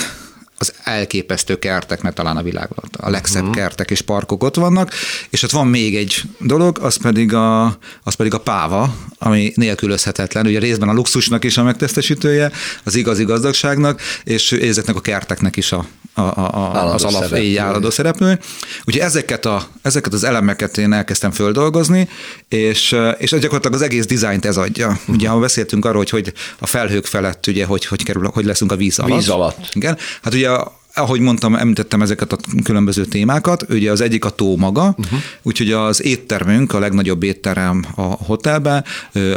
az 0.57 0.73
elképesztő 0.83 1.59
kertek, 1.59 2.01
mert 2.01 2.15
talán 2.15 2.37
a 2.37 2.43
világban 2.43 2.85
a 2.97 3.09
legszebb 3.09 3.41
uh-huh. 3.41 3.55
kertek 3.55 3.91
és 3.91 4.01
parkok 4.01 4.43
ott 4.43 4.55
vannak, 4.55 4.91
és 5.29 5.43
ott 5.43 5.51
van 5.51 5.67
még 5.67 5.95
egy 5.95 6.21
dolog, 6.39 6.79
az 6.81 6.95
pedig 6.95 7.33
a, 7.33 7.65
az 8.03 8.13
pedig 8.15 8.33
a 8.33 8.39
páva, 8.39 8.95
ami 9.19 9.51
nélkülözhetetlen, 9.55 10.45
ugye 10.45 10.59
részben 10.59 10.89
a 10.89 10.93
luxusnak 10.93 11.43
is 11.43 11.57
a 11.57 11.63
megtestesítője, 11.63 12.51
az 12.83 12.95
igazi 12.95 13.23
gazdagságnak, 13.23 14.01
és 14.23 14.51
ezeknek 14.51 14.95
a 14.95 15.01
kerteknek 15.01 15.55
is 15.55 15.71
a, 15.71 15.85
a, 16.13 16.21
a, 16.21 16.93
az 16.93 17.03
alap 17.03 17.33
állandó 17.57 17.89
szereplő. 17.89 18.39
Úgyhogy 18.83 19.03
ezeket, 19.03 19.45
a, 19.45 19.67
ezeket 19.81 20.13
az 20.13 20.23
elemeket 20.23 20.77
én 20.77 20.93
elkezdtem 20.93 21.31
földolgozni, 21.31 22.09
és, 22.49 22.95
és 23.17 23.29
gyakorlatilag 23.29 23.73
az 23.73 23.81
egész 23.81 24.05
dizájnt 24.05 24.45
ez 24.45 24.57
adja. 24.57 24.87
Uh-huh. 24.87 25.15
Ugye, 25.15 25.29
ha 25.29 25.39
beszéltünk 25.39 25.85
arról, 25.85 25.97
hogy, 25.97 26.09
hogy 26.09 26.33
a 26.59 26.67
felhők 26.67 27.05
felett, 27.05 27.47
ugye, 27.47 27.65
hogy, 27.65 27.85
hogy, 27.85 28.03
kerül, 28.03 28.29
hogy 28.33 28.45
leszünk 28.45 28.71
a 28.71 28.75
víz 28.75 28.99
alatt. 28.99 29.17
Víz 29.17 29.29
alatt. 29.29 29.69
Igen. 29.73 29.97
Hát 30.21 30.33
ugye 30.33 30.49
ahogy 30.97 31.19
mondtam, 31.19 31.55
említettem 31.55 32.01
ezeket 32.01 32.31
a 32.31 32.37
különböző 32.63 33.05
témákat, 33.05 33.65
ugye 33.69 33.91
az 33.91 34.01
egyik 34.01 34.25
a 34.25 34.29
tó 34.29 34.57
maga, 34.57 34.95
uh-huh. 34.97 35.19
úgyhogy 35.41 35.71
az 35.71 36.03
éttermünk, 36.03 36.73
a 36.73 36.79
legnagyobb 36.79 37.23
étterem 37.23 37.85
a 37.95 38.01
hotelben, 38.01 38.83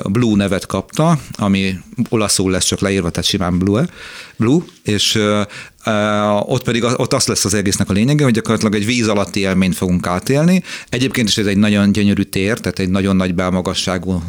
a 0.03 0.09
Blue 0.09 0.37
nevet 0.37 0.67
kapta, 0.67 1.19
ami 1.37 1.75
olaszul 2.09 2.51
lesz 2.51 2.65
csak 2.65 2.81
leírva, 2.81 3.11
tehát 3.11 3.29
simán 3.29 3.59
Blue, 3.59 3.89
Blue 4.37 4.63
és 4.83 5.15
uh, 5.15 6.51
ott 6.53 6.63
pedig 6.63 6.85
ott 6.85 7.13
az 7.13 7.27
lesz 7.27 7.45
az 7.45 7.55
egésznek 7.55 7.91
a 7.91 7.93
lényege, 7.93 8.25
hogy 8.25 8.33
gyakorlatilag 8.33 8.75
egy 8.75 8.87
víz 8.87 9.09
alatti 9.09 9.41
élményt 9.41 9.75
fogunk 9.75 10.07
átélni. 10.07 10.63
Egyébként 10.89 11.29
is 11.29 11.39
ez 11.39 11.47
egy 11.47 11.57
nagyon 11.57 11.93
gyönyörű 11.93 12.23
tér, 12.23 12.59
tehát 12.59 12.79
egy 12.79 12.89
nagyon 12.89 13.17
nagy 13.17 13.35
belmagasságú, 13.35 14.23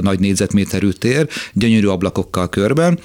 nagy 0.00 0.20
négyzetméterű 0.20 0.90
tér, 0.90 1.28
gyönyörű 1.52 1.86
ablakokkal 1.86 2.48
körben, 2.48 2.98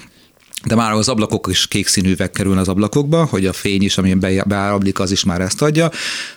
de 0.64 0.74
már 0.74 0.92
az 0.92 1.08
ablakok 1.08 1.46
is 1.50 1.66
kék 1.66 1.86
színűvek 1.86 2.30
kerülnek 2.30 2.60
az 2.60 2.68
ablakokba, 2.68 3.24
hogy 3.24 3.46
a 3.46 3.52
fény 3.52 3.82
is, 3.82 3.98
ami 3.98 4.14
beárablik, 4.46 4.98
az 4.98 5.10
is 5.10 5.24
már 5.24 5.40
ezt 5.40 5.62
adja. 5.62 5.90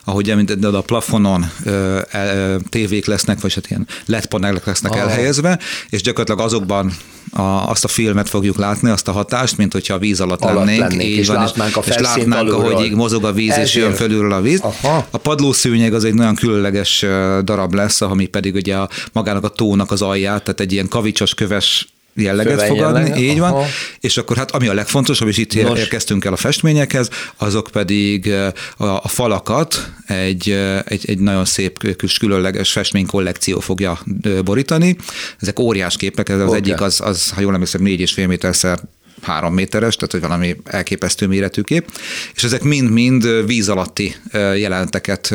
Ahogy 0.04 0.30
említetted, 0.30 0.76
a 0.76 0.82
plafonon 0.82 1.52
ö, 1.64 2.00
ö, 2.14 2.56
tévék 2.70 3.06
lesznek, 3.06 3.42
vagy 3.42 3.54
hát 3.54 3.70
ilyen 3.70 3.88
LED 4.06 4.26
panelek 4.26 4.66
lesznek 4.66 4.92
ah. 4.92 5.00
elhelyezve, 5.00 5.60
és 5.90 6.02
gyakorlatilag 6.02 6.40
azokban 6.40 6.92
a, 7.32 7.42
azt 7.42 7.84
a 7.84 7.88
filmet 7.88 8.30
fogjuk 8.30 8.58
látni, 8.58 8.90
azt 8.90 9.08
a 9.08 9.12
hatást, 9.12 9.58
mint 9.58 9.74
hogyha 9.74 9.94
a 9.94 9.98
víz 9.98 10.22
alatt, 10.22 10.42
alatt 10.42 10.56
lennénk, 10.56 10.80
lennénk 10.80 11.10
így 11.10 11.18
és 11.18 11.28
van, 11.28 11.36
látnánk, 11.36 11.78
a 11.78 11.82
és 11.86 11.98
látnánk, 11.98 12.54
ahogy 12.54 12.86
így 12.86 12.96
mozog 12.96 13.24
a 13.24 13.32
víz, 13.32 13.50
Ezért. 13.50 13.68
és 13.68 13.76
jön 13.76 13.94
fölülről 13.94 14.32
a 14.32 14.42
víz. 14.42 14.60
Aha. 14.60 15.08
A 15.10 15.18
padlószőnyeg 15.18 15.94
az 15.94 16.04
egy 16.04 16.14
nagyon 16.14 16.36
különleges 16.36 17.06
darab 17.44 17.74
lesz, 17.74 18.02
ami 18.02 18.26
pedig 18.26 18.56
ugye 18.56 18.76
a, 18.76 18.90
magának 19.12 19.44
a 19.44 19.50
tónak 19.50 19.92
az 19.92 20.02
alját, 20.02 20.44
tehát 20.44 20.60
egy 20.60 20.72
ilyen 20.72 20.88
kavicsos 20.88 21.34
köves 21.34 21.88
jelleget 22.14 22.62
fog 22.62 22.80
adni, 22.80 23.22
így 23.22 23.40
van, 23.40 23.66
és 24.00 24.18
akkor 24.18 24.38
hát 24.38 24.52
ami 24.52 24.68
a 24.68 24.74
legfontosabb, 24.74 25.28
és 25.28 25.38
itt 25.38 25.62
Nos. 25.62 25.80
érkeztünk 25.80 26.26
el 26.26 26.34
a 26.34 26.36
festményekhez, 26.36 27.10
azok 27.38 27.70
pedig 27.72 28.34
a, 28.78 28.86
a 28.86 29.08
falakat 29.08 29.92
egy, 30.06 30.50
egy, 30.86 31.04
egy 31.10 31.20
nagyon 31.20 31.46
szép 31.46 31.96
kis 31.96 32.18
különleges 32.18 32.72
festménykollekció 32.72 33.60
fogja 33.60 34.00
borítani. 34.44 34.96
Ezek 35.40 35.60
óriás 35.60 35.98
képek, 35.98 36.30
ez 36.30 36.40
az 36.40 36.48
okay. 36.48 36.58
egyik 36.58 36.82
az, 36.82 37.02
az, 37.02 37.30
ha 37.30 37.42
jól 37.42 37.54
emlékszem, 37.54 37.82
négy 37.82 38.00
és 38.00 38.12
fél 38.12 38.28
méterszer 38.28 38.80
három 39.22 39.54
méteres, 39.54 39.96
tehát 39.96 40.12
hogy 40.12 40.22
valami 40.22 40.56
elképesztő 40.66 41.28
méretű 41.28 41.62
kép, 41.62 41.92
és 42.36 42.44
ezek 42.44 42.64
mind-mind 42.64 43.46
víz 43.46 43.70
alatti 43.70 44.16
jelenteket 44.56 45.34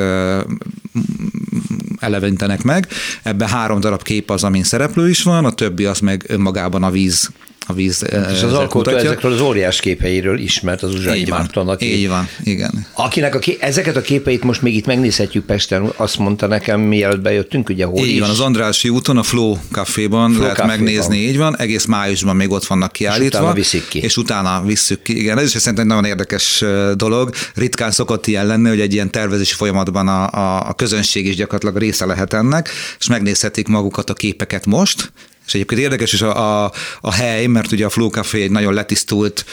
eleventenek 2.07 2.63
meg. 2.63 2.89
Ebben 3.23 3.49
három 3.49 3.81
darab 3.81 4.03
kép 4.03 4.31
az, 4.31 4.45
amin 4.45 4.63
szereplő 4.63 5.09
is 5.09 5.23
van, 5.23 5.45
a 5.45 5.53
többi 5.53 5.85
az 5.85 5.99
meg 5.99 6.25
önmagában 6.29 6.83
a 6.83 6.91
víz 6.91 7.31
a 7.67 7.73
víz 7.73 8.05
És 8.33 8.43
az 8.43 8.53
alkotó 8.53 8.91
mutatja. 8.91 9.11
ezekről 9.11 9.33
az 9.33 9.41
óriás 9.41 9.81
képeiről 9.81 10.39
ismert 10.39 10.83
az 10.83 10.95
Uzsai 10.95 11.19
így 11.19 11.29
Márton. 11.29 11.69
Aki, 11.69 11.95
így 11.99 12.09
van, 12.09 12.29
igen. 12.45 12.87
Akinek 12.93 13.35
a 13.35 13.39
ké, 13.39 13.57
ezeket 13.61 13.97
a 13.97 14.01
képeit 14.01 14.43
most 14.43 14.63
még 14.63 14.75
itt 14.77 14.87
megnézhetjük 14.87 15.45
Pesten, 15.45 15.93
azt 15.97 16.19
mondta 16.19 16.47
nekem, 16.47 16.81
mielőtt 16.81 17.21
bejöttünk, 17.21 17.69
ugye 17.69 17.85
hol 17.85 18.05
Így 18.07 18.15
is. 18.15 18.21
van, 18.21 18.31
az 18.31 18.41
Andrási 18.41 18.89
úton, 18.89 19.17
a 19.17 19.23
Flow 19.23 19.57
Caféban 19.73 20.31
Flow 20.31 20.41
lehet 20.43 20.57
Café-ban. 20.57 20.79
megnézni, 20.79 21.17
így 21.17 21.37
van, 21.37 21.57
egész 21.59 21.85
májusban 21.85 22.37
még 22.37 22.51
ott 22.51 22.65
vannak 22.67 22.93
kiállítva. 22.93 23.25
És 23.25 23.35
utána 23.35 23.53
viszik 23.53 23.89
ki. 23.89 23.99
És 24.03 24.17
utána 24.17 24.63
visszük 24.67 25.03
ki, 25.03 25.19
igen. 25.19 25.39
Ez 25.39 25.45
is 25.55 25.61
szerintem 25.61 25.85
egy 25.85 25.91
nagyon 25.91 26.05
érdekes 26.05 26.65
dolog. 26.95 27.31
Ritkán 27.55 27.91
szokott 27.91 28.27
ilyen 28.27 28.47
lenni, 28.47 28.69
hogy 28.69 28.81
egy 28.81 28.93
ilyen 28.93 29.11
tervezési 29.11 29.55
folyamatban 29.55 30.09
a, 30.09 30.31
a, 30.31 30.69
a 30.69 30.73
közönség 30.75 31.27
is 31.27 31.37
gyakorlatilag 31.37 31.77
része 31.77 32.07
lehet 32.07 32.33
ennek, 32.33 32.69
és 32.99 33.09
megnézhetik 33.09 33.69
magukat 33.69 34.11
a 34.11 34.15
képeket 34.15 34.67
most, 34.67 35.13
és 35.47 35.55
egyébként 35.55 35.81
érdekes 35.81 36.13
is 36.13 36.23
a, 36.23 36.65
a, 36.65 36.73
a 37.01 37.13
hely, 37.13 37.47
mert 37.47 37.73
ugye 37.73 37.85
a 37.85 37.91
Flow 37.91 38.09
Café 38.09 38.43
egy 38.43 38.51
nagyon 38.51 38.75
letisztult, 38.75 39.45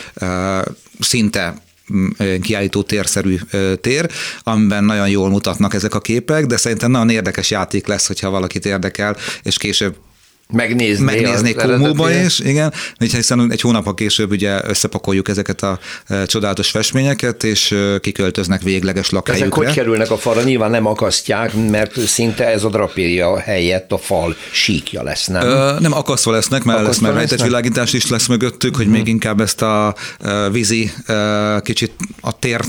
szinte 0.99 1.61
mm, 1.93 2.07
kiállító 2.41 2.83
térszerű 2.83 3.37
tér, 3.81 4.11
amiben 4.43 4.83
nagyon 4.83 5.09
jól 5.09 5.29
mutatnak 5.29 5.73
ezek 5.73 5.95
a 5.95 5.99
képek, 5.99 6.45
de 6.45 6.57
szerintem 6.57 6.91
nagyon 6.91 7.09
érdekes 7.09 7.51
játék 7.51 7.87
lesz, 7.87 8.07
hogyha 8.07 8.29
valakit 8.29 8.65
érdekel, 8.65 9.17
és 9.43 9.57
később 9.57 9.95
megnézni. 10.53 11.03
Megnézni 11.03 11.53
Komóba 11.53 12.11
is, 12.11 12.39
igen, 12.39 12.73
hiszen 12.97 13.51
egy 13.51 13.61
hónap 13.61 13.95
később 13.95 14.31
ugye 14.31 14.61
összepakoljuk 14.67 15.29
ezeket 15.29 15.61
a 15.61 15.79
e, 16.07 16.25
csodálatos 16.25 16.69
festményeket, 16.69 17.43
és 17.43 17.71
e, 17.71 17.99
kiköltöznek 17.99 18.61
végleges 18.61 19.09
lakhelyükre. 19.09 19.45
Ezek 19.45 19.67
hogy 19.67 19.75
kerülnek 19.75 20.11
a 20.11 20.17
falra? 20.17 20.41
Nyilván 20.41 20.71
nem 20.71 20.85
akasztják, 20.85 21.53
mert 21.69 21.99
szinte 21.99 22.47
ez 22.47 22.63
a 22.63 22.69
drapéria 22.69 23.39
helyett 23.39 23.91
a 23.91 23.97
fal 23.97 24.35
síkja 24.51 25.03
lesz, 25.03 25.27
nem? 25.27 25.41
Ö, 25.41 25.79
nem 25.79 25.93
akasztva 25.93 26.31
lesznek, 26.31 26.63
mert 26.63 26.79
akasztva 26.79 27.07
lesz, 27.07 27.15
mert 27.15 27.29
rejtett 27.29 27.47
világítás 27.47 27.93
is 27.93 28.09
lesz 28.09 28.27
mögöttük, 28.27 28.75
hogy 28.75 28.85
hmm. 28.85 28.93
még 28.93 29.07
inkább 29.07 29.41
ezt 29.41 29.61
a 29.61 29.95
e, 30.19 30.49
vízi 30.49 30.91
kicsit 31.63 31.91
a 32.21 32.39
tér 32.39 32.61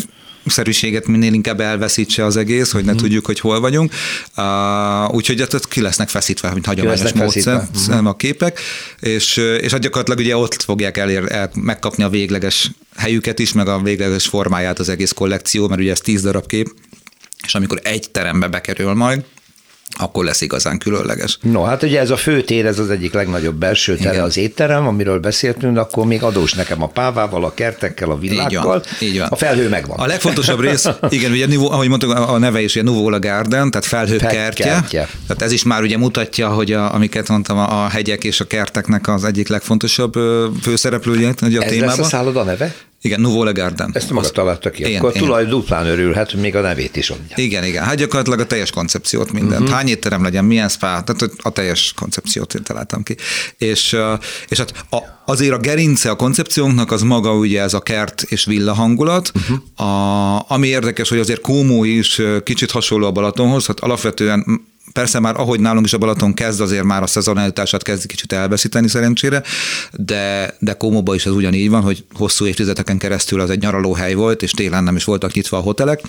szerűséget 0.46 1.06
minél 1.06 1.32
inkább 1.32 1.60
elveszítse 1.60 2.24
az 2.24 2.36
egész, 2.36 2.72
hogy 2.72 2.84
ne 2.84 2.92
mm. 2.92 2.96
tudjuk, 2.96 3.26
hogy 3.26 3.40
hol 3.40 3.60
vagyunk. 3.60 3.92
Uh, 4.36 5.14
úgyhogy 5.14 5.40
hát 5.40 5.68
ki 5.68 5.80
lesznek 5.80 6.08
feszítve, 6.08 6.52
mint 6.52 6.66
hagyományos 6.66 7.12
módszer 7.12 7.68
mm. 7.90 8.06
a 8.06 8.16
képek, 8.16 8.60
és, 9.00 9.36
és 9.36 9.72
hát 9.72 9.80
gyakorlatilag 9.80 10.18
ugye 10.18 10.36
ott 10.36 10.62
fogják 10.62 10.96
elér, 10.96 11.24
el, 11.28 11.50
megkapni 11.54 12.02
a 12.02 12.08
végleges 12.08 12.70
helyüket 12.96 13.38
is, 13.38 13.52
meg 13.52 13.68
a 13.68 13.82
végleges 13.82 14.26
formáját 14.26 14.78
az 14.78 14.88
egész 14.88 15.12
kollekció, 15.12 15.68
mert 15.68 15.80
ugye 15.80 15.90
ez 15.90 16.00
tíz 16.00 16.22
darab 16.22 16.46
kép, 16.46 16.74
és 17.46 17.54
amikor 17.54 17.80
egy 17.82 18.10
terembe 18.10 18.48
bekerül 18.48 18.94
majd, 18.94 19.24
akkor 19.96 20.24
lesz 20.24 20.40
igazán 20.40 20.78
különleges. 20.78 21.38
No, 21.42 21.62
hát 21.62 21.82
ugye 21.82 22.00
ez 22.00 22.10
a 22.10 22.16
főtér, 22.16 22.66
ez 22.66 22.78
az 22.78 22.90
egyik 22.90 23.12
legnagyobb 23.12 23.54
belső 23.54 23.96
tere 23.96 24.12
Igen. 24.12 24.24
az 24.24 24.36
étterem, 24.36 24.86
amiről 24.86 25.18
beszéltünk, 25.18 25.78
akkor 25.78 26.06
még 26.06 26.22
adós 26.22 26.52
nekem 26.52 26.82
a 26.82 26.86
pávával, 26.86 27.44
a 27.44 27.54
kertekkel, 27.54 28.10
a 28.10 28.18
villákkal. 28.18 28.48
Így 28.48 28.62
van, 28.62 28.82
így 29.08 29.18
van. 29.18 29.28
A 29.30 29.36
felhő 29.36 29.68
megvan. 29.68 29.98
A 29.98 30.06
legfontosabb 30.06 30.60
rész, 30.60 30.88
igen, 31.08 31.30
ugye 31.30 31.46
ahogy 31.58 31.88
mondtuk, 31.88 32.10
a 32.10 32.38
neve 32.38 32.60
is 32.62 32.74
ugye 32.74 32.84
Nuvola 32.84 33.18
Garden, 33.18 33.70
tehát 33.70 33.86
felhő 33.86 34.18
Fe- 34.18 34.30
kertje. 34.30 34.64
kertje. 34.64 35.08
Tehát 35.26 35.42
ez 35.42 35.52
is 35.52 35.62
már 35.62 35.82
ugye 35.82 35.98
mutatja, 35.98 36.48
hogy 36.48 36.72
a, 36.72 36.94
amiket 36.94 37.28
mondtam, 37.28 37.58
a 37.58 37.88
hegyek 37.88 38.24
és 38.24 38.40
a 38.40 38.44
kerteknek 38.44 39.08
az 39.08 39.24
egyik 39.24 39.48
legfontosabb 39.48 40.12
főszereplője 40.62 41.28
a 41.28 41.30
ez 41.30 41.36
témában. 41.36 41.72
Ez 41.72 41.80
lesz 41.80 41.98
a 41.98 42.04
szálloda 42.04 42.42
neve? 42.42 42.74
Igen, 43.04 43.20
Nouveau 43.20 43.44
Le 43.44 43.52
Garden. 43.52 43.90
Ezt 43.92 44.10
maga 44.10 44.28
találta 44.28 44.70
ki. 44.70 44.82
Én, 44.82 44.96
Akkor 44.96 45.12
én. 45.14 45.22
tulaj 45.22 45.44
duplán 45.44 45.86
örülhet, 45.86 46.30
hogy 46.30 46.40
még 46.40 46.56
a 46.56 46.60
nevét 46.60 46.96
is 46.96 47.10
adja. 47.10 47.36
Igen, 47.36 47.64
igen. 47.64 47.84
Hát 47.84 47.96
gyakorlatilag 47.96 48.40
a 48.40 48.46
teljes 48.46 48.70
koncepciót 48.70 49.32
mindent. 49.32 49.60
Uh-huh. 49.60 49.76
Hány 49.76 49.88
étterem 49.88 50.22
legyen, 50.22 50.44
milyen 50.44 50.68
spa, 50.68 50.86
tehát 50.86 51.30
a 51.42 51.50
teljes 51.50 51.92
koncepciót 51.96 52.54
én 52.54 52.62
találtam 52.62 53.02
ki. 53.02 53.16
És, 53.58 53.96
és 54.48 54.58
hát 54.58 54.84
a, 54.90 54.98
azért 55.26 55.52
a 55.52 55.58
gerince 55.58 56.10
a 56.10 56.16
koncepciónknak 56.16 56.92
az 56.92 57.02
maga 57.02 57.34
ugye 57.34 57.62
ez 57.62 57.74
a 57.74 57.80
kert 57.80 58.22
és 58.22 58.44
villa 58.44 58.72
hangulat, 58.72 59.32
uh-huh. 59.34 59.88
a, 59.88 60.44
ami 60.48 60.68
érdekes, 60.68 61.08
hogy 61.08 61.18
azért 61.18 61.40
Kómó 61.40 61.84
is 61.84 62.20
kicsit 62.42 62.70
hasonló 62.70 63.06
a 63.06 63.10
Balatonhoz, 63.10 63.66
hát 63.66 63.80
alapvetően 63.80 64.72
Persze 64.94 65.20
már 65.20 65.36
ahogy 65.36 65.60
nálunk 65.60 65.86
is 65.86 65.92
a 65.92 65.98
Balaton 65.98 66.34
kezd, 66.34 66.60
azért 66.60 66.84
már 66.84 67.02
a 67.02 67.06
szezonalitását 67.06 67.82
kezdi 67.82 68.06
kicsit 68.06 68.32
elveszíteni 68.32 68.88
szerencsére, 68.88 69.42
de, 69.92 70.54
de 70.58 70.72
Komóba 70.72 71.14
is 71.14 71.26
ez 71.26 71.32
ugyanígy 71.32 71.70
van, 71.70 71.82
hogy 71.82 72.04
hosszú 72.12 72.46
évtizedeken 72.46 72.98
keresztül 72.98 73.40
az 73.40 73.50
egy 73.50 73.60
nyaralóhely 73.60 74.14
volt, 74.14 74.42
és 74.42 74.50
télen 74.50 74.84
nem 74.84 74.96
is 74.96 75.04
voltak 75.04 75.32
nyitva 75.32 75.56
a 75.56 75.60
hotelek. 75.60 76.00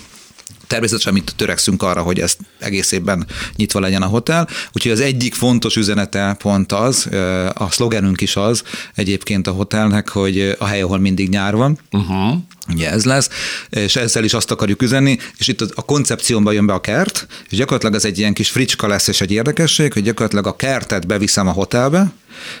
Természetesen 0.66 1.12
mit 1.12 1.32
törekszünk 1.36 1.82
arra, 1.82 2.02
hogy 2.02 2.20
ezt 2.20 2.38
egész 2.58 2.92
évben 2.92 3.26
nyitva 3.56 3.80
legyen 3.80 4.02
a 4.02 4.06
hotel. 4.06 4.48
Úgyhogy 4.72 4.90
az 4.90 5.00
egyik 5.00 5.34
fontos 5.34 5.76
üzenete 5.76 6.36
pont 6.38 6.72
az, 6.72 7.08
a 7.54 7.70
szlogenünk 7.70 8.20
is 8.20 8.36
az 8.36 8.62
egyébként 8.94 9.46
a 9.46 9.50
hotelnek, 9.50 10.08
hogy 10.08 10.56
a 10.58 10.64
hely, 10.64 10.82
ahol 10.82 10.98
mindig 10.98 11.28
nyár 11.28 11.54
van. 11.56 11.78
Uh-huh. 11.90 12.36
Ugye 12.68 12.90
ez 12.90 13.04
lesz, 13.04 13.28
és 13.70 13.96
ezzel 13.96 14.24
is 14.24 14.34
azt 14.34 14.50
akarjuk 14.50 14.82
üzenni, 14.82 15.18
és 15.38 15.48
itt 15.48 15.60
a 15.60 15.82
koncepciómban 15.82 16.54
jön 16.54 16.66
be 16.66 16.72
a 16.72 16.80
kert, 16.80 17.26
és 17.50 17.56
gyakorlatilag 17.56 17.94
ez 17.94 18.04
egy 18.04 18.18
ilyen 18.18 18.34
kis 18.34 18.50
fricska 18.50 18.86
lesz, 18.86 19.08
és 19.08 19.20
egy 19.20 19.32
érdekesség, 19.32 19.92
hogy 19.92 20.02
gyakorlatilag 20.02 20.46
a 20.46 20.56
kertet 20.56 21.06
beviszem 21.06 21.48
a 21.48 21.52
hotelbe, 21.52 22.12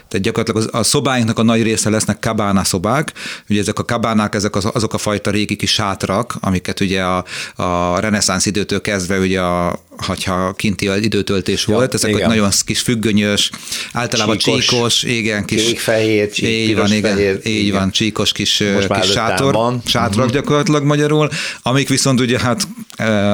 tehát 0.08 0.26
gyakorlatilag 0.26 0.74
a 0.74 0.82
szobáinknak 0.82 1.38
a 1.38 1.42
nagy 1.42 1.62
része 1.62 1.90
lesznek 1.90 2.18
kabána 2.18 2.64
szobák. 2.64 3.12
Ugye 3.48 3.60
ezek 3.60 3.78
a 3.78 3.84
kabánák, 3.84 4.34
ezek 4.34 4.56
az, 4.56 4.68
azok 4.72 4.94
a 4.94 4.98
fajta 4.98 5.30
régi 5.30 5.56
kis 5.56 5.72
sátrak, 5.72 6.34
amiket 6.40 6.80
ugye 6.80 7.02
a, 7.02 7.24
a 7.62 8.00
reneszánsz 8.00 8.46
időtől 8.46 8.80
kezdve 8.80 9.18
ugye 9.18 9.40
a, 9.40 9.78
hogyha 9.96 10.52
kinti 10.52 10.90
időtöltés 11.02 11.66
ja, 11.66 11.74
volt, 11.74 11.94
ezek 11.94 12.10
igen. 12.10 12.28
nagyon 12.28 12.50
kis 12.64 12.80
függönyös, 12.80 13.50
általában 13.92 14.38
csíkos, 14.38 14.66
csíkos 14.66 15.02
igen, 15.02 15.44
kis... 15.44 15.64
Kék-fehér, 15.64 16.30
csík, 16.30 16.48
így 16.48 16.76
van, 16.76 16.92
igen, 16.92 17.14
fehér, 17.14 17.40
így 17.44 17.64
igen. 17.66 17.78
van, 17.78 17.90
csíkos 17.90 18.32
kis, 18.32 18.62
kis 19.00 19.10
sátor, 19.10 19.52
van. 19.52 19.82
sátrak 19.84 20.16
uh-huh. 20.16 20.32
gyakorlatilag 20.32 20.84
magyarul, 20.84 21.28
amik 21.62 21.88
viszont 21.88 22.20
ugye 22.20 22.40
hát 22.40 22.68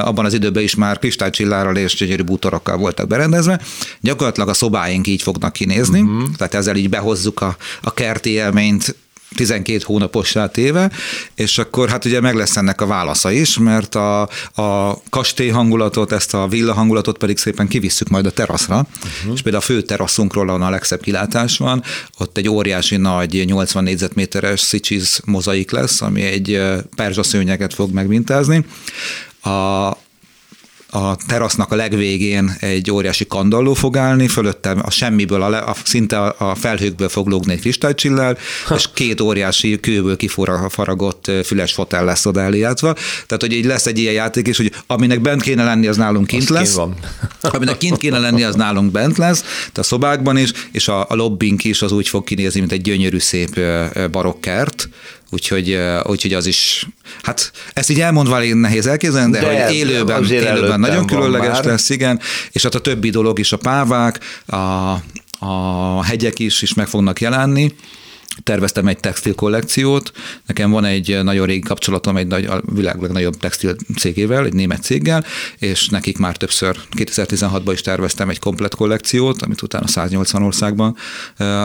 abban 0.01 0.25
az 0.25 0.33
időben 0.33 0.63
is 0.63 0.75
már 0.75 0.99
kristálycsillárral 0.99 1.77
és 1.77 1.95
gyönyörű 1.95 2.23
bútorokkal 2.23 2.77
voltak 2.77 3.07
berendezve. 3.07 3.61
Gyakorlatilag 4.01 4.49
a 4.49 4.53
szobáink 4.53 5.07
így 5.07 5.21
fognak 5.21 5.53
kinézni, 5.53 6.01
uh-huh. 6.01 6.35
tehát 6.37 6.53
ezzel 6.53 6.75
így 6.75 6.89
behozzuk 6.89 7.41
a, 7.41 7.57
a 7.81 7.93
kerti 7.93 8.29
élményt 8.29 8.95
12 9.35 9.81
hónapossá 9.85 10.47
téve, 10.47 10.91
és 11.35 11.57
akkor 11.57 11.89
hát 11.89 12.05
ugye 12.05 12.19
meg 12.19 12.35
lesz 12.35 12.57
ennek 12.57 12.81
a 12.81 12.85
válasza 12.85 13.31
is, 13.31 13.57
mert 13.57 13.95
a, 13.95 14.21
a 14.55 15.01
kastély 15.09 15.49
hangulatot, 15.49 16.11
ezt 16.11 16.33
a 16.33 16.47
villa 16.47 16.73
hangulatot 16.73 17.17
pedig 17.17 17.37
szépen 17.37 17.67
kivisszük 17.67 18.09
majd 18.09 18.25
a 18.25 18.31
teraszra, 18.31 18.75
uh-huh. 18.75 19.33
és 19.33 19.41
például 19.41 19.63
a 19.63 19.65
fő 19.65 19.81
teraszunkról, 19.81 20.49
ahol 20.49 20.61
a 20.61 20.69
legszebb 20.69 21.01
kilátás 21.01 21.57
van, 21.57 21.83
ott 22.17 22.37
egy 22.37 22.49
óriási 22.49 22.97
nagy 22.97 23.45
80 23.45 23.83
négyzetméteres 23.83 24.59
Szicsiz 24.59 25.19
mozaik 25.25 25.71
lesz, 25.71 26.01
ami 26.01 26.21
egy 26.21 26.61
perzsaszőnyeget 26.95 27.73
fog 27.73 27.91
megmintázni. 27.91 28.65
A, 29.41 29.89
a 30.93 31.15
terasznak 31.27 31.71
a 31.71 31.75
legvégén 31.75 32.55
egy 32.59 32.91
óriási 32.91 33.27
kandalló 33.27 33.73
fog 33.73 33.97
állni, 33.97 34.27
fölöttem 34.27 34.81
a 34.83 34.91
semmiből, 34.91 35.41
a, 35.41 35.49
le, 35.49 35.57
a 35.57 35.75
szinte 35.83 36.19
a 36.19 36.55
felhőkből 36.55 37.09
fog 37.09 37.27
lógni 37.27 37.53
egy 37.53 37.59
kristálycsillár, 37.59 38.37
és 38.75 38.89
két 38.93 39.21
óriási 39.21 39.79
kőből 39.79 40.15
kifaragott 40.15 41.31
füles 41.43 41.73
fotel 41.73 42.05
lesz 42.05 42.25
oda 42.25 42.41
eljátszva. 42.41 42.93
Tehát, 42.93 43.41
hogy 43.41 43.51
így 43.51 43.65
lesz 43.65 43.85
egy 43.85 43.99
ilyen 43.99 44.13
játék 44.13 44.47
is, 44.47 44.57
hogy 44.57 44.71
aminek 44.87 45.21
bent 45.21 45.41
kéne 45.41 45.63
lenni, 45.63 45.87
az 45.87 45.97
nálunk 45.97 46.27
kint 46.27 46.43
az 46.43 46.49
lesz. 46.49 46.73
Van. 46.73 46.95
aminek 47.41 47.77
kint 47.77 47.97
kéne 47.97 48.19
lenni, 48.19 48.43
az 48.43 48.55
nálunk 48.55 48.91
bent 48.91 49.17
lesz, 49.17 49.41
tehát 49.41 49.77
a 49.77 49.83
szobákban 49.83 50.37
is, 50.37 50.51
és 50.71 50.87
a, 50.87 51.09
a 51.09 51.15
lobbink 51.15 51.63
is 51.63 51.81
az 51.81 51.91
úgy 51.91 52.07
fog 52.07 52.23
kinézni, 52.23 52.59
mint 52.59 52.71
egy 52.71 52.81
gyönyörű 52.81 53.19
szép 53.19 53.59
barokkert, 54.11 54.89
úgyhogy, 55.33 55.79
úgyhogy 56.03 56.33
az 56.33 56.45
is, 56.45 56.87
hát 57.23 57.51
ezt 57.73 57.89
így 57.89 58.01
elmondva 58.01 58.35
elég 58.35 58.53
nehéz 58.53 58.87
elképzelni, 58.87 59.31
de, 59.31 59.39
de 59.39 59.65
hogy 59.65 59.75
élőben, 59.75 60.23
élőben 60.23 60.79
nagyon 60.79 61.05
különleges 61.05 61.47
már. 61.47 61.65
lesz, 61.65 61.89
igen, 61.89 62.19
és 62.51 62.63
hát 62.63 62.75
a 62.75 62.79
többi 62.79 63.09
dolog 63.09 63.39
is, 63.39 63.51
a 63.51 63.57
pávák, 63.57 64.19
a, 64.45 64.55
a 65.39 66.03
hegyek 66.03 66.39
is, 66.39 66.61
is 66.61 66.73
meg 66.73 66.87
fognak 66.87 67.21
jelenni, 67.21 67.75
terveztem 68.43 68.87
egy 68.87 68.99
textil 68.99 69.35
kollekciót. 69.35 70.11
Nekem 70.45 70.71
van 70.71 70.85
egy 70.85 71.19
nagyon 71.23 71.45
régi 71.45 71.59
kapcsolatom 71.59 72.17
egy 72.17 72.27
nagy, 72.27 72.45
a 72.45 72.61
világ 72.73 73.01
legnagyobb 73.01 73.37
textil 73.37 73.75
cégével, 73.97 74.45
egy 74.45 74.53
német 74.53 74.83
céggel, 74.83 75.25
és 75.59 75.89
nekik 75.89 76.17
már 76.17 76.37
többször 76.37 76.77
2016-ban 76.97 77.71
is 77.73 77.81
terveztem 77.81 78.29
egy 78.29 78.39
komplet 78.39 78.75
kollekciót, 78.75 79.41
amit 79.41 79.61
utána 79.61 79.87
180 79.87 80.43
országban 80.43 80.97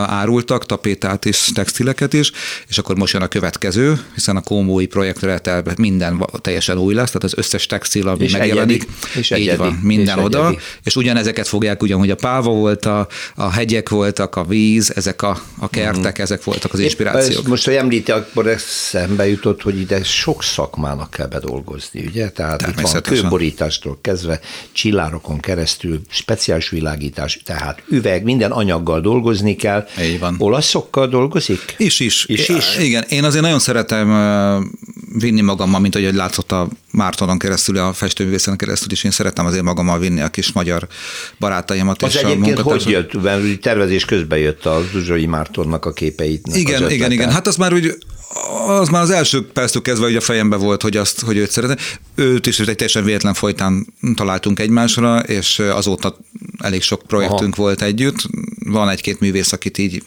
árultak, 0.05 0.65
tapétát 0.65 1.25
és 1.25 1.49
textileket 1.53 2.13
is, 2.13 2.31
és 2.67 2.77
akkor 2.77 2.95
most 2.95 3.13
jön 3.13 3.21
a 3.21 3.27
következő, 3.27 3.99
hiszen 4.13 4.35
a 4.35 4.41
komói 4.41 4.85
projektre 4.85 5.63
minden 5.77 6.25
teljesen 6.41 6.77
új 6.77 6.93
lesz, 6.93 7.11
tehát 7.11 7.23
az 7.23 7.33
összes 7.37 7.65
textil, 7.65 8.07
ami 8.07 8.23
és 8.23 8.31
megjelenik, 8.31 8.81
egyedi, 8.81 9.19
és 9.19 9.31
egyedi, 9.31 9.57
van, 9.57 9.79
minden 9.83 10.17
és 10.17 10.23
oda, 10.23 10.39
egyedi. 10.47 10.63
és 10.83 10.95
ugyanezeket 10.95 11.47
fogják, 11.47 11.81
ugyanúgy 11.81 12.09
a 12.09 12.15
páva 12.15 12.51
volt, 12.51 12.85
a, 12.85 13.07
a 13.35 13.49
hegyek 13.49 13.89
voltak, 13.89 14.35
a 14.35 14.43
víz, 14.43 14.91
ezek 14.95 15.21
a, 15.21 15.41
a 15.59 15.69
kertek, 15.69 16.19
mm. 16.19 16.21
ezek 16.21 16.43
voltak 16.43 16.58
az 16.63 16.79
inspirációk. 16.79 17.47
most, 17.47 17.65
hogy 17.65 17.73
említi, 17.73 18.11
akkor 18.11 18.47
eszembe 18.47 19.27
jutott, 19.27 19.61
hogy 19.61 19.79
ide 19.79 20.03
sok 20.03 20.43
szakmának 20.43 21.11
kell 21.11 21.27
bedolgozni, 21.27 22.05
ugye? 22.05 22.29
Tehát 22.29 22.67
itt 22.67 22.79
van 22.79 23.01
kőborítástól 23.01 23.97
kezdve, 24.01 24.39
csillárokon 24.71 25.39
keresztül, 25.39 26.01
speciális 26.09 26.69
világítás, 26.69 27.41
tehát 27.45 27.83
üveg, 27.87 28.23
minden 28.23 28.51
anyaggal 28.51 29.01
dolgozni 29.01 29.55
kell. 29.55 29.87
Így 30.01 30.19
van. 30.19 30.35
Olaszokkal 30.37 31.07
dolgozik? 31.07 31.75
Is, 31.77 31.99
is. 31.99 32.25
is, 32.25 32.49
is. 32.49 32.77
Igen, 32.77 33.03
én 33.09 33.23
azért 33.23 33.43
nagyon 33.43 33.59
szeretem 33.59 34.07
vinni 35.13 35.41
magammal, 35.41 35.79
mint 35.79 35.95
ahogy 35.95 36.13
látszott 36.13 36.51
a 36.51 36.67
Mártonon 36.91 37.37
keresztül, 37.37 37.77
a 37.77 37.93
festőművészen 37.93 38.57
keresztül 38.57 38.91
is, 38.91 39.03
én 39.03 39.11
szeretem 39.11 39.45
azért 39.45 39.63
magammal 39.63 39.99
vinni 39.99 40.21
a 40.21 40.29
kis 40.29 40.51
magyar 40.51 40.87
barátaimat. 41.39 42.01
Az 42.03 42.15
és 42.15 42.21
egyébként 42.21 42.59
a 42.59 42.63
hogy 42.63 42.89
jött, 42.89 43.21
mert 43.21 43.59
tervezés 43.59 44.05
közben 44.05 44.39
jött 44.39 44.65
a 44.65 44.83
Zsuzsai 44.91 45.25
Mártonnak 45.25 45.85
a 45.85 45.93
képeit. 45.93 46.47
Igen, 46.53 46.91
igen, 46.91 47.11
igen. 47.11 47.31
Hát 47.31 47.47
az 47.47 47.55
már 47.55 47.73
úgy 47.73 47.97
az 48.67 48.89
már 48.89 49.01
az 49.01 49.09
első 49.09 49.47
perctől 49.47 49.81
kezdve 49.81 50.05
hogy 50.05 50.15
a 50.15 50.21
fejembe 50.21 50.55
volt, 50.55 50.81
hogy 50.81 50.97
azt, 50.97 51.21
hogy 51.21 51.37
őt 51.37 51.51
szeretem. 51.51 51.77
Őt 52.15 52.45
is 52.45 52.59
egy 52.59 52.75
teljesen 52.75 53.03
véletlen 53.03 53.33
folytán 53.33 53.93
találtunk 54.15 54.59
egymásra, 54.59 55.19
és 55.19 55.59
azóta 55.59 56.17
elég 56.57 56.81
sok 56.81 57.01
projektünk 57.07 57.53
Aha. 57.53 57.61
volt 57.61 57.81
együtt. 57.81 58.17
Van 58.65 58.89
egy-két 58.89 59.19
művész, 59.19 59.51
akit 59.51 59.77
így 59.77 60.03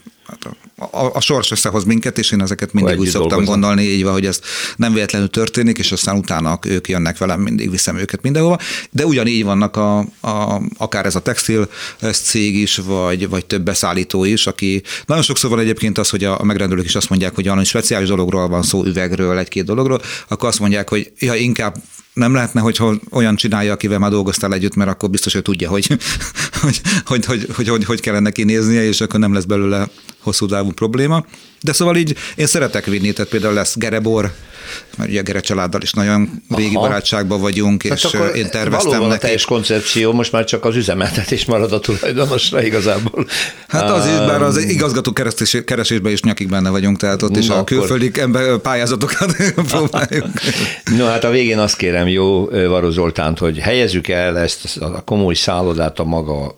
a, 0.91 1.11
a 1.15 1.21
sors 1.21 1.51
összehoz 1.51 1.85
minket, 1.85 2.19
és 2.19 2.31
én 2.31 2.41
ezeket 2.41 2.73
mindig 2.73 2.99
úgy 2.99 3.09
szoktam 3.09 3.29
dolgozom. 3.29 3.53
gondolni, 3.53 3.83
így 3.83 4.03
van, 4.03 4.13
hogy 4.13 4.27
ez 4.27 4.41
nem 4.77 4.93
véletlenül 4.93 5.31
történik, 5.31 5.79
és 5.79 5.93
aztán 5.93 6.17
utána 6.17 6.59
ők 6.67 6.89
jönnek 6.89 7.19
velem, 7.19 7.41
mindig 7.41 7.71
viszem 7.71 7.97
őket 7.97 8.23
mindenhova. 8.23 8.59
De 8.91 9.07
ugyanígy 9.07 9.45
vannak 9.45 9.77
a, 9.77 9.99
a, 10.21 10.61
akár 10.77 11.07
ez 11.07 11.15
a 11.15 11.21
textil 11.21 11.69
ez 12.01 12.19
cég 12.19 12.57
is, 12.57 12.77
vagy, 12.77 13.29
vagy 13.29 13.47
több 13.47 13.63
beszállító 13.63 14.25
is, 14.25 14.47
aki 14.47 14.83
nagyon 15.07 15.23
sokszor 15.23 15.51
van 15.51 15.59
egyébként 15.59 15.99
az, 15.99 16.11
hogy 16.11 16.25
a, 16.25 16.41
a 16.41 16.45
megrendelők 16.45 16.85
is 16.85 16.95
azt 16.95 17.09
mondják, 17.09 17.35
hogy 17.35 17.45
valami 17.45 17.65
speciális 17.65 18.09
dologról 18.09 18.49
van 18.49 18.63
szó, 18.63 18.85
üvegről, 18.85 19.39
egy-két 19.39 19.65
dologról, 19.65 20.01
akkor 20.29 20.49
azt 20.49 20.61
mondják, 20.61 20.89
hogy 20.89 21.13
ja, 21.19 21.35
inkább 21.35 21.77
nem 22.13 22.35
lehetne, 22.35 22.61
hogy 22.61 22.81
olyan 23.11 23.37
csinálja, 23.37 23.73
akivel 23.73 23.99
már 23.99 24.11
dolgoztál 24.11 24.55
együtt, 24.55 24.75
mert 24.75 24.91
akkor 24.91 25.11
biztos, 25.11 25.33
hogy 25.33 25.43
tudja, 25.43 25.69
hogy 25.69 25.87
hogy, 26.61 26.81
hogy, 27.05 27.25
hogy, 27.25 27.47
hogy, 27.55 27.69
hogy, 27.69 27.85
hogy 27.85 28.01
kellene 28.01 28.31
kinéznie, 28.31 28.85
és 28.85 29.01
akkor 29.01 29.21
nem 29.21 29.35
lesz 29.35 29.45
belőle 29.45 29.89
hosszú 30.23 30.47
távú 30.47 30.73
probléma. 30.73 31.25
De 31.61 31.73
szóval 31.73 31.97
így 31.97 32.17
én 32.37 32.47
szeretek 32.47 32.85
vinni, 32.85 33.13
tehát 33.13 33.31
például 33.31 33.55
lesz 33.55 33.77
gerebor, 33.77 34.33
mert 34.97 35.11
ugye 35.11 35.21
a 35.21 35.23
Gere 35.23 35.41
családdal 35.41 35.83
is 35.83 35.93
nagyon 35.93 36.43
régi 36.49 36.75
Aha. 36.75 36.87
barátságban 36.87 37.41
vagyunk, 37.41 37.83
hát 37.83 37.99
és 37.99 38.17
én 38.35 38.51
terveztem 38.51 38.89
valóban 38.89 39.09
neki. 39.09 39.19
a 39.19 39.21
teljes 39.21 39.45
koncepció, 39.45 40.13
most 40.13 40.33
már 40.33 40.45
csak 40.45 40.65
az 40.65 40.77
üzemeltetés 40.77 41.45
marad 41.45 41.73
a 41.73 41.81
tulajdonosra 41.81 42.63
igazából. 42.63 43.27
Hát 43.69 43.91
az 43.91 44.07
is, 44.07 44.13
bár 44.13 44.43
az 44.43 44.57
igazgató 44.57 45.13
keresésben 45.65 46.13
is 46.13 46.23
nyakig 46.23 46.49
benne 46.49 46.71
vagyunk, 46.71 46.97
tehát 46.97 47.23
ott 47.23 47.37
is 47.37 47.47
Na, 47.47 47.57
a 47.57 47.65
külföldi 47.65 48.11
ember 48.15 48.59
pályázatokat 48.59 49.37
próbáljuk. 49.71 50.27
No 50.97 51.07
hát 51.07 51.25
a 51.25 51.31
végén 51.31 51.59
azt 51.59 51.77
kérem, 51.77 52.09
jó 52.09 52.45
Varó 52.45 52.91
Zoltánt, 52.91 53.39
hogy 53.39 53.59
helyezzük 53.59 54.09
el 54.09 54.39
ezt 54.39 54.77
a 54.77 55.03
komoly 55.05 55.35
szállodát 55.35 55.99
a 55.99 56.05
maga 56.05 56.55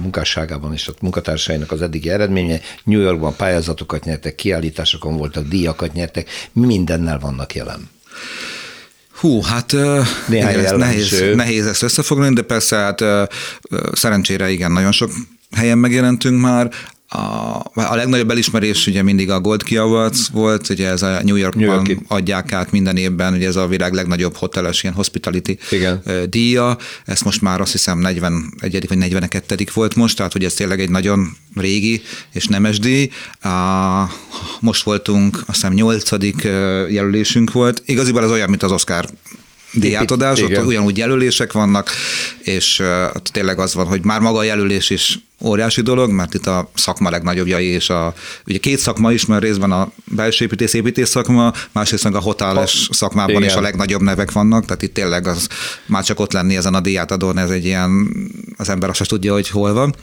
munkásságában 0.00 0.72
és 0.72 0.88
a 0.88 0.92
munkatársainak 1.00 1.72
az 1.72 1.82
eddigi 1.82 2.10
eredménye. 2.40 2.60
New 2.84 3.00
Yorkban 3.00 3.36
pályázatokat 3.36 4.04
nyertek, 4.04 4.34
kiállításokon 4.34 5.16
voltak, 5.16 5.48
díjakat 5.48 5.92
nyertek, 5.92 6.28
mindennel 6.52 7.18
vannak 7.18 7.54
jelen. 7.54 7.90
Hú, 9.12 9.42
hát 9.42 9.72
Néhány 10.28 10.58
igen, 10.58 10.76
nehéz, 10.76 11.22
nehéz 11.34 11.66
ezt 11.66 11.82
összefoglalni, 11.82 12.34
de 12.34 12.42
persze 12.42 12.76
hát 12.76 13.04
szerencsére 13.92 14.50
igen, 14.50 14.72
nagyon 14.72 14.92
sok 14.92 15.10
helyen 15.56 15.78
megjelentünk 15.78 16.40
már. 16.40 16.70
A, 17.12 17.58
a 17.74 17.94
legnagyobb 17.94 18.30
elismerés 18.30 18.86
ugye 18.86 19.02
mindig 19.02 19.30
a 19.30 19.40
Gold 19.40 19.62
Key 19.62 19.76
Awards 19.76 20.28
volt, 20.32 20.68
ugye 20.68 20.88
ez 20.88 21.02
a 21.02 21.22
New 21.22 21.36
Yorkban 21.36 21.64
New 21.64 21.74
York 21.74 22.00
adják 22.08 22.52
át 22.52 22.70
minden 22.70 22.96
évben, 22.96 23.34
ugye 23.34 23.46
ez 23.46 23.56
a 23.56 23.66
világ 23.66 23.92
legnagyobb 23.92 24.36
hoteles 24.36 24.82
ilyen 24.82 24.94
hospitality 24.94 25.58
Igen. 25.70 26.02
díja, 26.28 26.76
ezt 27.04 27.24
most 27.24 27.40
már 27.40 27.60
azt 27.60 27.72
hiszem 27.72 27.98
41. 27.98 28.88
vagy 28.88 28.98
42. 28.98 29.56
volt 29.74 29.94
most, 29.94 30.16
tehát 30.16 30.32
hogy 30.32 30.44
ez 30.44 30.54
tényleg 30.54 30.80
egy 30.80 30.90
nagyon 30.90 31.36
régi 31.54 32.02
és 32.32 32.46
nemes 32.46 32.78
díj. 32.78 33.10
Most 34.60 34.82
voltunk, 34.82 35.36
azt 35.36 35.46
hiszem 35.46 35.72
8. 35.72 36.10
jelölésünk 36.90 37.52
volt. 37.52 37.82
Igaziból 37.86 38.24
ez 38.24 38.30
olyan, 38.30 38.48
mint 38.48 38.62
az 38.62 38.72
Oscar 38.72 39.08
díjátadás, 39.72 40.40
ott 40.40 40.64
ugyanúgy 40.64 40.96
jelölések 40.96 41.52
vannak, 41.52 41.90
és 42.42 42.82
tényleg 43.32 43.58
az 43.58 43.74
van, 43.74 43.86
hogy 43.86 44.04
már 44.04 44.20
maga 44.20 44.38
a 44.38 44.42
jelölés 44.42 44.90
is 44.90 45.18
óriási 45.44 45.80
dolog, 45.80 46.10
mert 46.10 46.34
itt 46.34 46.46
a 46.46 46.70
szakma 46.74 47.10
legnagyobbjai, 47.10 47.66
és 47.66 47.90
a, 47.90 48.14
ugye 48.46 48.58
két 48.58 48.78
szakma 48.78 49.12
is, 49.12 49.26
mert 49.26 49.42
részben 49.42 49.72
a 49.72 49.92
belső 50.04 50.44
építész, 50.44 50.74
építész 50.74 51.10
szakma, 51.10 51.52
másrészt 51.72 52.04
a 52.04 52.20
hotáles 52.20 52.88
szakmában 52.92 53.34
Igen. 53.34 53.48
is 53.48 53.54
a 53.54 53.60
legnagyobb 53.60 54.00
nevek 54.00 54.32
vannak, 54.32 54.64
tehát 54.64 54.82
itt 54.82 54.94
tényleg 54.94 55.26
az 55.26 55.48
már 55.86 56.04
csak 56.04 56.20
ott 56.20 56.32
lenni 56.32 56.56
ezen 56.56 56.74
a 56.74 56.80
díjátadón, 56.80 57.38
ez 57.38 57.50
egy 57.50 57.64
ilyen, 57.64 58.08
az 58.56 58.68
ember 58.68 58.88
azt 58.88 59.08
tudja, 59.08 59.32
hogy 59.32 59.48
hol 59.48 59.72
van. 59.72 59.94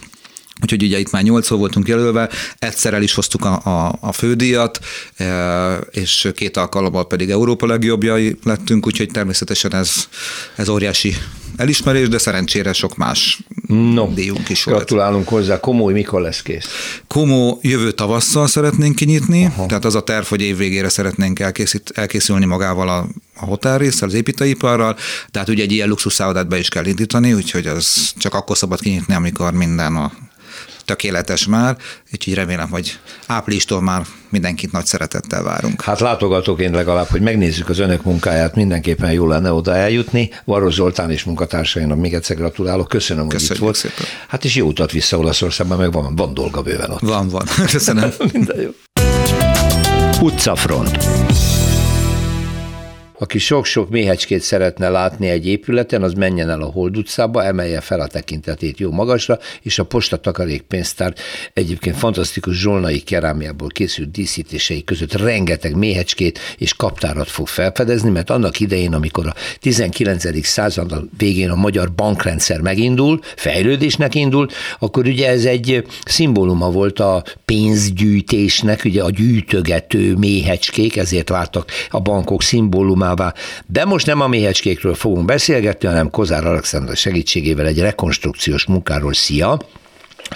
Úgyhogy 0.62 0.84
ugye 0.84 0.99
itt 0.99 1.12
már 1.12 1.24
nyolcszor 1.24 1.58
voltunk 1.58 1.88
jelölve, 1.88 2.30
egyszer 2.60 2.93
el 2.93 3.01
is 3.01 3.14
hoztuk 3.14 3.45
a, 3.45 3.62
a, 3.64 3.97
a 3.99 4.12
fődíjat, 4.12 4.80
e, 5.16 5.76
és 5.91 6.30
két 6.36 6.58
alkalommal 6.58 7.08
pedig 7.08 7.30
Európa 7.30 7.66
legjobbjai 7.66 8.38
lettünk, 8.43 8.86
úgyhogy 8.86 9.10
természetesen 9.12 9.76
ez, 9.76 10.08
ez 10.55 10.70
óriási 10.70 11.16
elismerés, 11.58 12.08
de 12.08 12.18
szerencsére 12.18 12.74
sok 12.74 12.95
más 12.95 13.39
no, 13.68 14.14
díjunk 14.14 14.49
is 14.49 14.64
volt. 14.64 14.78
Gratulálunk 14.78 15.28
hozzá. 15.28 15.60
Komó, 15.60 15.88
mikor 15.88 16.22
lesz 16.22 16.41
kész? 16.41 16.68
Komó 17.08 17.60
jövő 17.62 17.91
tavasszal 17.91 18.47
szeretnénk 18.47 18.95
kinyitni, 18.95 19.45
Aha. 19.45 19.66
tehát 19.66 19.86
az 19.86 19.95
a 19.95 20.01
terv, 20.01 20.26
hogy 20.26 20.41
év 20.41 20.58
végére 20.58 20.89
szeretnénk 20.89 21.39
elkészít, 21.39 21.91
elkészülni 21.95 22.45
magával 22.45 22.89
a, 22.89 23.08
a 23.36 23.45
hotelrészsel, 23.45 24.08
az 24.08 24.14
építőiparral, 24.14 24.97
tehát 25.32 25.49
ugye 25.49 25.64
egy 25.64 25.72
ilyen 25.72 25.88
luxuszállodát 25.88 26.47
be 26.47 26.58
is 26.58 26.70
kell 26.70 26.86
indítani, 26.86 27.34
úgyhogy 27.34 27.68
az 27.68 28.14
csak 28.18 28.34
akkor 28.34 28.58
szabad 28.58 28.80
kinyitni, 28.80 29.14
amikor 29.14 29.53
minden 29.53 29.95
a 29.95 30.12
tökéletes 30.88 31.47
már, 31.47 31.77
úgyhogy 32.13 32.33
remélem, 32.33 32.69
hogy 32.69 32.99
áprilistól 33.25 33.81
már 33.81 34.01
mindenkit 34.29 34.71
nagy 34.71 34.85
szeretettel 34.85 35.43
várunk. 35.43 35.81
Hát 35.81 35.99
látogatóként 35.99 36.75
legalább, 36.75 37.07
hogy 37.07 37.21
megnézzük 37.21 37.69
az 37.69 37.79
önök 37.79 38.03
munkáját, 38.03 38.55
mindenképpen 38.55 39.11
jó 39.11 39.27
lenne 39.27 39.51
oda 39.51 39.75
eljutni. 39.75 40.29
Varos 40.45 40.73
Zoltán 40.73 41.11
és 41.11 41.23
munkatársainak 41.23 41.97
még 41.97 42.13
egyszer 42.13 42.35
gratulálok, 42.35 42.88
köszönöm, 42.88 43.27
Köszönjük 43.27 43.47
hogy 43.47 43.57
itt 43.57 43.63
volt. 43.63 43.75
Szépen. 43.75 44.05
Hát 44.27 44.43
is 44.43 44.55
jó 44.55 44.67
utat 44.67 44.91
vissza 44.91 45.17
Olaszországban, 45.17 45.77
meg 45.77 45.91
van, 45.91 46.15
van 46.15 46.33
dolga 46.33 46.61
bőven 46.61 46.89
ott. 46.89 46.99
Van, 46.99 47.29
van. 47.29 47.45
Köszönöm. 47.71 48.11
Minden 48.33 48.61
jó. 48.61 48.69
Utcafront. 50.21 50.97
Aki 53.20 53.38
sok-sok 53.38 53.89
méhecskét 53.89 54.41
szeretne 54.41 54.89
látni 54.89 55.30
egy 55.30 55.47
épületen, 55.47 56.03
az 56.03 56.13
menjen 56.13 56.49
el 56.49 56.61
a 56.61 56.65
Hold 56.65 56.97
utcába, 56.97 57.43
emelje 57.43 57.82
fel 57.82 57.99
a 57.99 58.07
tekintetét 58.07 58.80
jó 58.80 58.91
magasra, 58.91 59.39
és 59.61 59.80
a 59.80 59.84
posta 59.84 60.18
takarék 60.18 60.61
pénztár 60.61 61.13
egyébként 61.53 61.97
fantasztikus 61.97 62.59
zsolnai 62.59 62.99
kerámiából 62.99 63.68
készült 63.68 64.11
díszítései 64.11 64.84
között 64.84 65.13
rengeteg 65.13 65.76
méhecskét 65.76 66.39
és 66.57 66.74
kaptárat 66.74 67.30
fog 67.30 67.47
felfedezni, 67.47 68.09
mert 68.09 68.30
annak 68.30 68.59
idején, 68.59 68.93
amikor 68.93 69.28
a 69.28 69.34
19. 69.59 70.45
század 70.45 71.03
végén 71.18 71.49
a 71.49 71.55
magyar 71.55 71.91
bankrendszer 71.91 72.61
megindul, 72.61 73.20
fejlődésnek 73.36 74.15
indult, 74.15 74.53
akkor 74.80 75.05
ugye 75.05 75.30
ez 75.30 75.45
egy 75.45 75.86
szimbóluma 76.05 76.72
volt 76.72 76.99
a 76.99 77.24
pénzgyűjtésnek, 77.45 78.82
ugye 78.86 79.03
a 79.03 79.09
gyűjtögető 79.09 80.15
méhecskék, 80.15 80.97
ezért 80.97 81.30
váltak 81.30 81.72
a 81.89 81.99
bankok 81.99 82.41
szimbólumá 82.41 83.05
témává, 83.08 83.34
de 83.68 83.86
most 83.86 84.05
nem 84.05 84.22
a 84.22 84.28
méhecskékről 84.28 84.93
fogunk 84.93 85.26
beszélgetni, 85.26 85.88
hanem 85.88 86.10
Kozár 86.10 86.45
Alexander 86.45 86.95
segítségével 86.95 87.66
egy 87.66 87.80
rekonstrukciós 87.80 88.68
munkáról. 88.68 89.14
Szia! 89.14 89.58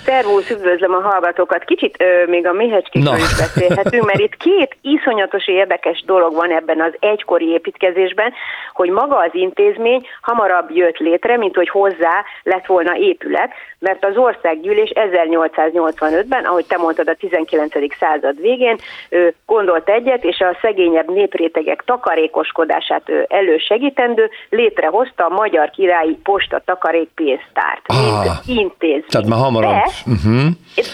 Szervusz, 0.06 0.50
üdvözlöm 0.50 0.94
a 0.94 1.02
hallgatókat. 1.02 1.64
Kicsit 1.64 1.96
ö, 2.00 2.26
még 2.30 2.48
a 2.48 2.54
méhecskékről 2.54 3.16
is 3.16 3.38
beszélhetünk, 3.38 4.06
mert 4.06 4.20
itt 4.20 4.38
két 4.38 4.78
iszonyatos 4.82 5.48
érdekes 5.48 6.04
dolog 6.06 6.34
van 6.34 6.52
ebben 6.52 6.82
az 6.82 6.94
egykori 7.00 7.46
építkezésben, 7.46 8.34
hogy 8.74 8.90
maga 8.90 9.18
az 9.18 9.30
intézmény 9.34 10.08
hamarabb 10.22 10.70
jött 10.70 10.98
létre, 10.98 11.38
mint 11.38 11.56
hogy 11.56 11.70
hozzá 11.70 12.24
lett 12.44 12.66
volna 12.66 12.98
épület, 12.98 13.52
mert 13.82 14.06
az 14.06 14.18
országgyűlés 14.18 14.92
1885-ben, 14.96 16.46
ahogy 16.46 16.66
te 16.66 16.78
mondtad, 16.78 17.08
a 17.08 17.16
19. 17.16 17.74
század 18.00 18.42
végén 18.42 18.78
ő 19.10 19.34
gondolt 19.46 19.90
egyet, 19.90 20.24
és 20.24 20.40
a 20.40 20.58
szegényebb 20.62 21.12
néprétegek 21.12 21.84
takarékoskodását 21.86 23.12
elősegítendő 23.28 24.30
létrehozta 24.50 25.26
a 25.26 25.30
Magyar 25.30 25.70
Királyi 25.70 26.18
Posta 26.24 26.62
Takarékpénztárt, 26.66 27.82
ah, 27.86 28.24
mint 28.24 28.60
intézmény. 28.60 29.04
Tehát 29.08 29.28
már 29.28 29.40
hamarabb. 29.40 29.72
De, 29.72 29.90
uh-huh. 30.06 30.46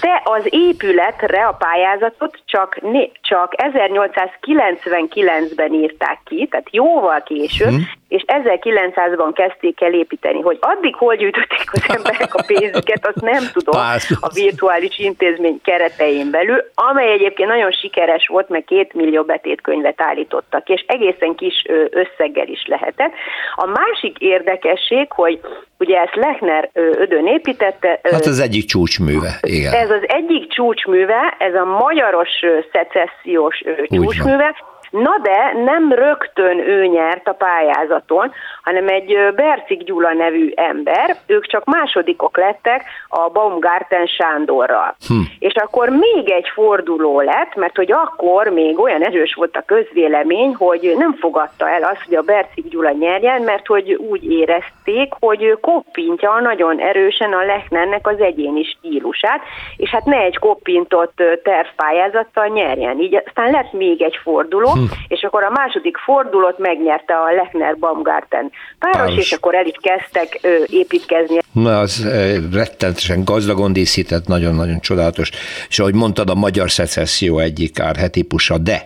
de 0.02 0.22
az 0.24 0.48
épületre 0.50 1.46
a 1.46 1.52
pályázatot 1.52 2.40
csak, 2.46 2.80
csak 3.22 3.54
1899-ben 3.58 5.74
írták 5.74 6.20
ki, 6.26 6.48
tehát 6.52 6.68
jóval 6.72 7.24
később, 7.24 7.68
uh-huh 7.68 7.86
és 8.08 8.24
1900-ban 8.28 9.32
kezdték 9.34 9.82
el 9.82 9.94
építeni. 9.94 10.42
Hogy 10.42 10.58
addig 10.62 10.96
hol 10.96 11.16
gyűjtötték 11.16 11.70
az 11.72 11.84
emberek 11.96 12.36
a 12.36 12.44
pénzüket, 12.80 13.08
azt 13.08 13.22
nem 13.22 13.44
tudom 13.54 13.82
a 14.20 14.30
virtuális 14.34 15.00
intézmény 15.00 15.60
keretein 15.64 16.32
belül, 16.32 16.64
amely 16.76 17.12
egyébként 17.12 17.50
nagyon 17.50 17.72
sikeres 17.72 18.28
volt, 18.28 18.50
mert 18.50 18.66
két 18.66 18.94
millió 18.94 19.24
betétkönyvet 19.24 20.02
állítottak, 20.02 20.70
és 20.70 20.84
egészen 20.88 21.36
kis 21.36 21.66
összeggel 21.90 22.48
is 22.48 22.66
lehetett. 22.66 23.12
A 23.56 23.66
másik 23.66 24.18
érdekesség, 24.18 25.12
hogy 25.12 25.40
ugye 25.80 26.00
ezt 26.00 26.16
Lechner 26.16 26.70
ödön 26.74 27.28
építette. 27.28 28.00
Hát 28.04 28.26
az 28.26 28.40
egyik 28.40 28.66
csúcsműve, 28.66 29.38
igen. 29.42 29.74
Ez 29.74 29.90
az 29.90 30.02
egyik 30.08 30.54
csúcsműve, 30.54 31.36
ez 31.40 31.54
a 31.54 31.66
magyaros 31.66 32.30
szecessziós 32.72 33.64
csúcsműve, 33.90 34.56
Na 34.90 35.18
de 35.22 35.54
nem 35.66 35.92
rögtön 35.92 36.60
ő 36.60 36.86
nyert 36.86 37.28
a 37.28 37.34
pályázaton, 37.34 38.32
hanem 38.64 38.88
egy 38.88 39.18
Bercik 39.36 39.84
Gyula 39.84 40.14
nevű 40.14 40.52
ember, 40.56 41.16
ők 41.26 41.46
csak 41.46 41.66
másodikok 41.66 42.38
lettek 42.38 42.84
a 43.08 43.30
Baumgarten 43.30 44.06
Sándorral. 44.06 44.96
Hm. 45.08 45.14
És 45.40 45.54
akkor 45.54 45.90
még 45.90 46.30
egy 46.30 46.50
forduló 46.54 47.22
lett, 47.22 47.56
mert 47.56 47.76
hogy 47.76 47.92
akkor 47.92 48.48
még 48.48 48.80
olyan 48.80 49.04
erős 49.04 49.34
volt 49.34 49.56
a 49.56 49.64
közvélemény, 49.66 50.56
hogy 50.56 50.94
nem 50.98 51.14
fogadta 51.14 51.70
el 51.70 51.84
azt, 51.84 52.04
hogy 52.06 52.16
a 52.16 52.22
Bercik 52.22 52.70
Gyula 52.70 52.92
nyerjen, 52.92 53.42
mert 53.42 53.68
hogy 53.68 53.94
úgy 53.94 54.32
érezték, 54.32 55.14
hogy 55.20 55.44
ő 55.44 55.54
koppintja 55.54 56.40
nagyon 56.40 56.80
erősen 56.80 57.34
a 57.34 57.46
Lechnernek 57.46 58.08
az 58.08 58.20
egyéni 58.20 58.64
stílusát, 58.64 59.42
és 59.78 59.90
hát 59.90 60.06
ne 60.06 60.18
egy 60.18 60.38
koppintott 60.38 61.24
tervpályázattal 61.44 62.48
nyerjen. 62.48 63.00
Így 63.00 63.16
aztán 63.26 63.52
lett 63.52 63.72
még 63.72 64.02
egy 64.02 64.20
forduló, 64.24 64.77
hm. 64.78 64.84
és 65.08 65.22
akkor 65.22 65.44
a 65.44 65.50
második 65.50 65.98
fordulót 65.98 66.58
megnyerte 66.58 67.14
a 67.14 67.32
Lechner 67.32 67.78
Baumgarten 67.78 68.52
páros, 68.80 68.98
páros. 68.98 69.18
és 69.18 69.32
akkor 69.32 69.56
el 69.56 69.66
is 69.66 69.76
kezdtek 69.82 70.40
ö, 70.42 70.64
építkezni. 70.66 71.38
Na, 71.52 71.80
az 71.80 72.08
rettentesen 72.52 73.24
gazdagon 73.24 73.74
díszített, 73.74 74.28
nagyon-nagyon 74.28 74.80
csodálatos, 74.80 75.30
és 75.70 75.80
ahogy 75.80 75.96
mondtad, 75.96 76.30
a 76.30 76.36
magyar 76.36 76.72
szecesszió 76.72 77.40
egyik 77.40 77.80
árhetípusa, 77.80 78.58
de 78.58 78.82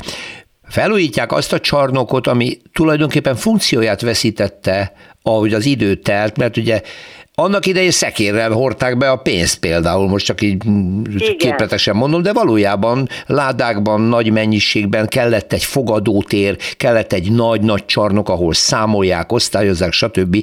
felújítják 0.71 1.31
azt 1.31 1.53
a 1.53 1.59
csarnokot, 1.59 2.27
ami 2.27 2.57
tulajdonképpen 2.73 3.35
funkcióját 3.35 4.01
veszítette, 4.01 4.93
ahogy 5.23 5.53
az 5.53 5.65
idő 5.65 5.95
telt, 5.95 6.37
mert 6.37 6.57
ugye 6.57 6.81
annak 7.41 7.65
idején 7.65 7.91
szekérrel 7.91 8.51
hordták 8.51 8.97
be 8.97 9.09
a 9.09 9.15
pénzt 9.15 9.59
például, 9.59 10.07
most 10.07 10.25
csak 10.25 10.41
így 10.41 10.65
Igen. 11.17 11.37
képletesen 11.37 11.95
mondom, 11.95 12.21
de 12.21 12.33
valójában 12.33 13.07
ládákban, 13.27 14.01
nagy 14.01 14.31
mennyiségben 14.31 15.07
kellett 15.07 15.53
egy 15.53 15.63
fogadótér, 15.63 16.55
kellett 16.77 17.13
egy 17.13 17.31
nagy-nagy 17.31 17.85
csarnok, 17.85 18.29
ahol 18.29 18.53
számolják, 18.53 19.31
osztályozzák, 19.31 19.91
stb. 19.91 20.35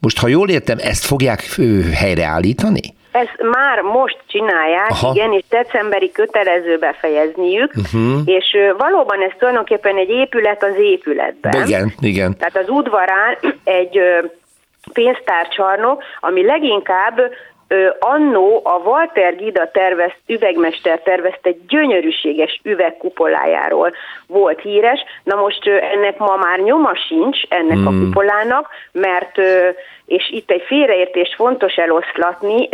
Most, 0.00 0.18
ha 0.18 0.28
jól 0.28 0.48
értem, 0.48 0.78
ezt 0.80 1.04
fogják 1.04 1.42
helyreállítani? 1.94 2.94
Ezt 3.12 3.36
már 3.52 3.80
most 3.80 4.18
csinálják, 4.26 4.90
Aha. 4.90 5.12
igen, 5.14 5.32
és 5.32 5.42
decemberi 5.48 6.10
kötelező 6.12 6.78
befejezniük, 6.78 7.72
uh-huh. 7.76 8.20
és 8.24 8.56
valóban 8.78 9.22
ez 9.22 9.30
tulajdonképpen 9.38 9.96
egy 9.96 10.08
épület 10.08 10.62
az 10.62 10.74
épületben. 10.78 11.66
Igen, 11.66 11.92
igen. 12.00 12.36
Tehát 12.38 12.56
az 12.56 12.68
udvarán 12.68 13.36
egy 13.64 13.98
pénztárcsarnok, 14.92 16.02
ami 16.20 16.44
leginkább 16.44 17.20
annó 17.98 18.60
a 18.64 18.78
Walter 18.84 19.36
Gida 19.36 19.70
tervezt, 19.70 20.18
üvegmester 20.26 21.00
tervezt 21.00 21.40
egy 21.42 21.66
gyönyörűséges 21.68 22.60
üvegkupolájáról 22.62 23.92
volt 24.26 24.60
híres. 24.60 25.04
Na 25.24 25.34
most 25.34 25.66
ennek 25.66 26.18
ma 26.18 26.36
már 26.36 26.58
nyoma 26.58 26.94
sincs, 26.94 27.42
ennek 27.48 27.76
hmm. 27.76 27.86
a 27.86 27.90
kupolának, 27.90 28.68
mert, 28.92 29.38
és 30.06 30.30
itt 30.30 30.50
egy 30.50 30.62
félreértés 30.66 31.34
fontos 31.36 31.74
eloszlatni, 31.74 32.68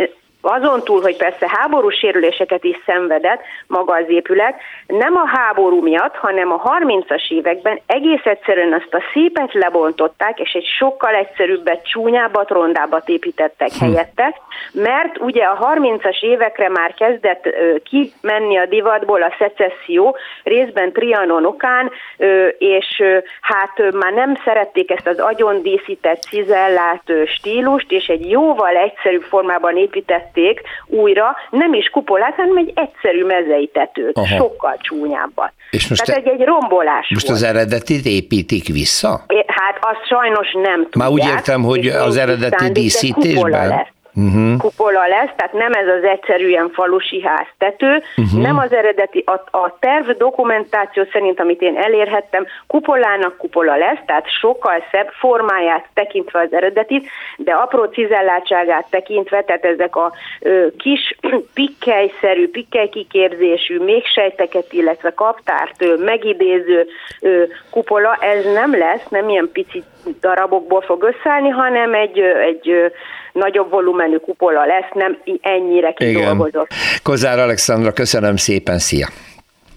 azon 0.45 0.83
túl, 0.83 1.01
hogy 1.01 1.17
persze 1.17 1.45
háborús 1.49 1.95
sérüléseket 1.95 2.63
is 2.63 2.77
szenvedett 2.85 3.41
maga 3.67 3.93
az 3.93 4.05
épület, 4.07 4.55
nem 4.87 5.15
a 5.15 5.27
háború 5.27 5.81
miatt, 5.81 6.15
hanem 6.15 6.51
a 6.51 6.61
30-as 6.61 7.31
években 7.31 7.79
egész 7.85 8.23
egyszerűen 8.23 8.73
azt 8.73 8.93
a 8.93 9.03
szépet 9.13 9.53
lebontották, 9.53 10.39
és 10.39 10.51
egy 10.51 10.65
sokkal 10.77 11.13
egyszerűbbet, 11.13 11.87
csúnyábbat, 11.87 12.49
rondábbat 12.49 13.09
építettek 13.09 13.69
hm. 13.71 13.85
helyette, 13.85 14.39
mert 14.71 15.17
ugye 15.19 15.43
a 15.43 15.73
30-as 15.75 16.21
évekre 16.21 16.69
már 16.69 16.93
kezdett 16.93 17.45
ö, 17.45 17.75
kimenni 17.83 18.57
a 18.57 18.65
divatból 18.65 19.21
a 19.21 19.35
szecesszió, 19.37 20.17
részben 20.43 20.91
Trianon 20.91 21.45
okán, 21.45 21.91
ö, 22.17 22.47
és 22.47 22.99
ö, 22.99 23.17
hát 23.41 23.79
ö, 23.79 23.89
már 23.97 24.13
nem 24.13 24.37
szerették 24.43 24.91
ezt 24.91 25.07
az 25.07 25.19
agyon 25.19 25.61
díszített, 25.61 26.21
cizellált 26.21 27.09
ö, 27.09 27.25
stílust, 27.25 27.91
és 27.91 28.07
egy 28.07 28.29
jóval 28.29 28.75
egyszerűbb 28.75 29.21
formában 29.21 29.77
épített 29.77 30.32
építették 30.33 30.61
újra, 30.87 31.35
nem 31.49 31.73
is 31.73 31.89
kupolát, 31.89 32.33
hanem 32.35 32.57
egy 32.57 32.71
egyszerű 32.75 33.25
mezei 33.25 33.69
tetőt, 33.73 34.17
Aha. 34.17 34.35
sokkal 34.35 34.77
csúnyábbat. 34.81 35.51
És 35.71 35.87
most 35.87 36.05
Tehát 36.05 36.23
te, 36.23 36.31
egy, 36.31 36.39
egy 36.39 36.45
rombolás 36.45 37.09
Most 37.09 37.27
volt. 37.27 37.37
az 37.37 37.45
eredetit 37.45 38.05
építik 38.05 38.67
vissza? 38.67 39.23
É, 39.27 39.45
hát 39.47 39.77
azt 39.81 40.07
sajnos 40.07 40.51
nem 40.53 40.81
tudják. 40.83 40.95
Már 40.95 41.09
úgy 41.09 41.25
értem, 41.25 41.63
hogy 41.63 41.87
az 41.87 42.17
eredeti 42.17 42.71
díszítésben? 42.71 43.87
Uh-huh. 44.15 44.57
kupola 44.57 45.07
lesz, 45.07 45.29
tehát 45.35 45.53
nem 45.53 45.73
ez 45.73 45.87
az 45.87 46.03
egyszerűen 46.03 46.69
falusi 46.69 47.21
ház 47.21 47.47
tető, 47.57 48.03
uh-huh. 48.17 48.41
nem 48.41 48.57
az 48.57 48.73
eredeti, 48.73 49.23
a, 49.25 49.57
a 49.57 49.77
terv 49.79 50.09
dokumentáció 50.09 51.03
szerint, 51.11 51.39
amit 51.39 51.61
én 51.61 51.77
elérhettem, 51.77 52.45
kupolának 52.67 53.37
kupola 53.37 53.75
lesz, 53.75 53.99
tehát 54.05 54.29
sokkal 54.39 54.83
szebb 54.91 55.09
formáját 55.19 55.87
tekintve 55.93 56.39
az 56.39 56.53
eredetit, 56.53 57.09
de 57.37 57.51
apró 57.53 57.83
cizellátságát 57.83 58.85
tekintve, 58.89 59.43
tehát 59.43 59.65
ezek 59.65 59.95
a 59.95 60.11
ö, 60.39 60.67
kis 60.77 61.17
pikkelyszerű, 61.53 62.49
pikkelykikérzésű, 62.49 63.79
még 63.79 64.05
sejteket, 64.05 64.73
illetve 64.73 65.13
kaptárt 65.13 65.81
ö, 65.81 65.95
megidéző 65.97 66.87
ö, 67.21 67.43
kupola, 67.69 68.15
ez 68.15 68.45
nem 68.53 68.77
lesz, 68.77 69.05
nem 69.09 69.29
ilyen 69.29 69.49
pici 69.53 69.83
darabokból 70.21 70.81
fog 70.81 71.03
összeállni, 71.03 71.49
hanem 71.49 71.93
egy, 71.93 72.19
egy 72.19 72.91
nagyobb 73.33 73.69
volumenű 73.69 74.17
kupola 74.17 74.65
lesz, 74.65 74.91
nem 74.93 75.17
ennyire 75.41 75.91
kidolgozott. 75.91 76.67
Igen. 76.71 76.99
Kozár 77.03 77.39
Alexandra, 77.39 77.91
köszönöm 77.91 78.35
szépen, 78.35 78.77
szia! 78.77 79.07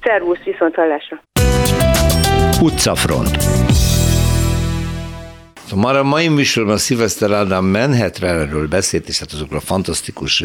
Szervusz, 0.03 0.43
viszont 0.45 0.75
hallásra! 0.75 1.23
Utcafront. 2.63 3.37
Már 5.75 5.97
a 5.97 6.03
mai 6.03 6.29
műsorban 6.29 6.77
Szilveszter 6.77 7.31
Ádám 7.31 7.65
Manhattanről 7.65 8.69
beszélt, 8.69 9.09
és 9.09 9.19
hát 9.19 9.33
azokról 9.33 9.59
a 9.59 9.63
fantasztikus 9.63 10.45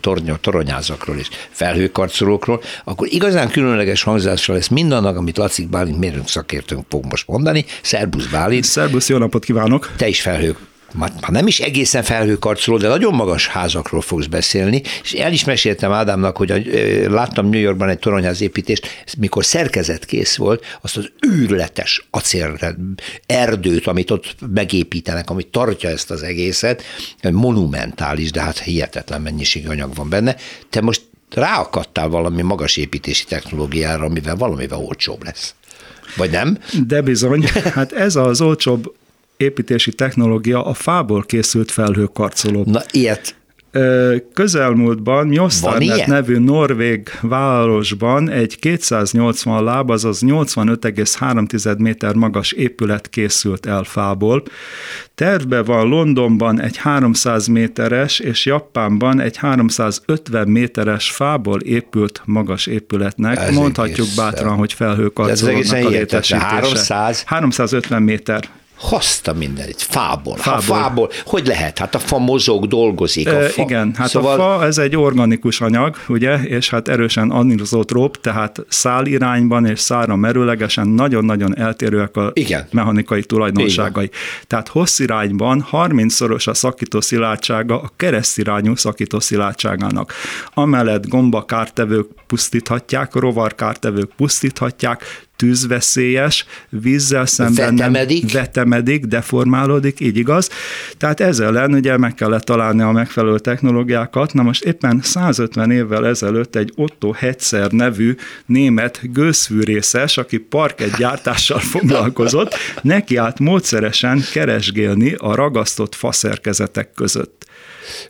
tornyok, 0.00 0.40
toronyázakról 0.40 1.16
és 1.16 1.28
felhőkarcolókról, 1.50 2.60
akkor 2.84 3.06
igazán 3.10 3.48
különleges 3.50 4.02
hangzással 4.02 4.54
lesz 4.54 4.68
mindannak, 4.68 5.16
amit 5.16 5.36
Lacik 5.36 5.68
Bálint 5.68 5.98
mérünk 5.98 6.28
szakértőnk 6.28 6.84
fog 6.88 7.04
most 7.04 7.28
mondani. 7.28 7.64
Szerbusz 7.82 8.26
Bálint. 8.26 8.64
Szerbusz, 8.64 9.08
jó 9.08 9.18
napot 9.18 9.44
kívánok! 9.44 9.90
Te 9.96 10.06
is 10.06 10.20
felhők 10.20 10.56
már 10.94 11.12
nem 11.28 11.46
is 11.46 11.60
egészen 11.60 12.02
felhőkarcoló, 12.02 12.76
de 12.76 12.88
nagyon 12.88 13.14
magas 13.14 13.46
házakról 13.46 14.00
fogsz 14.00 14.26
beszélni, 14.26 14.82
és 15.02 15.12
el 15.12 15.32
is 15.32 15.44
meséltem 15.44 15.92
Ádámnak, 15.92 16.36
hogy 16.36 16.50
a, 16.50 16.56
láttam 17.10 17.48
New 17.48 17.60
Yorkban 17.60 17.88
egy 17.88 17.98
toronyház 17.98 18.40
építést, 18.40 18.88
mikor 19.18 19.44
szerkezetkész 19.44 20.36
volt, 20.36 20.64
azt 20.80 20.96
az 20.96 21.10
űrletes 21.26 22.06
acél 22.10 22.58
erdőt, 23.26 23.86
amit 23.86 24.10
ott 24.10 24.36
megépítenek, 24.54 25.30
amit 25.30 25.46
tartja 25.46 25.88
ezt 25.88 26.10
az 26.10 26.22
egészet, 26.22 26.82
monumentális, 27.30 28.30
de 28.30 28.40
hát 28.40 28.58
hihetetlen 28.58 29.20
mennyiségű 29.22 29.68
anyag 29.68 29.94
van 29.94 30.08
benne. 30.08 30.36
Te 30.70 30.80
most 30.80 31.02
ráakadtál 31.30 32.08
valami 32.08 32.42
magas 32.42 32.76
építési 32.76 33.24
technológiára, 33.24 34.04
amivel 34.04 34.36
valamivel 34.36 34.78
olcsóbb 34.78 35.24
lesz. 35.24 35.54
Vagy 36.16 36.30
nem? 36.30 36.58
De 36.86 37.02
bizony, 37.02 37.44
hát 37.74 37.92
ez 37.92 38.16
az 38.16 38.40
olcsóbb 38.40 38.94
építési 39.42 39.92
technológia 39.92 40.64
a 40.64 40.74
fából 40.74 41.22
készült 41.22 41.70
felhőkarcoló. 41.70 42.62
Na, 42.66 42.80
ilyet 42.90 43.34
Közelmúltban 44.34 45.26
Mjostarnet 45.26 46.06
nevű 46.06 46.38
norvég 46.38 47.08
városban 47.20 48.30
egy 48.30 48.58
280 48.58 49.64
láb, 49.64 49.90
azaz 49.90 50.20
85,3 50.26 51.78
méter 51.78 52.14
magas 52.14 52.52
épület 52.52 53.08
készült 53.08 53.66
el 53.66 53.82
fából. 53.82 54.42
Tervbe 55.14 55.62
van 55.62 55.88
Londonban 55.88 56.60
egy 56.60 56.76
300 56.76 57.46
méteres 57.46 58.18
és 58.18 58.46
Japánban 58.46 59.20
egy 59.20 59.36
350 59.36 60.48
méteres 60.48 61.10
fából 61.10 61.60
épült 61.60 62.22
magas 62.24 62.66
épületnek. 62.66 63.38
Ez 63.38 63.54
Mondhatjuk 63.54 64.06
bátran, 64.16 64.56
hogy 64.56 64.72
felhőkarcolónak 64.72 65.72
a 65.72 65.88
létesítése. 65.88 66.38
300? 66.38 67.22
350 67.26 68.02
méter 68.02 68.48
hozta 68.76 69.32
mindenit, 69.32 69.82
fából. 69.82 70.36
fából. 70.36 70.76
Ha 70.76 70.82
fából, 70.82 71.10
hogy 71.24 71.46
lehet? 71.46 71.78
Hát 71.78 71.94
a 71.94 71.98
fa 71.98 72.18
mozog, 72.18 72.66
dolgozik. 72.66 73.28
A 73.28 73.30
fa. 73.30 73.60
E, 73.60 73.64
igen, 73.64 73.94
hát 73.96 74.08
szóval... 74.08 74.40
a 74.40 74.58
fa 74.58 74.64
ez 74.64 74.78
egy 74.78 74.96
organikus 74.96 75.60
anyag, 75.60 75.96
ugye, 76.08 76.42
és 76.42 76.70
hát 76.70 76.88
erősen 76.88 77.30
anizotrop, 77.30 78.20
tehát 78.20 78.64
szálirányban 78.68 79.66
és 79.66 79.80
szára 79.80 80.16
merőlegesen 80.16 80.88
nagyon-nagyon 80.88 81.58
eltérőek 81.58 82.16
a 82.16 82.30
igen. 82.32 82.66
mechanikai 82.70 83.22
tulajdonságai. 83.22 84.04
Igen. 84.04 84.18
Tehát 84.46 84.68
hosszirányban 84.68 85.66
30-szoros 85.72 86.48
a 86.48 86.54
szakítószilárdsága 86.54 87.80
a 87.80 87.90
keresztirányú 87.96 88.74
szakítószilárdságának. 88.74 90.12
Amellett 90.54 91.08
gombakártevők 91.08 92.08
pusztíthatják, 92.26 93.14
rovarkártevők 93.14 94.10
pusztíthatják, 94.16 95.04
tűzveszélyes, 95.42 96.46
vízzel 96.68 97.26
szemben 97.26 97.76
vetemedik. 97.76 98.32
nem 98.32 98.42
vetemedik, 98.42 99.04
deformálódik, 99.04 100.00
így 100.00 100.16
igaz. 100.16 100.50
Tehát 100.96 101.20
ezzel 101.20 101.46
ellen 101.46 101.74
ugye 101.74 101.96
meg 101.96 102.14
kellett 102.14 102.44
találni 102.44 102.82
a 102.82 102.90
megfelelő 102.90 103.38
technológiákat. 103.38 104.32
Na 104.32 104.42
most 104.42 104.64
éppen 104.64 105.00
150 105.02 105.70
évvel 105.70 106.06
ezelőtt 106.06 106.56
egy 106.56 106.72
Otto 106.76 107.12
Hetzer 107.12 107.70
nevű 107.70 108.14
német 108.46 109.00
gőzfűrészes, 109.12 110.18
aki 110.18 110.38
parkett 110.38 110.96
gyártással 110.96 111.58
foglalkozott, 111.58 112.54
neki 112.82 113.16
állt 113.16 113.38
módszeresen 113.38 114.22
keresgélni 114.32 115.14
a 115.18 115.34
ragasztott 115.34 115.94
faszerkezetek 115.94 116.92
között 116.94 117.46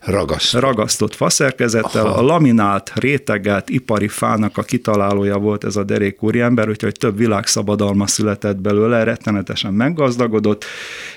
Ragaszt. 0.00 0.52
ragasztott 0.52 1.14
faszerkezettel, 1.14 2.06
Aha. 2.06 2.18
a 2.18 2.22
laminált, 2.22 2.92
rétegelt 2.94 3.70
ipari 3.70 4.08
fának 4.08 4.58
a 4.58 4.62
kitalálója 4.62 5.38
volt 5.38 5.64
ez 5.64 5.76
a 5.76 5.84
derék 5.84 6.22
úriember, 6.22 6.68
úgyhogy 6.68 6.92
több 6.92 7.16
világszabadalma 7.16 8.06
született 8.06 8.56
belőle, 8.56 9.04
rettenetesen 9.04 9.74
meggazdagodott, 9.74 10.64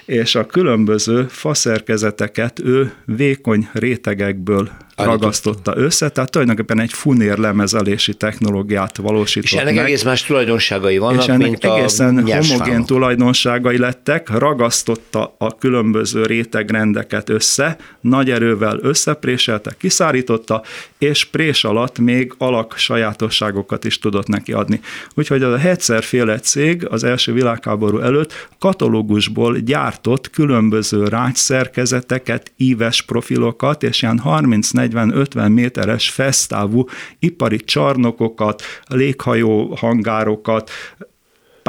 és 0.05 0.35
a 0.35 0.45
különböző 0.45 1.25
faszerkezeteket 1.29 2.59
ő 2.59 2.93
vékony 3.05 3.69
rétegekből 3.73 4.69
ragasztotta 4.95 5.77
össze, 5.77 6.09
tehát 6.09 6.31
tulajdonképpen 6.31 6.79
egy 6.79 6.93
funér 6.93 7.37
lemezelési 7.37 8.13
technológiát 8.13 8.97
valósított 8.97 9.49
És 9.49 9.53
ennek 9.53 9.75
meg. 9.75 9.85
egész 9.85 10.03
más 10.03 10.23
tulajdonságai 10.23 10.97
vannak, 10.97 11.21
és 11.21 11.27
ennek 11.27 11.47
mint 11.47 11.63
egészen 11.65 12.17
a 12.17 12.35
homogén 12.35 12.85
tulajdonságai 12.85 13.77
lettek, 13.77 14.29
ragasztotta 14.29 15.35
a 15.37 15.55
különböző 15.55 16.25
rétegrendeket 16.25 17.29
össze, 17.29 17.77
nagy 18.01 18.29
erővel 18.29 18.79
összepréselte, 18.81 19.75
kiszárította, 19.77 20.63
és 20.97 21.25
prés 21.25 21.63
alatt 21.63 21.99
még 21.99 22.33
alak 22.37 22.77
sajátosságokat 22.77 23.83
is 23.83 23.99
tudott 23.99 24.27
neki 24.27 24.51
adni. 24.51 24.79
Úgyhogy 25.15 25.43
az 25.43 25.53
a 25.53 25.57
Hetzer 25.57 26.03
cég 26.41 26.87
az 26.89 27.03
első 27.03 27.33
világháború 27.33 27.99
előtt 27.99 28.47
katalógusból 28.59 29.57
gyártott 29.57 30.29
különböző 30.29 31.07
rácsszerkezeteket, 31.07 32.51
íves 32.57 33.01
profilokat, 33.01 33.83
és 33.83 34.01
ilyen 34.01 34.19
30 34.19 34.71
40-50 34.91 35.53
méteres 35.53 36.09
fesztávú 36.09 36.85
ipari 37.19 37.57
csarnokokat, 37.57 38.61
léghajó 38.87 39.75
hangárokat, 39.75 40.69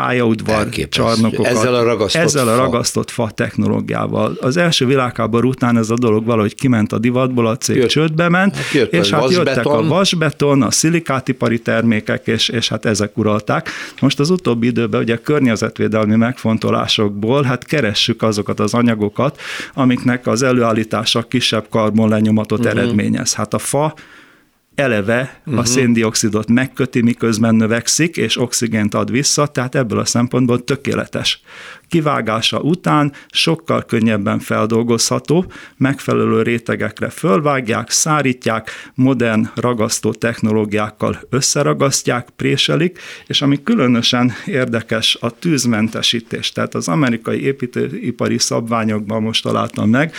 pályaudvar 0.01 0.69
csarnokokat. 0.89 1.47
Ezzel 1.47 1.75
a 1.75 1.83
ragasztott 1.83 2.23
ezzel 2.23 2.49
a 2.49 2.57
ragasztott 2.57 3.11
fa. 3.11 3.23
fa 3.23 3.31
technológiával. 3.31 4.37
Az 4.41 4.57
első 4.57 4.87
világháború 4.87 5.49
után 5.49 5.77
ez 5.77 5.91
a 5.91 5.95
dolog 5.95 6.25
valahogy 6.25 6.55
kiment 6.55 6.93
a 6.93 6.99
divatból, 6.99 7.47
a 7.47 7.57
cég 7.57 7.77
Jött, 7.77 7.89
csődbe 7.89 8.29
ment, 8.29 8.57
hát 8.57 8.73
jött 8.73 8.93
és 8.93 9.11
hát 9.11 9.31
jöttek 9.31 9.67
a 9.67 9.83
vasbeton, 9.83 10.63
a 10.63 10.71
szilikátipari 10.71 11.59
termékek, 11.59 12.27
és, 12.27 12.49
és 12.49 12.69
hát 12.69 12.85
ezek 12.85 13.19
uralták. 13.19 13.71
Most 14.01 14.21
az 14.21 14.31
utóbbi 14.31 14.67
időben 14.67 15.01
ugye 15.01 15.17
környezetvédelmi 15.17 16.17
megfontolásokból 16.17 17.43
hát 17.43 17.65
keressük 17.65 18.23
azokat 18.23 18.61
az 18.61 18.75
anyagokat, 18.75 19.41
amiknek 19.75 20.27
az 20.27 20.43
előállítása 20.43 21.23
kisebb 21.23 21.67
karbonlenyomatot 21.69 22.59
uh-huh. 22.59 22.79
eredményez. 22.79 23.35
Hát 23.35 23.55
a 23.55 23.59
fa 23.59 23.95
eleve 24.77 25.21
uh-huh. 25.39 25.59
a 25.59 25.61
mhm. 25.61 25.71
széndiokszidot 25.71 26.49
megköti, 26.49 27.03
miközben 27.03 27.55
növekszik, 27.55 28.17
és 28.17 28.41
oxigént 28.41 28.95
ad 28.95 29.11
vissza, 29.11 29.47
tehát 29.47 29.75
ebből 29.75 29.99
a 29.99 30.05
szempontból 30.05 30.65
tökéletes 30.65 31.41
kivágása 31.89 32.61
után 32.61 33.13
sokkal 33.31 33.83
könnyebben 33.83 34.39
feldolgozható, 34.39 35.53
megfelelő 35.77 36.43
rétegekre 36.43 37.09
fölvágják, 37.09 37.91
szárítják, 37.91 38.71
modern 38.95 39.49
ragasztó 39.55 40.13
technológiákkal 40.13 41.21
összeragasztják, 41.31 42.29
préselik, 42.37 42.99
és 43.27 43.43
ami 43.43 43.63
különösen 43.63 44.33
érdekes 44.47 45.17
a 45.21 45.31
tűzmentesítés, 45.31 46.51
tehát 46.53 46.75
az 46.75 46.89
amerikai 46.89 47.43
építőipari 47.43 48.39
szabványokban 48.39 49.23
most 49.23 49.43
találtam 49.43 49.91
meg, 49.91 50.15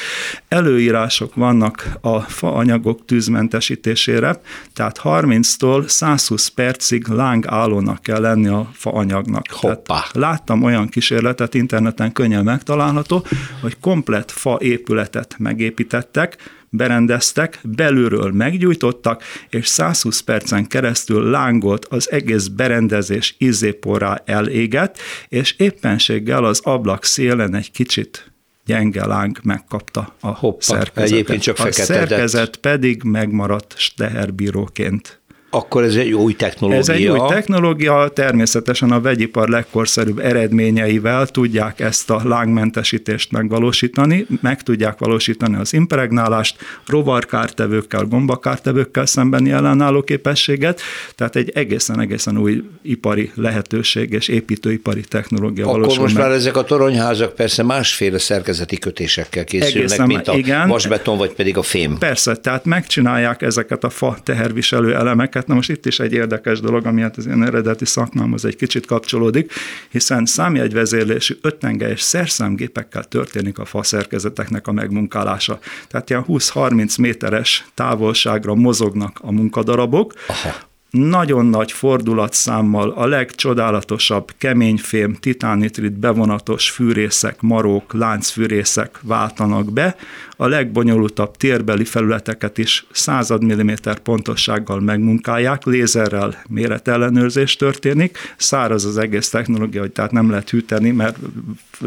előírások 0.48 1.36
vannak 1.36 1.88
a 2.02 2.20
faanyagok 2.20 3.06
tűzmentesítésére, 3.06 4.42
tehát 4.74 5.00
30-tól 5.04 5.88
120 5.88 6.48
percig 6.48 7.08
lángállónak 7.08 8.02
kell 8.02 8.22
lenni 8.22 8.48
a 8.48 8.70
faanyagnak. 8.74 9.46
Hoppá. 9.50 10.06
láttam 10.14 10.64
olyan 10.64 10.88
kísérletet, 10.88 11.56
interneten 11.58 12.12
könnyen 12.12 12.44
megtalálható, 12.44 13.26
hogy 13.62 13.80
komplet 13.80 14.32
fa 14.32 14.58
épületet 14.62 15.36
megépítettek, 15.38 16.38
berendeztek, 16.70 17.60
belülről 17.64 18.32
meggyújtottak, 18.32 19.24
és 19.50 19.68
120 19.68 20.20
percen 20.20 20.68
keresztül 20.68 21.30
lángolt 21.30 21.86
az 21.86 22.12
egész 22.12 22.48
berendezés 22.48 23.36
izéporrá 23.38 24.22
elégett, 24.26 24.98
és 25.28 25.56
éppenséggel 25.58 26.44
az 26.44 26.60
ablak 26.64 27.06
szélen 27.06 27.56
egy 27.56 27.72
kicsit 27.72 28.32
gyenge 28.66 29.06
láng 29.06 29.40
megkapta 29.44 30.16
a 30.20 30.28
Hoppa, 30.28 30.62
szerkezetet. 30.62 31.12
Egyébként 31.12 31.42
csak 31.42 31.60
a 31.60 31.72
szerkezet 31.72 32.56
pedig 32.56 33.04
megmaradt 33.04 33.74
steherbíróként. 33.78 35.22
Akkor 35.58 35.84
ez 35.84 35.96
egy 35.96 36.12
új 36.12 36.34
technológia. 36.34 36.80
Ez 36.80 36.90
egy 36.90 37.08
új 37.08 37.20
technológia, 37.28 38.08
természetesen 38.14 38.92
a 38.92 39.02
vegyipar 39.02 39.50
legkorszerűbb 39.50 40.20
eredményeivel 40.20 41.28
tudják 41.28 41.80
ezt 41.80 42.10
a 42.10 42.22
lángmentesítést 42.24 43.32
megvalósítani, 43.32 44.26
meg 44.42 44.64
tudják 44.64 45.00
valósítani 45.00 45.56
az 45.56 45.74
impregnálást, 45.74 46.58
rovarkártevőkkel, 46.88 48.06
gombakártevőkkel 48.06 49.06
szembeni 49.06 49.52
ellenálló 49.52 50.02
képességet, 50.02 50.82
tehát 51.16 51.36
egy 51.36 51.50
egészen-egészen 51.50 52.38
új 52.38 52.64
ipari 52.82 53.32
lehetőség 53.36 54.12
és 54.12 54.28
építőipari 54.28 55.02
technológia 55.02 55.66
Akkor 55.66 55.80
valósul 55.80 56.02
most 56.02 56.16
meg. 56.16 56.24
már 56.24 56.34
ezek 56.34 56.58
a 56.58 56.64
toronyházak 56.64 57.36
persze 57.36 57.64
másféle 57.64 58.18
szerkezeti 58.18 58.78
kötésekkel 58.78 59.44
készülnek, 59.44 59.76
egészen, 59.76 60.08
mint 60.08 60.28
a 60.28 60.34
igen, 60.34 60.68
vasbeton, 60.68 61.18
vagy 61.18 61.34
pedig 61.34 61.58
a 61.58 61.62
fém. 61.62 61.98
Persze, 61.98 62.36
tehát 62.36 62.66
megcsinálják 62.66 63.42
ezeket 63.42 63.84
a 63.84 63.90
fa 63.90 64.18
teherviselő 64.24 64.96
elemeket, 64.96 65.47
Na 65.48 65.54
most 65.54 65.70
itt 65.70 65.86
is 65.86 66.00
egy 66.00 66.14
érdekes 66.14 66.60
dolog, 66.60 66.86
ami 66.86 67.02
hát 67.02 67.18
az 67.18 67.26
én 67.26 67.44
eredeti 67.44 67.86
szakmámhoz 67.86 68.46
egy 68.46 68.56
kicsit 68.56 68.86
kapcsolódik, 68.86 69.52
hiszen 69.90 70.26
számjegyvezérlésű 70.26 71.38
öttengelyes 71.42 72.02
szerszámgépekkel 72.02 73.04
történik 73.04 73.60
a 73.60 73.66
faszerkezeteknek 73.66 74.68
a 74.68 74.72
megmunkálása. 74.72 75.60
Tehát 75.88 76.10
ilyen 76.10 76.26
20-30 76.28 77.00
méteres 77.00 77.66
távolságra 77.74 78.56
mozognak 78.56 79.20
a 79.22 79.32
munkadarabok, 79.32 80.14
Aha 80.28 80.67
nagyon 80.90 81.46
nagy 81.46 81.72
fordulatszámmal 81.72 82.90
a 82.90 83.06
legcsodálatosabb 83.06 84.32
keményfém, 84.38 85.16
titánitrit 85.16 85.94
bevonatos 85.94 86.70
fűrészek, 86.70 87.42
marók, 87.42 87.94
láncfűrészek 87.94 89.00
váltanak 89.02 89.74
be, 89.74 89.96
a 90.38 90.48
legbonyolultabb 90.48 91.38
térbeli 91.38 91.86
felületeket 91.86 92.58
is 92.58 92.86
század 92.92 93.44
milliméter 93.44 94.00
pontossággal 94.00 94.80
megmunkálják, 94.80 95.66
lézerrel 95.66 96.44
méretellenőrzés 96.50 97.56
történik, 97.56 98.18
száraz 98.38 98.86
az 98.86 98.98
egész 98.98 99.30
technológia, 99.30 99.82
hogy 99.82 99.92
tehát 99.92 100.12
nem 100.12 100.30
lehet 100.30 100.50
hűteni, 100.50 100.92
mert 100.92 101.18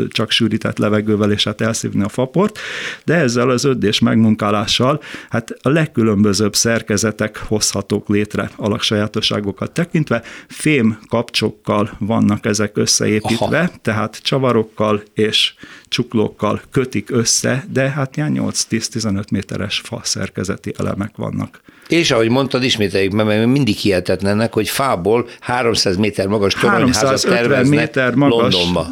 csak 0.09 0.31
sűrített 0.31 0.79
levegővel 0.79 1.33
és 1.33 1.45
hát 1.45 1.61
elszívni 1.61 2.03
a 2.03 2.09
faport, 2.09 2.59
de 3.05 3.15
ezzel 3.15 3.51
az 3.51 3.65
ödés 3.65 3.99
megmunkálással 3.99 5.03
hát 5.29 5.57
a 5.63 5.69
legkülönbözőbb 5.69 6.55
szerkezetek 6.55 7.39
hozhatók 7.39 8.09
létre 8.09 8.51
alaksajátosságokat 8.57 9.73
tekintve, 9.73 10.23
fém 10.49 10.99
kapcsokkal 11.09 11.91
vannak 11.99 12.47
ezek 12.47 12.77
összeépítve, 12.77 13.59
Aha. 13.59 13.71
tehát 13.83 14.21
csavarokkal 14.23 15.03
és 15.15 15.55
csuklókkal 15.91 16.61
kötik 16.71 17.11
össze, 17.11 17.65
de 17.73 17.91
hát 17.91 18.17
ilyen 18.17 18.37
8-10-15 18.39 19.31
méteres 19.31 19.81
fa 19.85 20.01
szerkezeti 20.03 20.75
elemek 20.79 21.17
vannak. 21.17 21.61
És 21.89 22.11
ahogy 22.11 22.29
mondtad, 22.29 22.63
ismételjük 22.63 23.13
mert 23.13 23.47
mindig 23.47 23.77
hihetetlenek, 23.77 24.53
hogy 24.53 24.69
fából 24.69 25.29
300 25.41 25.97
méter 25.97 26.27
magas 26.27 26.55
toronyházat 26.55 27.31
terveznek 27.31 27.79
méter 27.79 28.15
magas, 28.15 28.55
Londonba. 28.55 28.87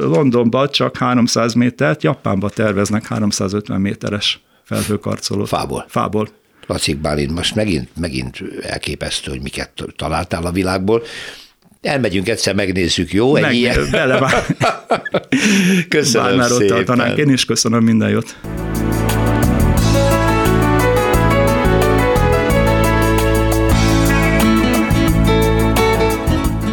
Londonba 0.00 0.68
csak 0.68 0.96
300 0.96 1.52
métert, 1.54 2.02
Japánba 2.02 2.48
terveznek 2.48 3.06
350 3.06 3.80
méteres 3.80 4.40
felhőkarcolót. 4.64 5.48
Fából. 5.48 5.84
Fából. 5.88 6.28
Lacik 6.66 6.96
Bálint, 6.96 7.34
most 7.34 7.54
megint, 7.54 7.88
megint 8.00 8.42
elképesztő, 8.62 9.30
hogy 9.30 9.42
miket 9.42 9.70
találtál 9.96 10.46
a 10.46 10.50
világból. 10.50 11.02
Elmegyünk 11.84 12.28
egyszer, 12.28 12.54
megnézzük, 12.54 13.12
jó? 13.12 13.36
Egy 13.36 13.42
Meg, 13.42 13.54
ilyen? 13.54 13.88
Bele 13.90 14.20
már. 14.20 14.44
köszönöm 15.88 16.36
már 16.36 16.48
szépen. 16.48 16.62
ott 16.62 16.68
tartanánk. 16.68 17.18
Én 17.18 17.28
is 17.28 17.44
köszönöm 17.44 17.84
minden 17.84 18.08
jót. 18.10 18.36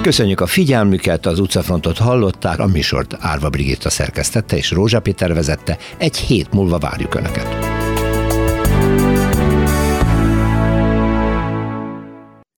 Köszönjük 0.01 0.41
a 0.41 0.45
figyelmüket, 0.45 1.26
az 1.26 1.39
utcafrontot 1.39 1.97
hallották, 1.97 2.59
a 2.59 2.68
műsort 2.68 3.18
Árva 3.20 3.49
Brigitta 3.49 3.89
szerkesztette 3.89 4.57
és 4.57 4.72
Rózsa 4.72 4.99
Péter 4.99 5.34
vezette. 5.34 5.78
Egy 5.97 6.18
hét 6.18 6.53
múlva 6.53 6.78
várjuk 6.78 7.16
Önöket. 7.16 7.70